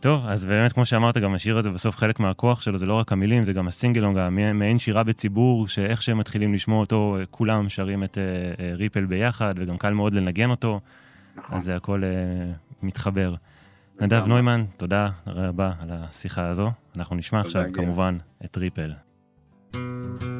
טוב, 0.00 0.26
אז 0.26 0.44
באמת, 0.44 0.72
כמו 0.72 0.86
שאמרת, 0.86 1.16
גם 1.16 1.34
השיר 1.34 1.58
הזה 1.58 1.70
בסוף 1.70 1.96
חלק 1.96 2.20
מהכוח 2.20 2.62
שלו, 2.62 2.78
זה 2.78 2.86
לא 2.86 2.94
רק 2.94 3.12
המילים, 3.12 3.44
זה 3.44 3.52
גם 3.52 3.68
ה-singalong, 3.68 4.18
המעין 4.18 4.78
שירה 4.78 5.04
בציבור, 5.04 5.68
שאיך 5.68 6.02
שהם 6.02 6.18
מתחילים 6.18 6.54
לשמוע 6.54 6.80
אותו, 6.80 7.16
כולם 7.30 7.68
שרים 7.68 8.04
את 8.04 8.14
אה, 8.14 8.18
אה, 8.56 8.60
Ripple 8.78 9.04
ביחד, 9.04 9.54
וגם 9.56 9.76
קל 9.76 9.92
מאוד 9.92 10.14
לנגן 10.14 10.50
אותו, 10.50 10.80
נכון. 11.36 11.56
אז 11.56 11.64
זה 11.64 11.76
הכל 11.76 12.02
אה, 12.02 12.84
מתחבר. 12.86 13.34
נדב 14.00 14.24
נוימן, 14.26 14.64
תודה 14.76 15.08
רבה 15.26 15.72
על 15.80 15.88
השיחה 15.92 16.48
הזו. 16.48 16.70
אנחנו 16.96 17.16
נשמע 17.16 17.40
עכשיו, 17.40 17.62
כמובן, 17.72 18.18
את 18.44 18.56
Ripple. 18.56 18.92
thank 19.72 20.22
you 20.22 20.37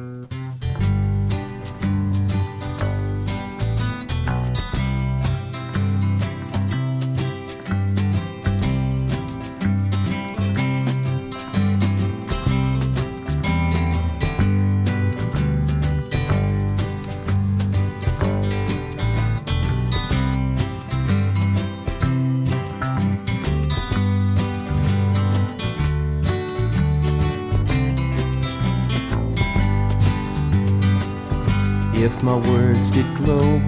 my 32.23 32.35
words 32.49 32.91
did 32.91 33.05
glow 33.15 33.61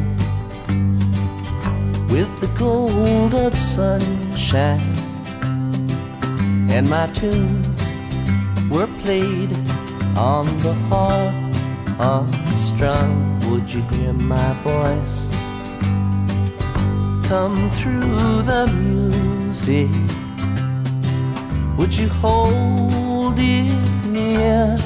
with 2.10 2.30
the 2.42 2.52
gold 2.58 3.34
of 3.34 3.58
sunshine. 3.58 4.80
And 6.70 6.90
my 6.90 7.08
tunes 7.08 7.82
were 8.70 8.88
played 9.04 9.52
on 10.18 10.46
the 10.64 10.74
harp 10.90 11.34
unstrung 12.00 13.40
would 13.50 13.72
you 13.72 13.82
hear 13.94 14.14
my 14.14 14.54
voice 14.64 15.30
come 17.28 17.70
through 17.72 18.42
the 18.44 18.68
music? 18.76 19.90
Would 21.78 21.94
you 21.94 22.10
hold 22.10 23.36
it 23.38 24.08
near 24.08 24.78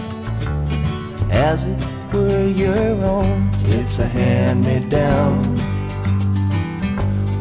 as 1.32 1.66
it 1.66 1.95
were 2.16 2.48
your 2.48 3.04
own 3.04 3.50
it's 3.66 4.00
a 4.00 4.08
hand-me-down 4.08 5.42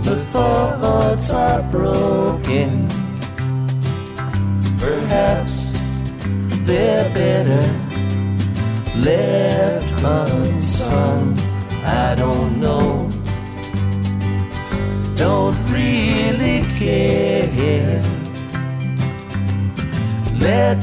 the 0.03 0.17
thoughts 0.33 1.33
are 1.33 1.63
broken 1.71 2.89
Perhaps 4.85 5.73
they're 6.67 7.09
better 7.15 7.65
left 9.01 10.03
unsung. 10.05 11.39
I 11.85 12.15
don't 12.15 12.61
know. 12.61 13.09
Don't 15.17 15.57
really 15.71 16.63
care. 16.79 18.03
Let 20.39 20.81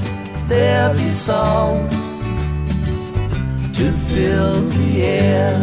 there 0.47 0.93
be 0.95 1.09
songs 1.11 2.10
to 3.81 3.91
fill 3.91 4.61
the 4.69 5.01
air. 5.01 5.59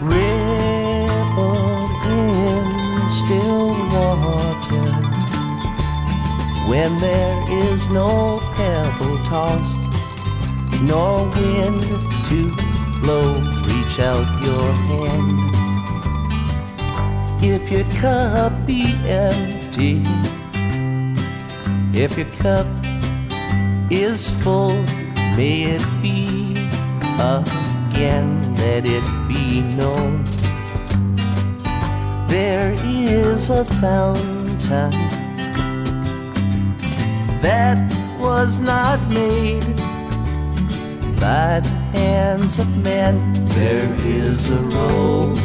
Ripple 0.00 1.48
in 2.10 2.64
still 3.20 3.68
water 3.94 4.90
when 6.68 6.98
there 6.98 7.38
is 7.48 7.88
no 7.90 8.40
pebble 8.56 9.18
tossed, 9.18 9.78
nor 10.82 11.26
wind 11.36 11.84
to 12.28 12.38
blow, 13.00 13.34
reach 13.68 14.00
out 14.00 14.28
your 14.42 14.68
hand. 14.90 15.38
If 17.40 17.70
your 17.70 17.86
cup 18.00 18.52
be 18.66 18.82
empty, 19.06 20.02
if 21.94 22.18
your 22.18 22.26
cup 22.42 22.66
is 23.90 24.30
full, 24.42 24.74
may 25.36 25.62
it 25.76 25.84
be 26.02 26.52
again, 27.18 28.42
let 28.56 28.84
it 28.84 29.04
be 29.26 29.62
known. 29.76 30.24
There 32.28 32.74
is 32.84 33.50
a 33.50 33.64
fountain 33.64 34.90
that 37.40 37.78
was 38.20 38.60
not 38.60 39.00
made 39.08 39.64
by 41.18 41.60
the 41.60 41.76
hands 41.96 42.58
of 42.58 42.68
men. 42.84 43.32
There 43.48 43.92
is 44.04 44.50
a 44.50 44.60
road, 44.60 45.36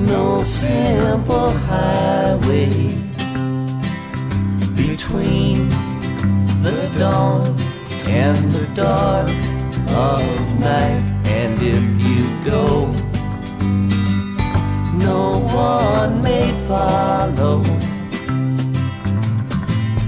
no 0.00 0.42
simple 0.42 1.50
highway 1.50 2.96
between 4.74 5.81
dawn 6.98 7.46
and 8.06 8.50
the 8.50 8.66
dark 8.74 9.28
of 9.88 10.58
night. 10.58 11.02
And 11.26 11.58
if 11.60 11.84
you 12.08 12.50
go, 12.50 12.86
no 14.98 15.38
one 15.54 16.22
may 16.22 16.52
follow 16.66 17.62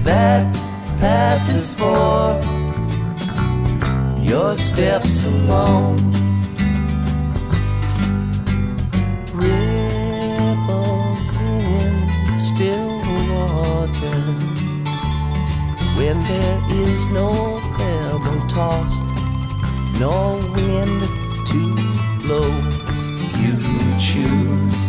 that 0.03 0.53
path 0.99 1.49
is 1.49 1.73
for 1.73 2.39
your 4.21 4.55
steps 4.55 5.25
alone. 5.25 5.97
When 15.95 16.19
there 16.19 16.61
is 16.71 17.07
no 17.07 17.59
pebble 17.77 18.47
tossed, 18.49 19.01
no 19.99 20.35
wind 20.55 21.01
to 21.47 21.61
blow. 22.21 22.51
You 23.39 23.55
choose 23.99 24.81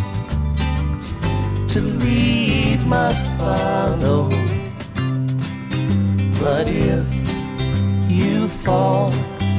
to 1.73 1.81
lead, 1.81 2.85
must 2.87 3.27
follow. 3.39 4.29
But 6.41 6.69
if 6.69 7.07
you 8.09 8.49
fall, 8.49 9.13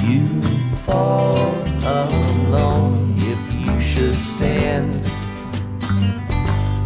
you 0.04 0.28
fall 0.86 1.38
alone. 1.84 3.14
If 3.18 3.42
you 3.56 3.80
should 3.80 4.20
stand, 4.20 4.94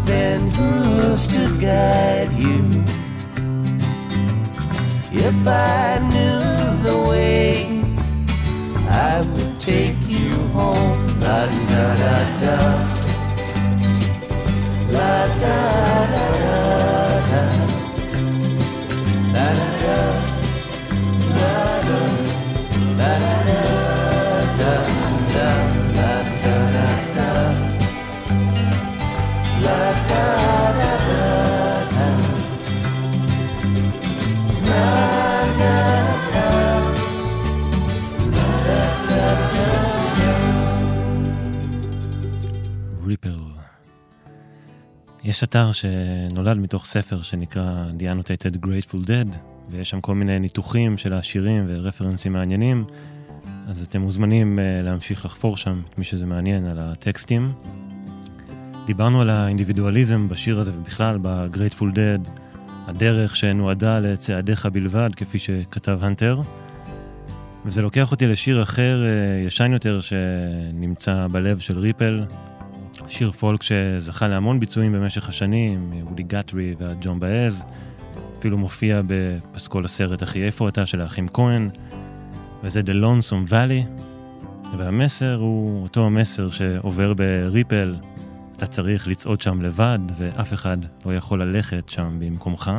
then 0.06 0.40
who's 0.52 1.26
to 1.28 1.60
guide 1.60 2.34
you? 2.34 2.91
If 5.14 5.46
I 5.46 6.00
knew 6.14 6.40
the 6.84 6.98
way, 7.10 7.84
I 8.88 9.20
would 9.20 9.60
take 9.60 9.98
you 10.08 10.32
home. 10.54 11.06
La 11.20 11.46
da 11.68 11.96
da 12.02 12.16
da. 12.40 12.58
La 14.90 15.28
da 15.44 15.58
da 16.14 16.28
da 16.44 16.60
da. 17.30 17.44
La 19.34 19.48
da 19.54 19.72
da. 19.84 19.98
La 21.36 21.56
da. 21.88 22.00
La 22.98 23.14
da 23.20 23.36
da 23.36 23.41
יש 45.32 45.44
אתר 45.44 45.72
שנולד 45.72 46.58
מתוך 46.58 46.86
ספר 46.86 47.22
שנקרא 47.22 47.86
The 48.00 48.02
Annotated 48.02 48.66
Grateful 48.66 49.08
Dead, 49.08 49.36
ויש 49.70 49.90
שם 49.90 50.02
כל 50.02 50.16
מיני 50.16 50.40
ניתוחים 50.40 50.98
של 50.98 51.14
השירים 51.14 51.66
ורפרנסים 51.68 52.34
מעניינים, 52.34 52.86
אז 53.68 53.82
אתם 53.82 54.02
מוזמנים 54.02 54.60
אה, 54.60 54.82
להמשיך 54.84 55.26
לחפור 55.26 55.58
שם, 55.58 55.82
את 55.90 55.98
מי 55.98 56.04
שזה 56.04 56.26
מעניין, 56.26 56.66
על 56.66 56.80
הטקסטים. 56.80 57.54
דיברנו 58.86 59.22
על 59.22 59.30
האינדיבידואליזם 59.30 60.30
בשיר 60.30 60.60
הזה 60.60 60.72
ובכלל 60.76 61.18
ב-Grateful 61.22 61.96
Dead, 61.96 62.30
הדרך 62.88 63.36
שנועדה 63.36 64.00
לצעדיך 64.00 64.66
בלבד, 64.66 65.10
כפי 65.16 65.40
שכתב 65.40 66.00
הנטר. 66.02 66.42
וזה 67.66 67.82
לוקח 67.82 68.12
אותי 68.12 68.28
לשיר 68.28 68.64
אחר, 68.64 69.04
אה, 69.06 69.46
ישן 69.46 69.74
יותר, 69.74 70.00
שנמצא 70.02 71.28
בלב 71.32 71.60
של 71.60 71.80
ריפל, 71.80 72.24
שיר 73.08 73.32
פולק 73.32 73.64
שזכה 73.64 74.28
להמון 74.28 74.60
ביצועים 74.60 74.92
במשך 74.92 75.30
השנים, 75.30 75.94
וודי 76.04 76.24
גאתרי 76.24 76.76
וג'ואן 76.78 77.20
באאז, 77.20 77.66
אפילו 78.40 78.58
מופיע 78.58 79.02
בפסקול 79.08 79.86
הסרט 79.86 80.24
"אחי 80.24 80.44
איפה 80.44 80.70
אתה" 80.70 80.86
של 80.86 81.02
האחים 81.02 81.28
כהן, 81.28 81.70
וזה 82.64 82.82
The 82.82 83.04
Lonesome 83.04 83.52
Valley, 83.52 84.02
והמסר 84.78 85.36
הוא 85.36 85.84
אותו 85.84 86.06
המסר 86.06 86.50
שעובר 86.50 87.14
ב-Ripple, 87.14 87.96
אתה 88.58 88.68
צריך 88.68 89.08
לצעוד 89.08 89.42
שם 89.42 89.62
לבד, 89.62 90.00
ואף 90.18 90.54
אחד 90.54 90.78
לא 91.06 91.16
יכול 91.16 91.42
ללכת 91.42 91.90
שם 91.90 92.18
במקומך. 92.20 92.72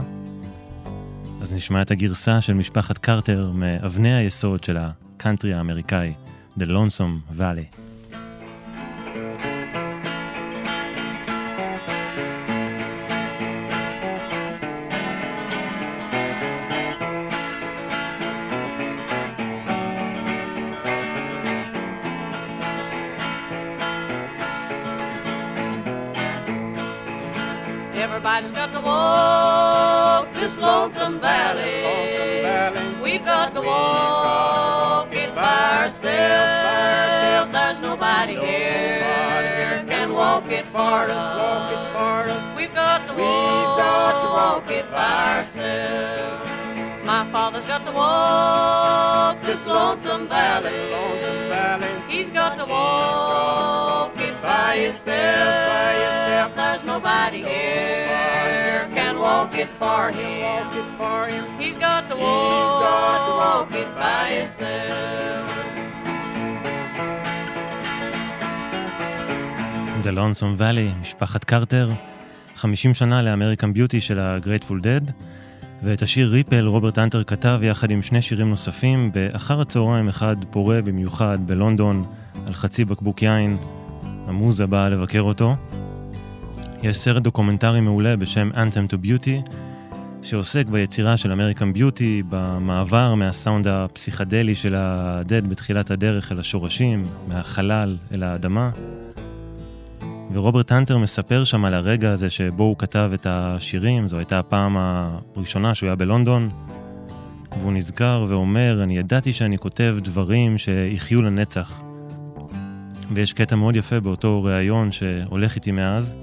אז 1.40 1.54
נשמע 1.54 1.82
את 1.82 1.90
הגרסה 1.90 2.40
של 2.40 2.54
משפחת 2.54 2.98
קרטר 2.98 3.50
מאבני 3.54 4.14
היסוד 4.14 4.64
של 4.64 4.76
הקאנטרי 4.76 5.54
האמריקאי, 5.54 6.12
The 6.58 6.62
Lonesome 6.62 7.38
Valley. 7.38 7.81
To 47.92 47.98
walk 47.98 49.36
this 49.42 49.62
lonesome 49.66 50.28
valley. 50.28 50.82
He's 52.08 52.30
got 52.30 52.52
to 52.58 52.66
walk 52.66 54.16
it 54.28 54.36
by 54.42 54.76
himself. 54.84 56.48
There's 56.56 56.84
nobody 56.84 57.40
here 57.52 58.88
can 58.94 59.18
walk 59.18 59.54
it 59.54 59.68
for 59.78 60.10
him. 60.10 60.64
He's 61.60 61.78
got 61.78 62.08
to 62.10 62.16
walk 62.16 63.72
it 63.82 63.90
by 63.94 64.24
himself. 64.38 65.50
The 70.02 70.12
Lonesome 70.12 70.56
Valley, 70.56 70.92
משפחת 71.00 71.44
קרטר, 71.44 71.90
50 72.56 72.94
שנה 72.94 73.22
לאמריקן 73.22 73.72
ביוטי 73.72 74.00
של 74.00 74.18
ה-Grateful 74.18 74.82
Dead, 74.82 75.12
ואת 75.82 76.02
השיר 76.02 76.28
Ripple 76.28 76.66
רוברט 76.66 76.98
הנטר 76.98 77.24
כתב 77.24 77.60
יחד 77.62 77.90
עם 77.90 78.02
שני 78.02 78.22
שירים 78.22 78.48
נוספים 78.48 79.12
באחר 79.12 79.60
הצהריים 79.60 80.08
אחד 80.08 80.36
פורה 80.50 80.82
במיוחד 80.82 81.38
בלונדון 81.46 82.04
על 82.46 82.52
חצי 82.52 82.84
בקבוק 82.84 83.22
יין. 83.22 83.56
המוזה 84.26 84.66
באה 84.66 84.88
לבקר 84.88 85.20
אותו. 85.20 85.56
יש 86.82 86.96
סרט 86.96 87.22
דוקומנטרי 87.22 87.80
מעולה 87.80 88.16
בשם 88.16 88.50
Anthem 88.54 88.92
to 88.92 89.06
Beauty, 89.06 89.50
שעוסק 90.22 90.66
ביצירה 90.66 91.16
של 91.16 91.32
American 91.32 91.72
Beauty, 91.72 92.22
במעבר 92.28 93.14
מהסאונד 93.14 93.68
הפסיכדלי 93.68 94.54
של 94.54 94.74
ה-Dead 94.76 95.48
בתחילת 95.48 95.90
הדרך 95.90 96.32
אל 96.32 96.38
השורשים, 96.38 97.02
מהחלל 97.28 97.96
אל 98.14 98.22
האדמה. 98.22 98.70
ורוברט 100.34 100.72
הנטר 100.72 100.98
מספר 100.98 101.44
שם 101.44 101.64
על 101.64 101.74
הרגע 101.74 102.12
הזה 102.12 102.30
שבו 102.30 102.64
הוא 102.64 102.76
כתב 102.78 103.10
את 103.14 103.26
השירים, 103.30 104.08
זו 104.08 104.18
הייתה 104.18 104.38
הפעם 104.38 104.76
הראשונה 104.76 105.74
שהוא 105.74 105.86
היה 105.86 105.96
בלונדון, 105.96 106.50
והוא 107.60 107.72
נזכר 107.72 108.26
ואומר, 108.28 108.80
אני 108.82 108.98
ידעתי 108.98 109.32
שאני 109.32 109.58
כותב 109.58 109.96
דברים 110.02 110.58
שיחיו 110.58 111.22
לנצח. 111.22 111.82
ויש 113.10 113.32
קטע 113.32 113.56
מאוד 113.56 113.76
יפה 113.76 114.00
באותו 114.00 114.42
ראיון 114.44 114.92
שהולך 114.92 115.54
איתי 115.54 115.72
מאז, 115.72 116.14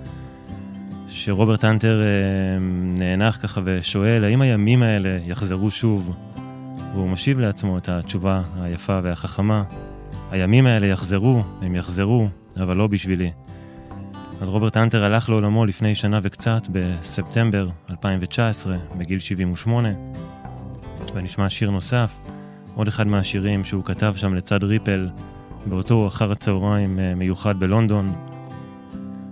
שרוברט 1.07 1.63
הנטר 1.63 2.01
אה, 2.01 2.59
נאנח 2.99 3.39
ככה 3.43 3.61
ושואל, 3.63 4.23
האם 4.23 4.41
הימים 4.41 4.83
האלה 4.83 5.19
יחזרו 5.25 5.71
שוב? 5.71 6.15
והוא 6.93 7.09
משיב 7.09 7.39
לעצמו 7.39 7.77
את 7.77 7.89
התשובה 7.89 8.41
היפה 8.61 8.99
והחכמה, 9.03 9.63
הימים 10.31 10.67
האלה 10.67 10.87
יחזרו, 10.87 11.43
הם 11.61 11.75
יחזרו, 11.75 12.27
אבל 12.57 12.77
לא 12.77 12.87
בשבילי. 12.87 13.31
אז 14.41 14.49
רוברט 14.49 14.77
אנטר 14.77 15.03
הלך 15.03 15.29
לעולמו 15.29 15.65
לפני 15.65 15.95
שנה 15.95 16.19
וקצת, 16.23 16.61
בספטמבר 16.71 17.69
2019, 17.89 18.77
בגיל 18.97 19.19
78, 19.19 19.89
ונשמע 21.13 21.49
שיר 21.49 21.71
נוסף, 21.71 22.15
עוד 22.75 22.87
אחד 22.87 23.07
מהשירים 23.07 23.63
שהוא 23.63 23.83
כתב 23.83 24.13
שם 24.15 24.33
לצד 24.33 24.63
ריפל, 24.63 25.09
באותו 25.65 26.07
אחר 26.07 26.31
הצהריים 26.31 26.99
אה, 26.99 27.15
מיוחד 27.15 27.59
בלונדון. 27.59 28.13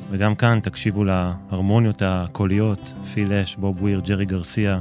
וגם 0.09 0.35
כאן 0.35 0.59
תקשיבו 0.63 1.03
להרמוניות 1.03 2.01
הקוליות, 2.05 2.93
פיל 3.13 3.33
אש, 3.33 3.55
בוב 3.55 3.81
וויר, 3.81 3.99
ג'רי 3.99 4.25
גרסיה, 4.25 4.79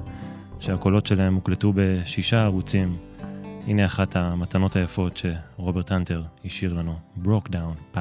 שהקולות 0.60 1.06
שלהם 1.06 1.34
הוקלטו 1.34 1.72
בשישה 1.74 2.44
ערוצים. 2.44 2.96
הנה 3.66 3.86
אחת 3.86 4.16
המתנות 4.16 4.76
היפות 4.76 5.16
שרוברט 5.16 5.92
אנטר 5.92 6.22
השאיר 6.44 6.72
לנו, 6.72 6.94
Broke 7.24 7.48
Down 7.48 7.98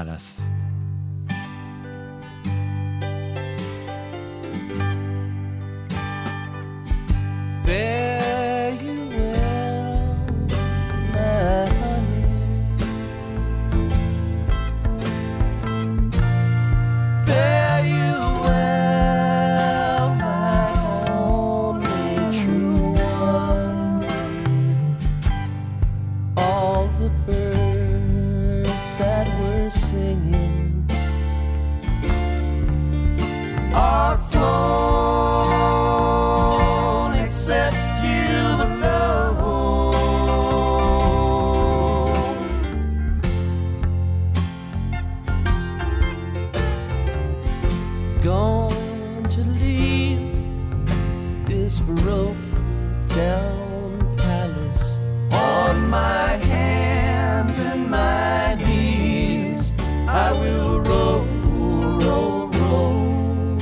there 7.65 8.14
my 57.95 58.55
knees. 58.65 59.73
I 60.07 60.27
will 60.41 60.75
roll, 60.89 61.23
roll, 62.05 62.47
roll. 62.59 63.57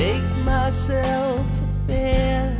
Make 0.00 0.28
myself 0.52 1.46
a 1.66 1.68
bed 1.88 2.50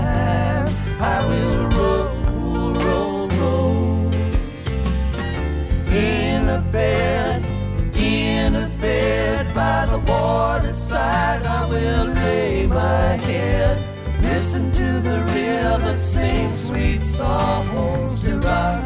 sing 16.18 16.52
sweet 16.52 17.04
songs 17.04 18.22
to 18.24 18.40
rock 18.40 18.84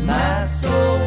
my 0.00 0.46
soul. 0.46 0.98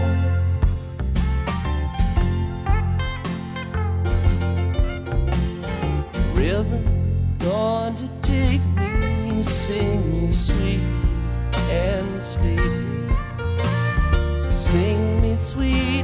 River, 6.34 6.82
going 7.40 7.96
to 8.02 8.08
take 8.22 8.66
me, 8.78 9.44
sing 9.44 10.00
me 10.14 10.32
sweet 10.32 10.84
and 11.70 12.24
sleepy. 12.24 13.14
Sing 14.52 15.22
me 15.22 15.36
sweet 15.36 15.95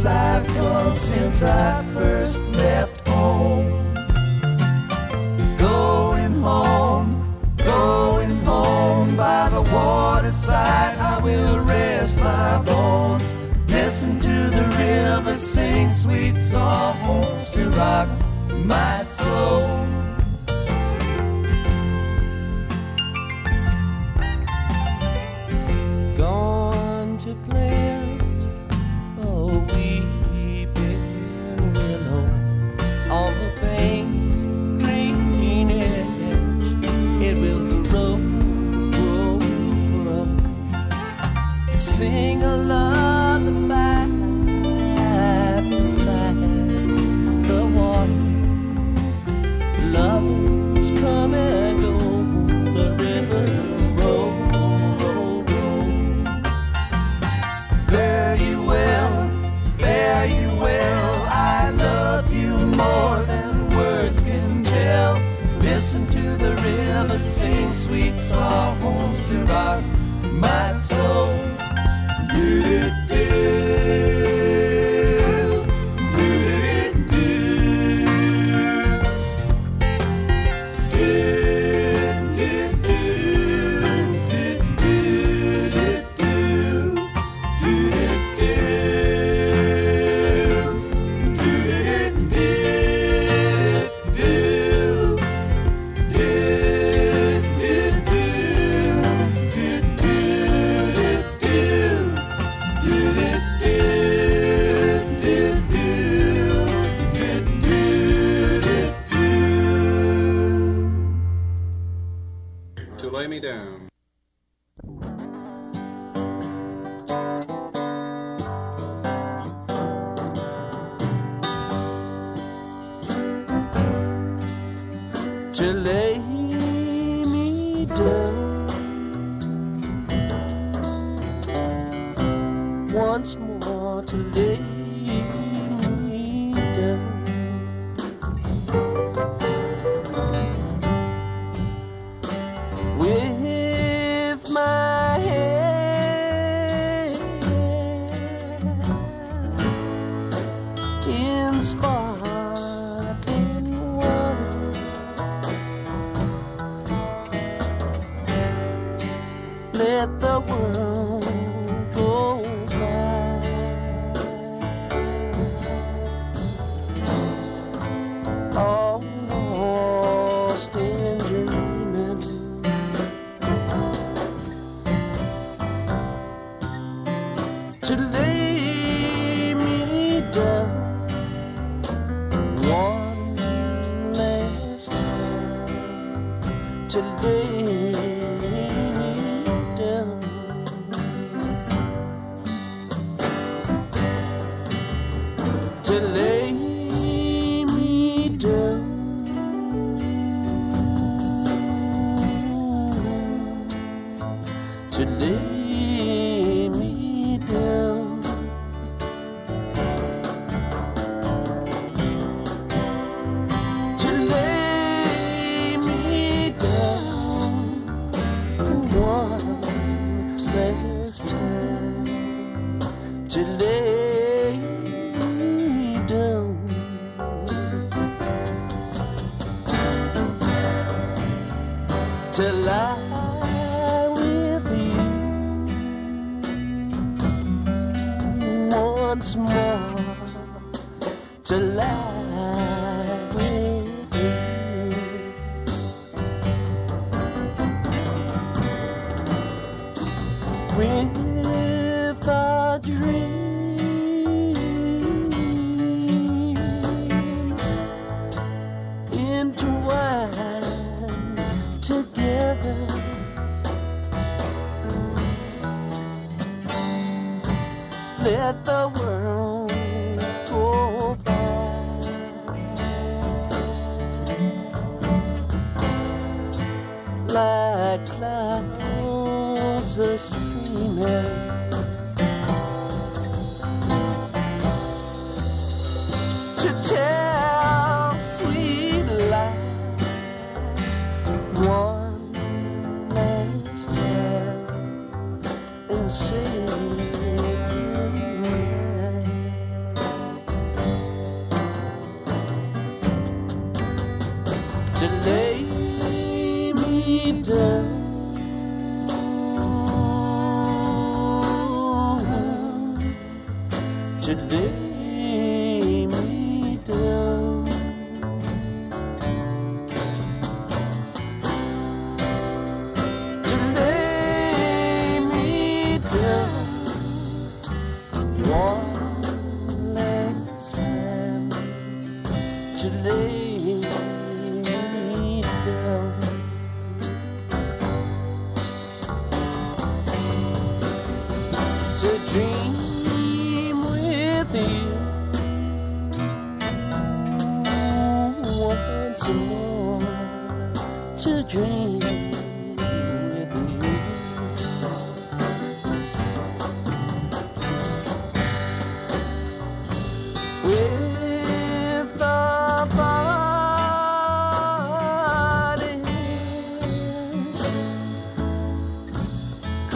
worlds 0.00 0.06
I've 0.06 0.46
gone 0.54 0.94
since 0.94 1.42
I 1.42 1.84
first 1.94 2.42
left 2.52 3.06
home. 3.08 3.94
Going 5.56 6.34
home, 6.42 7.46
going 7.58 8.40
home 8.42 9.16
by 9.16 9.48
the 9.50 9.62
waterside, 9.62 10.98
I 10.98 11.20
will 11.22 11.64
rest 11.64 12.18
my 12.18 12.62
bones. 12.62 13.34
Listen 13.68 14.18
to 14.20 14.28
the 14.28 14.66
river 14.78 15.36
sing 15.36 15.90
sweet 15.90 16.40
songs 16.40 17.50
to 17.52 17.70
rock 17.70 18.08
my 18.48 19.04
soul. 19.04 19.89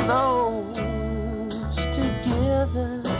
close 0.06 0.76
together. 1.96 3.13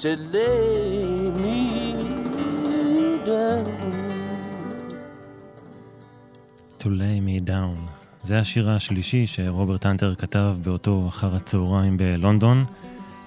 To 0.00 0.16
lay 0.32 1.30
me 1.42 1.60
down. 3.26 3.66
To 6.78 6.88
lay 6.88 7.18
me 7.20 7.50
down. 7.50 7.90
זה 8.24 8.38
השיר 8.38 8.70
השלישי 8.70 9.26
שרוברט 9.26 9.86
הנטר 9.86 10.14
כתב 10.14 10.56
באותו 10.62 11.06
אחר 11.08 11.36
הצהריים 11.36 11.96
בלונדון, 11.96 12.64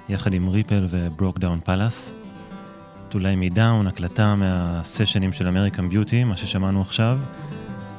יחד 0.10 0.34
עם 0.34 0.50
Ripple 0.49 0.88
ו-Brokedown 0.90 1.60
Palace. 1.64 2.14
To 3.12 3.16
lay 3.16 3.52
me 3.52 3.56
down, 3.56 3.88
הקלטה 3.88 4.36
מהסשנים 4.36 5.34
של 5.34 5.48
American 5.48 5.90
Beauty, 5.90 6.23
מה 6.24 6.38
ששמענו 6.38 6.82
עכשיו, 6.82 7.20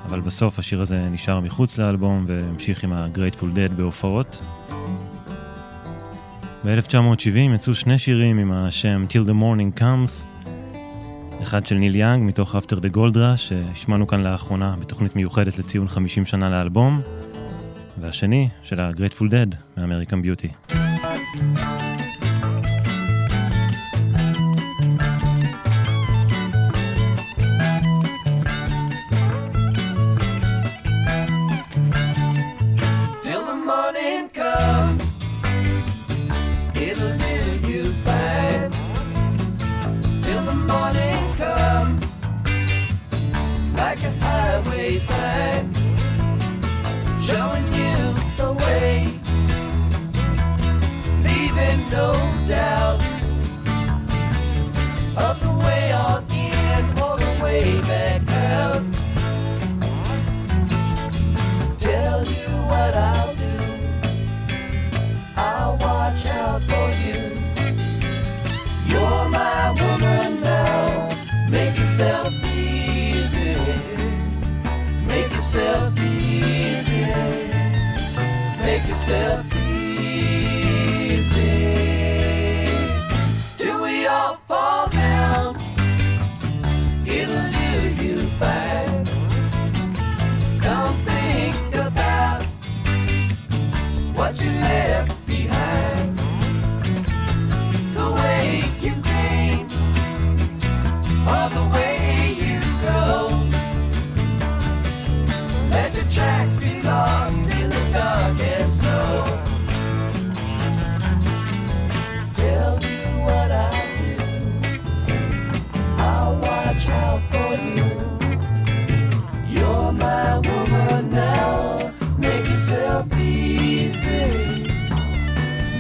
אבל 0.05 0.21
בסוף 0.21 0.59
השיר 0.59 0.81
הזה 0.81 1.09
נשאר 1.11 1.41
מחוץ 1.41 1.79
לאלבום 1.79 2.25
והמשיך 2.29 2.85
עם 2.85 2.93
ה-Grateful 2.93 3.57
Dead 3.57 3.73
בהופעות. 3.77 4.41
ב-1970 6.65 7.55
יצאו 7.55 7.75
שני 7.75 7.99
שירים 7.99 8.39
עם 8.39 8.53
השם 8.53 9.07
Till 9.09 9.29
the 9.29 9.33
Morning 9.33 9.81
Comes, 9.81 10.43
אחד 11.43 11.67
של 11.67 11.75
ניל 11.75 11.97
יאנג 11.97 12.23
מתוך 12.23 12.55
After 12.55 12.77
the 12.77 12.97
Gold 12.97 13.15
Rush, 13.15 13.37
שהשמענו 13.37 14.07
כאן 14.07 14.21
לאחרונה 14.21 14.77
בתוכנית 14.81 15.17
מיוחדת 15.17 15.59
לציון 15.59 15.89
50 15.89 16.25
שנה 16.25 16.51
לאלבום, 16.51 17.01
והשני 18.01 18.49
של 18.63 18.81
ה-Grateful 18.81 19.25
Dead 19.25 19.57
מאמריקן 19.77 20.23
ביוטי. 20.23 20.49
Till 20.69 21.94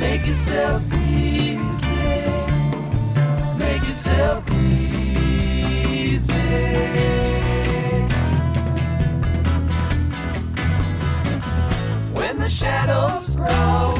Make 0.04 0.26
yourself 0.26 0.82
easy. 0.92 1.60
Make 3.58 3.82
yourself 3.84 4.44
easy. 4.52 4.84
When 12.12 12.38
the 12.38 12.50
shadows 12.50 13.34
grow, 13.34 13.96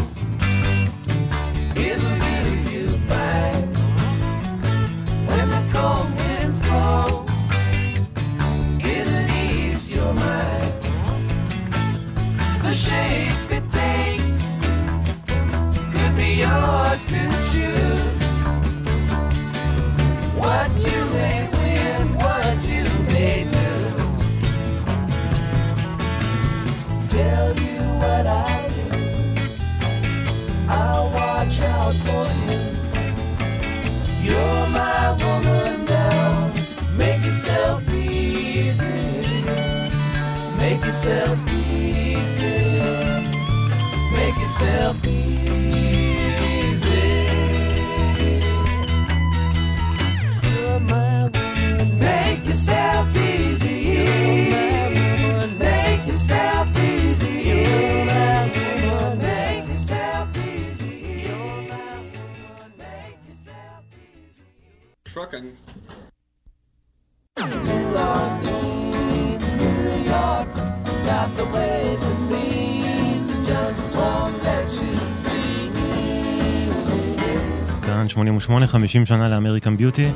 88, 78.15 78.66
50 78.66 79.07
שנה 79.07 79.28
ל-American 79.28 79.77
Beauty. 79.77 80.09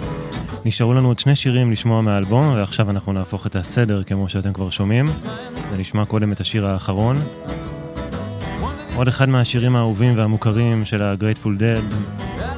נשארו 0.64 0.94
לנו 0.94 1.08
עוד 1.08 1.18
שני 1.18 1.36
שירים 1.36 1.70
לשמוע 1.72 2.00
מהאלבום, 2.00 2.54
ועכשיו 2.56 2.90
אנחנו 2.90 3.12
נהפוך 3.12 3.46
את 3.46 3.56
הסדר 3.56 4.02
כמו 4.02 4.28
שאתם 4.28 4.52
כבר 4.52 4.70
שומעים. 4.70 5.06
ונשמע 5.70 6.04
קודם 6.04 6.32
את 6.32 6.40
השיר 6.40 6.66
האחרון. 6.66 7.16
עוד 8.94 9.08
אחד 9.08 9.28
מהשירים 9.28 9.76
האהובים 9.76 10.18
והמוכרים 10.18 10.84
של 10.84 11.02
ה-Grateful 11.02 11.60
Dead, 11.60 11.94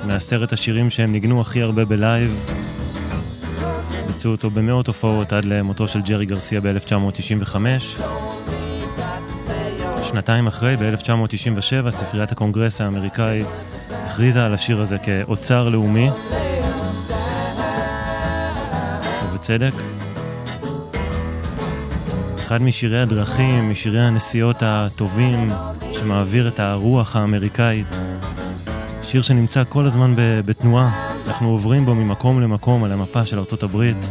מעשרת 0.07 0.53
השירים 0.53 0.91
שהם 0.91 1.13
ניגנו 1.13 1.41
הכי 1.41 1.63
הרבה 1.63 1.85
בלייב. 1.85 2.51
ביצעו 4.07 4.33
אותו 4.33 4.51
במאות 4.51 4.87
הופעות 4.87 5.33
עד 5.33 5.45
למותו 5.45 5.89
של 5.89 6.01
ג'רי 6.01 6.27
גרסיה 6.27 6.61
ב-1995. 6.61 7.57
שנתיים 10.03 10.47
אחרי, 10.47 10.77
ב-1997, 10.77 11.91
ספריית 11.91 12.33
הקונגרס 12.33 12.81
האמריקאי 12.81 13.45
הכריזה 14.21 14.47
על 14.47 14.55
השיר 14.55 14.81
הזה 14.81 14.99
כאוצר 14.99 15.69
לאומי. 15.69 16.11
ובצדק. 19.25 19.73
אחד 22.39 22.63
משירי 22.63 23.03
הדרכים, 23.03 23.71
משירי 23.71 24.01
הנסיעות 24.01 24.57
הטובים, 24.61 25.51
שמעביר 25.93 26.49
את 26.49 26.61
הרוח 26.61 27.17
האמריקאית. 27.17 28.01
שיר 29.03 29.23
שנמצא 29.23 29.63
כל 29.69 29.85
הזמן 29.85 30.15
בתנועה, 30.17 31.13
אנחנו 31.27 31.49
עוברים 31.49 31.85
בו 31.85 31.95
ממקום 31.95 32.41
למקום 32.41 32.85
על 32.85 32.93
המפה 32.93 33.25
של 33.25 33.39
ארצות 33.39 33.63
הברית. 33.63 34.11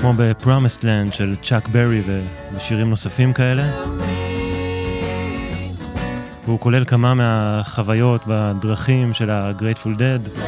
כמו 0.00 0.12
ב-Promised 0.16 0.80
Land 0.80 1.12
של 1.12 1.36
צ'אק 1.42 1.68
ברי 1.68 2.02
ושירים 2.54 2.90
נוספים 2.90 3.32
כאלה. 3.32 3.62
והוא 6.46 6.60
כולל 6.60 6.84
כמה 6.84 7.14
מהחוויות 7.14 8.24
בדרכים 8.26 9.12
של 9.12 9.30
ה-Grateful 9.30 9.98
Dead, 9.98 10.40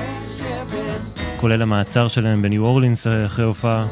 כולל 1.36 1.62
המעצר 1.62 2.08
שלהם 2.08 2.42
בניו 2.42 2.64
אורלינס 2.64 3.06
אחרי 3.26 3.44
הופעה, 3.44 3.86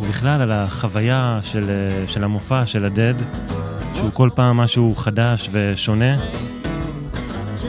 ובכלל 0.00 0.40
על 0.40 0.52
החוויה 0.52 1.38
של, 1.42 1.70
אה, 1.70 2.06
של 2.06 2.24
המופע 2.24 2.66
של 2.66 2.84
הדד, 2.84 3.14
שהוא 3.94 4.10
כל 4.12 4.30
פעם 4.34 4.56
משהו 4.56 4.94
חדש 4.96 5.50
ושונה. 5.52 6.16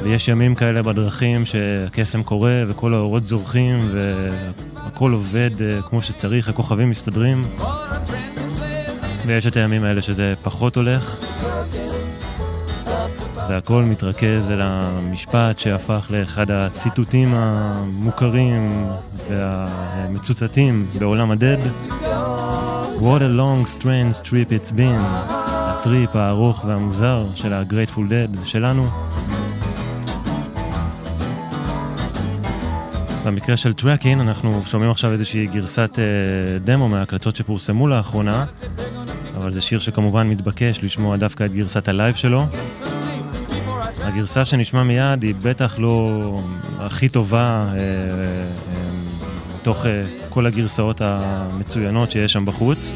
ויש 0.04 0.28
ימים 0.28 0.56
כאלה 0.56 0.84
בדרכים 0.84 1.46
שהקסם 1.46 2.24
קורה 2.24 2.64
וכל 2.68 2.94
האורות 2.94 3.28
זורחים 3.28 3.90
והכל 3.94 5.12
עובד 5.12 5.62
אה, 5.62 5.82
כמו 5.82 6.02
שצריך, 6.02 6.50
הכוכבים 6.50 6.90
מסתדרים. 6.90 7.46
ויש 9.26 9.48
את 9.48 9.58
הימים 9.58 9.84
האלה 9.84 10.02
שזה 10.02 10.34
פחות 10.44 10.76
הולך, 10.76 11.16
והכל 13.50 13.84
מתרכז 13.84 14.52
אל 14.52 14.62
המשפט 14.62 15.60
שהפך 15.60 16.08
לאחד 16.10 16.52
הציטוטים 16.52 17.34
המוכרים 17.34 18.88
והמצוטטים 19.30 20.88
בעולם 21.00 21.32
ה-Dead. 21.32 21.58
What 23.00 23.22
a 23.22 23.38
long 23.40 23.66
strange 23.66 24.30
trip 24.30 24.52
it's 24.52 24.72
been, 24.72 25.02
הטריפ 25.02 26.16
הארוך 26.16 26.66
והמוזר 26.66 27.26
של 27.36 27.54
ה-Grateful 27.54 28.00
Dead 28.00 28.46
שלנו. 28.46 28.88
במקרה 33.26 33.58
של 33.58 33.74
Truckin' 33.74 34.22
אנחנו 34.22 34.62
שומעים 34.66 34.92
עכשיו 34.92 35.12
איזושהי 35.12 35.48
גרסת 35.48 36.00
אה, 36.00 36.04
דמו 36.64 36.90
מההקלטות 36.90 37.36
שפורסמו 37.36 37.88
לאחרונה, 37.88 38.46
אבל 39.38 39.52
זה 39.52 39.62
שיר 39.62 39.80
שכמובן 39.80 40.30
מתבקש 40.30 40.84
לשמוע 40.84 41.18
דווקא 41.18 41.44
את 41.46 41.54
גרסת 41.54 41.88
הלייב 41.88 42.16
שלו. 42.16 42.46
הגרסה 44.04 44.46
שנשמע 44.46 44.84
מיד 44.84 45.24
היא 45.24 45.36
בטח 45.44 45.80
לא 45.80 46.40
הכי 46.80 47.10
טובה 47.10 47.66
אה, 47.68 47.76
אה, 49.68 49.74
אה, 49.86 50.04
כל 50.30 50.46
הגרסאות 50.46 51.02
המצוינות 51.02 52.12
שיש 52.12 52.34
שם 52.34 52.46
בחוץ. 52.46 52.92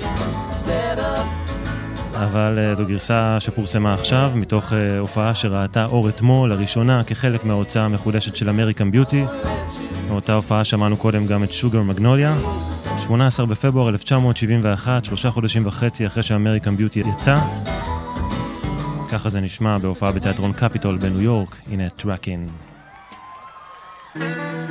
אבל 2.16 2.60
אה, 2.60 2.76
זו 2.76 2.86
גרסה 2.86 3.38
שפורסמה 3.40 3.94
עכשיו, 3.94 4.32
מתוך 4.36 4.74
אה, 4.74 5.00
הופעה 5.00 5.36
שראתה 5.36 5.86
אור 5.86 6.10
אתמול, 6.10 6.50
לראשונה 6.50 7.04
כחלק 7.04 7.44
מההוצאה 7.44 7.86
המחודשת 7.86 8.36
של 8.36 8.50
American 8.50 8.92
Beauty. 8.92 9.26
מאותה 10.08 10.34
הופעה 10.34 10.64
שמענו 10.64 10.98
קודם 10.98 11.26
גם 11.26 11.44
את 11.44 11.52
Sugar 11.52 11.82
Magnolia. 11.82 12.38
18 12.98 13.46
בפברואר 13.46 13.90
1971, 13.90 15.06
שלושה 15.06 15.32
חודשים 15.32 15.66
וחצי 15.66 16.08
אחרי 16.08 16.24
ש 16.24 16.35
American 16.35 16.78
Beauty 16.78 17.00
יצא. 17.20 17.36
ככה 19.26 19.32
זה 19.32 19.42
נשמע 19.42 19.78
בהופעה 19.78 20.12
בתיאטרון 20.12 20.54
קפיטול 20.54 20.98
בניו 20.98 21.22
יורק, 21.22 21.56
הנה 21.68 21.90
Truckin'. 21.90 22.48
Chug 24.18 24.65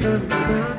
Bye. 0.00 0.77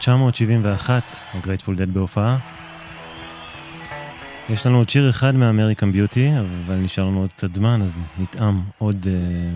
1971, 0.00 1.02
ה-Grateful 1.34 1.76
Dead 1.76 1.94
בהופעה. 1.94 2.38
יש 4.50 4.66
לנו 4.66 4.78
עוד 4.78 4.88
שיר 4.88 5.10
אחד 5.10 5.34
מ-American 5.34 5.92
Beauty, 5.92 6.30
אבל 6.66 6.74
נשאר 6.74 7.04
לנו 7.04 7.20
עוד 7.20 7.32
קצת 7.32 7.54
זמן, 7.54 7.82
אז 7.82 7.98
נטעם 8.18 8.62
עוד 8.78 9.04
אה, 9.04 9.08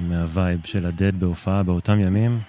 מה-vibe 0.09 0.61
של 0.65 0.87
ה-Dead 0.87 1.21
בהופעה 1.21 1.63
באותם 1.63 2.01
ימים. 2.01 2.41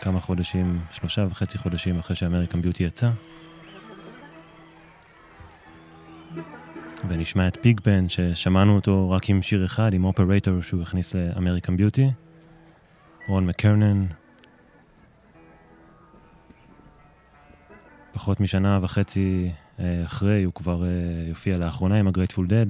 כמה 0.00 0.20
חודשים, 0.20 0.80
שלושה 0.90 1.26
וחצי 1.30 1.58
חודשים 1.58 1.98
אחרי 1.98 2.16
ש 2.16 2.25
American 2.25 2.62
Beauty 2.62 2.82
יצא. 2.82 3.10
ונשמע 7.08 7.48
את 7.48 7.58
פיגפן, 7.60 8.08
ששמענו 8.08 8.74
אותו 8.74 9.10
רק 9.10 9.30
עם 9.30 9.42
שיר 9.42 9.64
אחד, 9.64 9.94
עם 9.94 10.04
Operator 10.04 10.62
שהוא 10.62 10.82
הכניס 10.82 11.14
ל-American 11.14 11.76
Beauty. 11.76 12.10
רון 13.28 13.46
מקרנן. 13.46 14.06
פחות 18.12 18.40
משנה 18.40 18.78
וחצי 18.82 19.50
אה, 19.80 20.02
אחרי, 20.04 20.42
הוא 20.42 20.54
כבר 20.54 20.84
אה, 20.84 20.88
יופיע 21.28 21.58
לאחרונה 21.58 21.98
עם 21.98 22.08
הגרייטפול 22.08 22.46
דד, 22.46 22.66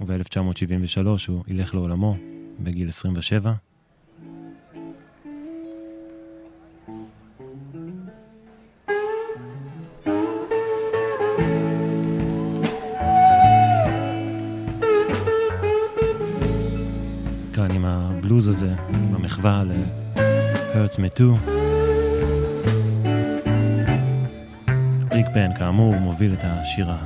וב-1973 0.00 1.06
הוא 1.28 1.44
ילך 1.48 1.74
לעולמו 1.74 2.16
בגיל 2.60 2.88
27. 2.88 3.52
כאן 17.52 17.70
עם 17.70 17.84
הבלוז 17.84 18.48
הזה, 18.48 18.74
עם 18.88 19.14
המחווה 19.14 19.64
ל-Hurts 19.64 20.96
Me 20.96 21.18
Too. 21.18 21.63
ביג 25.14 25.28
בן, 25.28 25.54
כאמור, 25.54 25.94
מוביל 25.94 26.34
את 26.34 26.44
השירה. 26.44 26.96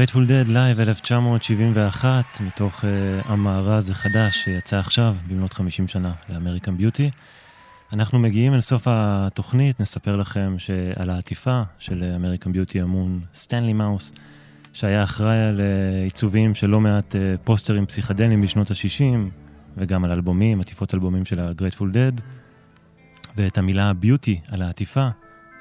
ה-Grateful 0.00 0.26
Dead 0.26 0.48
לייב 0.48 0.80
1971, 0.80 2.24
מתוך 2.40 2.80
אה, 2.80 2.86
המארז 3.24 3.90
החדש 3.90 4.44
שיצא 4.44 4.78
עכשיו, 4.78 5.16
במלאת 5.28 5.52
50 5.52 5.88
שנה 5.88 6.12
ל-American 6.28 6.76
Beauty. 6.76 7.10
אנחנו 7.92 8.18
מגיעים 8.18 8.54
אל 8.54 8.60
סוף 8.60 8.82
התוכנית, 8.86 9.80
נספר 9.80 10.16
לכם 10.16 10.54
שעל 10.58 11.10
העטיפה 11.10 11.62
של 11.78 12.12
American 12.16 12.52
Beauty 12.52 12.82
אמון 12.82 13.20
סטנלי 13.34 13.72
מאוס, 13.72 14.12
שהיה 14.72 15.04
אחראי 15.04 15.38
על 15.38 15.60
אה, 15.60 16.04
עיצובים 16.04 16.54
של 16.54 16.66
לא 16.66 16.80
מעט 16.80 17.14
אה, 17.14 17.18
פוסטרים 17.44 17.86
פסיכדליים 17.86 18.42
בשנות 18.42 18.70
ה-60, 18.70 19.30
וגם 19.76 20.04
על 20.04 20.10
אלבומים, 20.12 20.60
עטיפות 20.60 20.94
אלבומים 20.94 21.24
של 21.24 21.40
ה-Grateful 21.40 21.92
Dead. 21.92 22.12
ואת 23.36 23.58
המילה 23.58 23.92
Beauty 23.92 24.40
על 24.48 24.62
העטיפה 24.62 25.08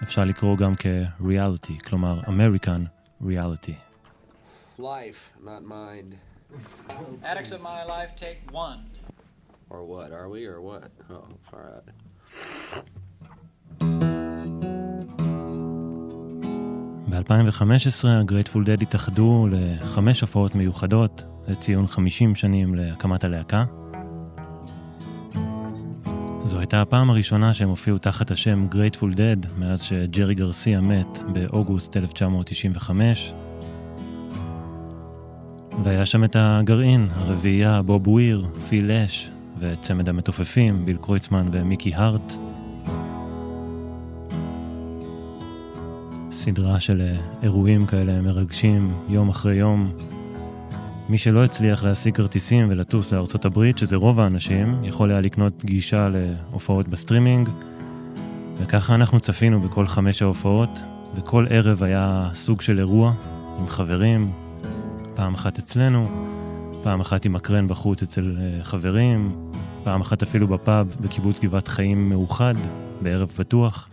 אפשר 0.03 0.26
לקרוא 0.26 0.57
גם 0.57 0.74
כ-reality, 0.76 1.90
כלומר 1.90 2.22
American 2.22 2.82
reality. 3.24 3.89
Life, 4.80 5.22
not 5.44 5.64
mind. 5.66 6.16
Addicts 7.22 7.52
of 7.52 7.62
my 7.62 7.84
life, 7.84 8.16
take 8.16 8.40
one. 8.52 8.80
Or 9.70 9.84
what? 9.84 10.14
Are 10.14 10.30
we 10.30 10.46
or 10.46 10.62
what? 10.62 10.90
Oh, 11.10 11.28
all 11.54 11.60
right. 11.70 11.84
ב-2015 17.10 18.08
הגרייטפול 18.08 18.64
דד 18.64 18.82
התאחדו 18.82 19.48
לחמש 19.52 20.22
הופעות 20.22 20.56
מיוחדות 20.56 21.24
לציון 21.48 21.88
50 21.88 22.36
שנים 22.36 22.76
להקמת 22.76 23.24
הלהקה. 23.24 23.66
זו 26.44 26.60
הייתה 26.60 26.82
הפעם 26.82 27.10
הראשונה 27.10 27.54
שהם 27.54 27.70
הופיעו 27.70 27.98
תחת 27.98 28.32
השם 28.32 28.68
גרייטפול 28.68 29.14
דד 29.14 29.38
מאז 29.58 29.82
שג'רי 29.82 30.36
גרסיה 30.36 30.82
מת 30.82 31.20
באוגוסט 31.34 31.98
1995. 31.98 33.34
והיה 35.84 36.06
שם 36.06 36.24
את 36.24 36.36
הגרעין, 36.40 37.08
הרביעייה, 37.16 37.82
בוב 37.82 38.08
וויר, 38.08 38.48
פיל 38.70 38.92
לש, 38.91 39.30
וצמד 39.60 40.10
המתופפים, 40.10 40.86
ביל 40.86 40.98
קרויצמן 40.98 41.48
ומיקי 41.52 41.94
הארט. 41.96 42.34
סדרה 46.32 46.80
של 46.80 47.02
אה, 47.02 47.16
אירועים 47.44 47.86
כאלה 47.86 48.22
מרגשים, 48.22 48.94
יום 49.10 49.30
אחרי 49.30 49.56
יום. 49.56 49.92
מי 51.10 51.18
שלא 51.18 51.44
הצליח 51.44 51.84
להשיג 51.84 52.16
כרטיסים 52.16 52.68
ולטוס 52.70 53.14
לארצות 53.14 53.46
הברית, 53.46 53.78
שזה 53.78 53.96
רוב 53.96 54.20
האנשים, 54.20 54.84
יכול 54.84 55.12
היה 55.12 55.22
לקנות 55.22 55.66
גישה 55.66 56.10
להופעות 56.10 56.88
בסטרימינג, 56.88 57.50
וככה 58.58 58.96
אנחנו 58.96 59.20
צפינו 59.20 59.62
בכל 59.62 59.88
חמש 59.88 60.22
ההופעות, 60.22 60.80
וכל 61.16 61.46
ערב 61.50 61.84
היה 61.84 62.30
סוג 62.34 62.62
של 62.62 62.80
אירוע 62.80 63.14
עם 63.60 63.68
חברים, 63.68 64.32
פעם 65.20 65.34
אחת 65.34 65.58
אצלנו, 65.58 66.10
פעם 66.84 67.02
אחת 67.02 67.26
עם 67.26 67.36
הקרן 67.36 67.68
בחוץ 67.68 68.02
אצל 68.02 68.38
אה, 68.40 68.64
חברים, 68.64 69.52
פעם 69.84 70.02
אחת 70.02 70.24
אפילו 70.24 70.48
בפאב 70.48 70.96
בקיבוץ 71.02 71.40
גבעת 71.40 71.68
חיים 71.68 72.10
מאוחד, 72.10 72.54
בערב 73.02 73.32
פתוח. 73.36 73.90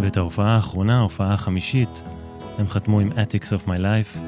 ואת 0.00 0.16
ההופעה 0.16 0.54
האחרונה, 0.54 0.98
ההופעה 0.98 1.34
החמישית, 1.34 2.02
הם 2.58 2.68
חתמו 2.68 3.00
עם 3.00 3.10
Attics 3.10 3.48
of 3.48 3.68
My 3.68 3.80
Life. 3.80 4.18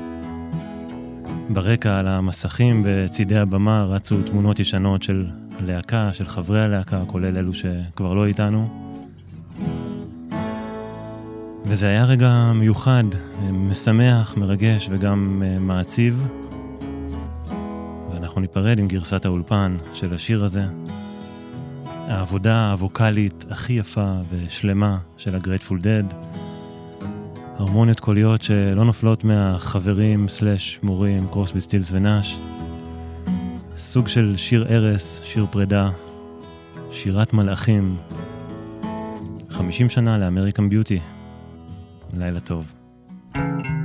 ברקע 1.49 1.99
על 1.99 2.09
המסכים 2.09 2.83
בצידי 2.87 3.39
הבמה 3.39 3.85
רצו 3.85 4.23
תמונות 4.23 4.61
ישנות 4.61 5.03
של 5.03 5.27
הלהקה, 5.59 6.11
של 6.13 6.25
חברי 6.25 6.63
הלהקה, 6.63 7.03
כולל 7.07 7.37
אלו 7.37 7.55
שכבר 7.55 8.15
לא 8.15 8.27
איתנו. 8.27 8.88
וזה 11.71 11.89
היה 11.89 12.05
רגע 12.05 12.53
מיוחד, 12.55 13.05
משמח, 13.53 14.37
מרגש 14.37 14.89
וגם 14.93 15.43
אה, 15.47 15.59
מעציב. 15.59 16.27
ואנחנו 18.13 18.41
ניפרד 18.41 18.79
עם 18.79 18.89
גרסת 18.89 19.25
האולפן 19.25 19.77
של 19.95 20.15
השיר 20.15 20.45
הזה. 20.45 20.65
העבודה 21.85 22.71
הווקאלית 22.71 23.45
הכי 23.51 23.73
יפה 23.73 24.13
ושלמה 24.31 24.99
של 25.17 25.35
הגרייטפול 25.35 25.81
דד. 25.81 26.05
הרמוניות 27.59 28.01
קוליות 28.01 28.43
שלא 28.43 28.85
נופלות 28.85 29.25
מהחברים 29.25 30.29
סלאש 30.29 30.81
מורים, 30.83 31.29
קרוסבי 31.31 31.61
סטילס 31.61 31.93
ונאש. 31.93 32.39
סוג 33.79 34.09
של 34.09 34.35
שיר 34.37 34.67
ערש, 34.69 35.21
שיר 35.25 35.47
פרידה, 35.51 35.91
שירת 36.91 37.33
מלאכים. 37.33 37.97
50 39.51 39.89
שנה 39.89 40.19
לאמריקן 40.19 40.69
ביוטי. 40.69 41.01
לילה 42.13 42.41
טוב. 42.41 42.73
In 43.35 43.78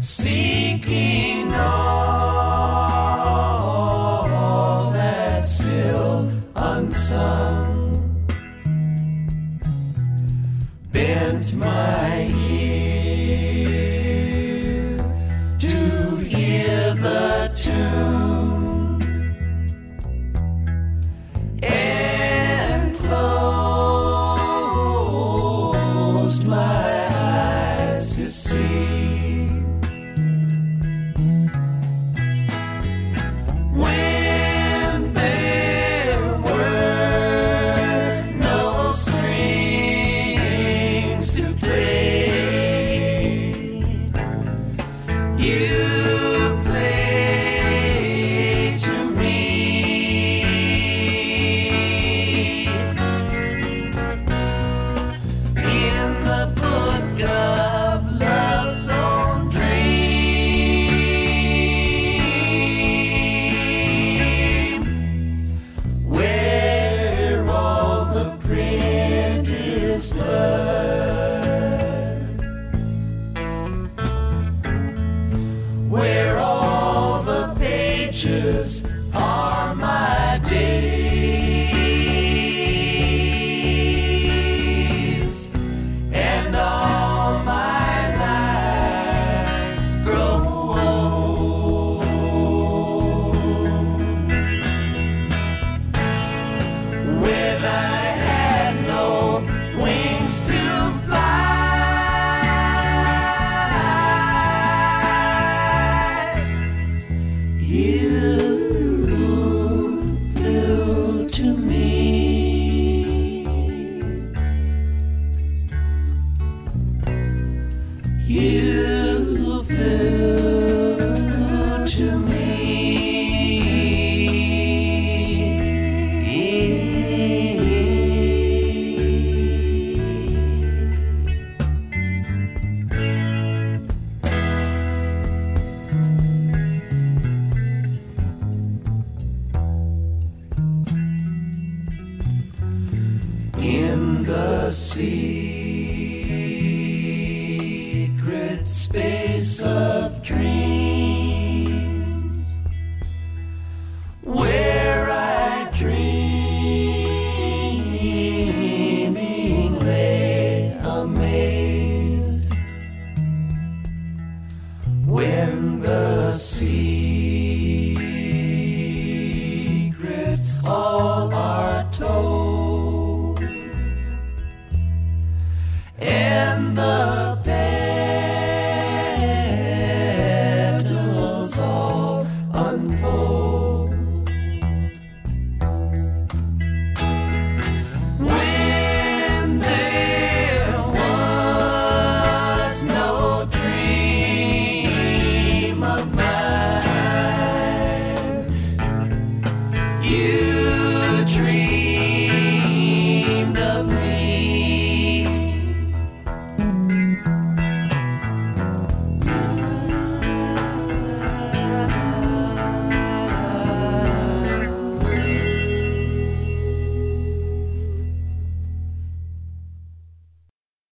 seeking 0.00 1.52
all 1.54 1.87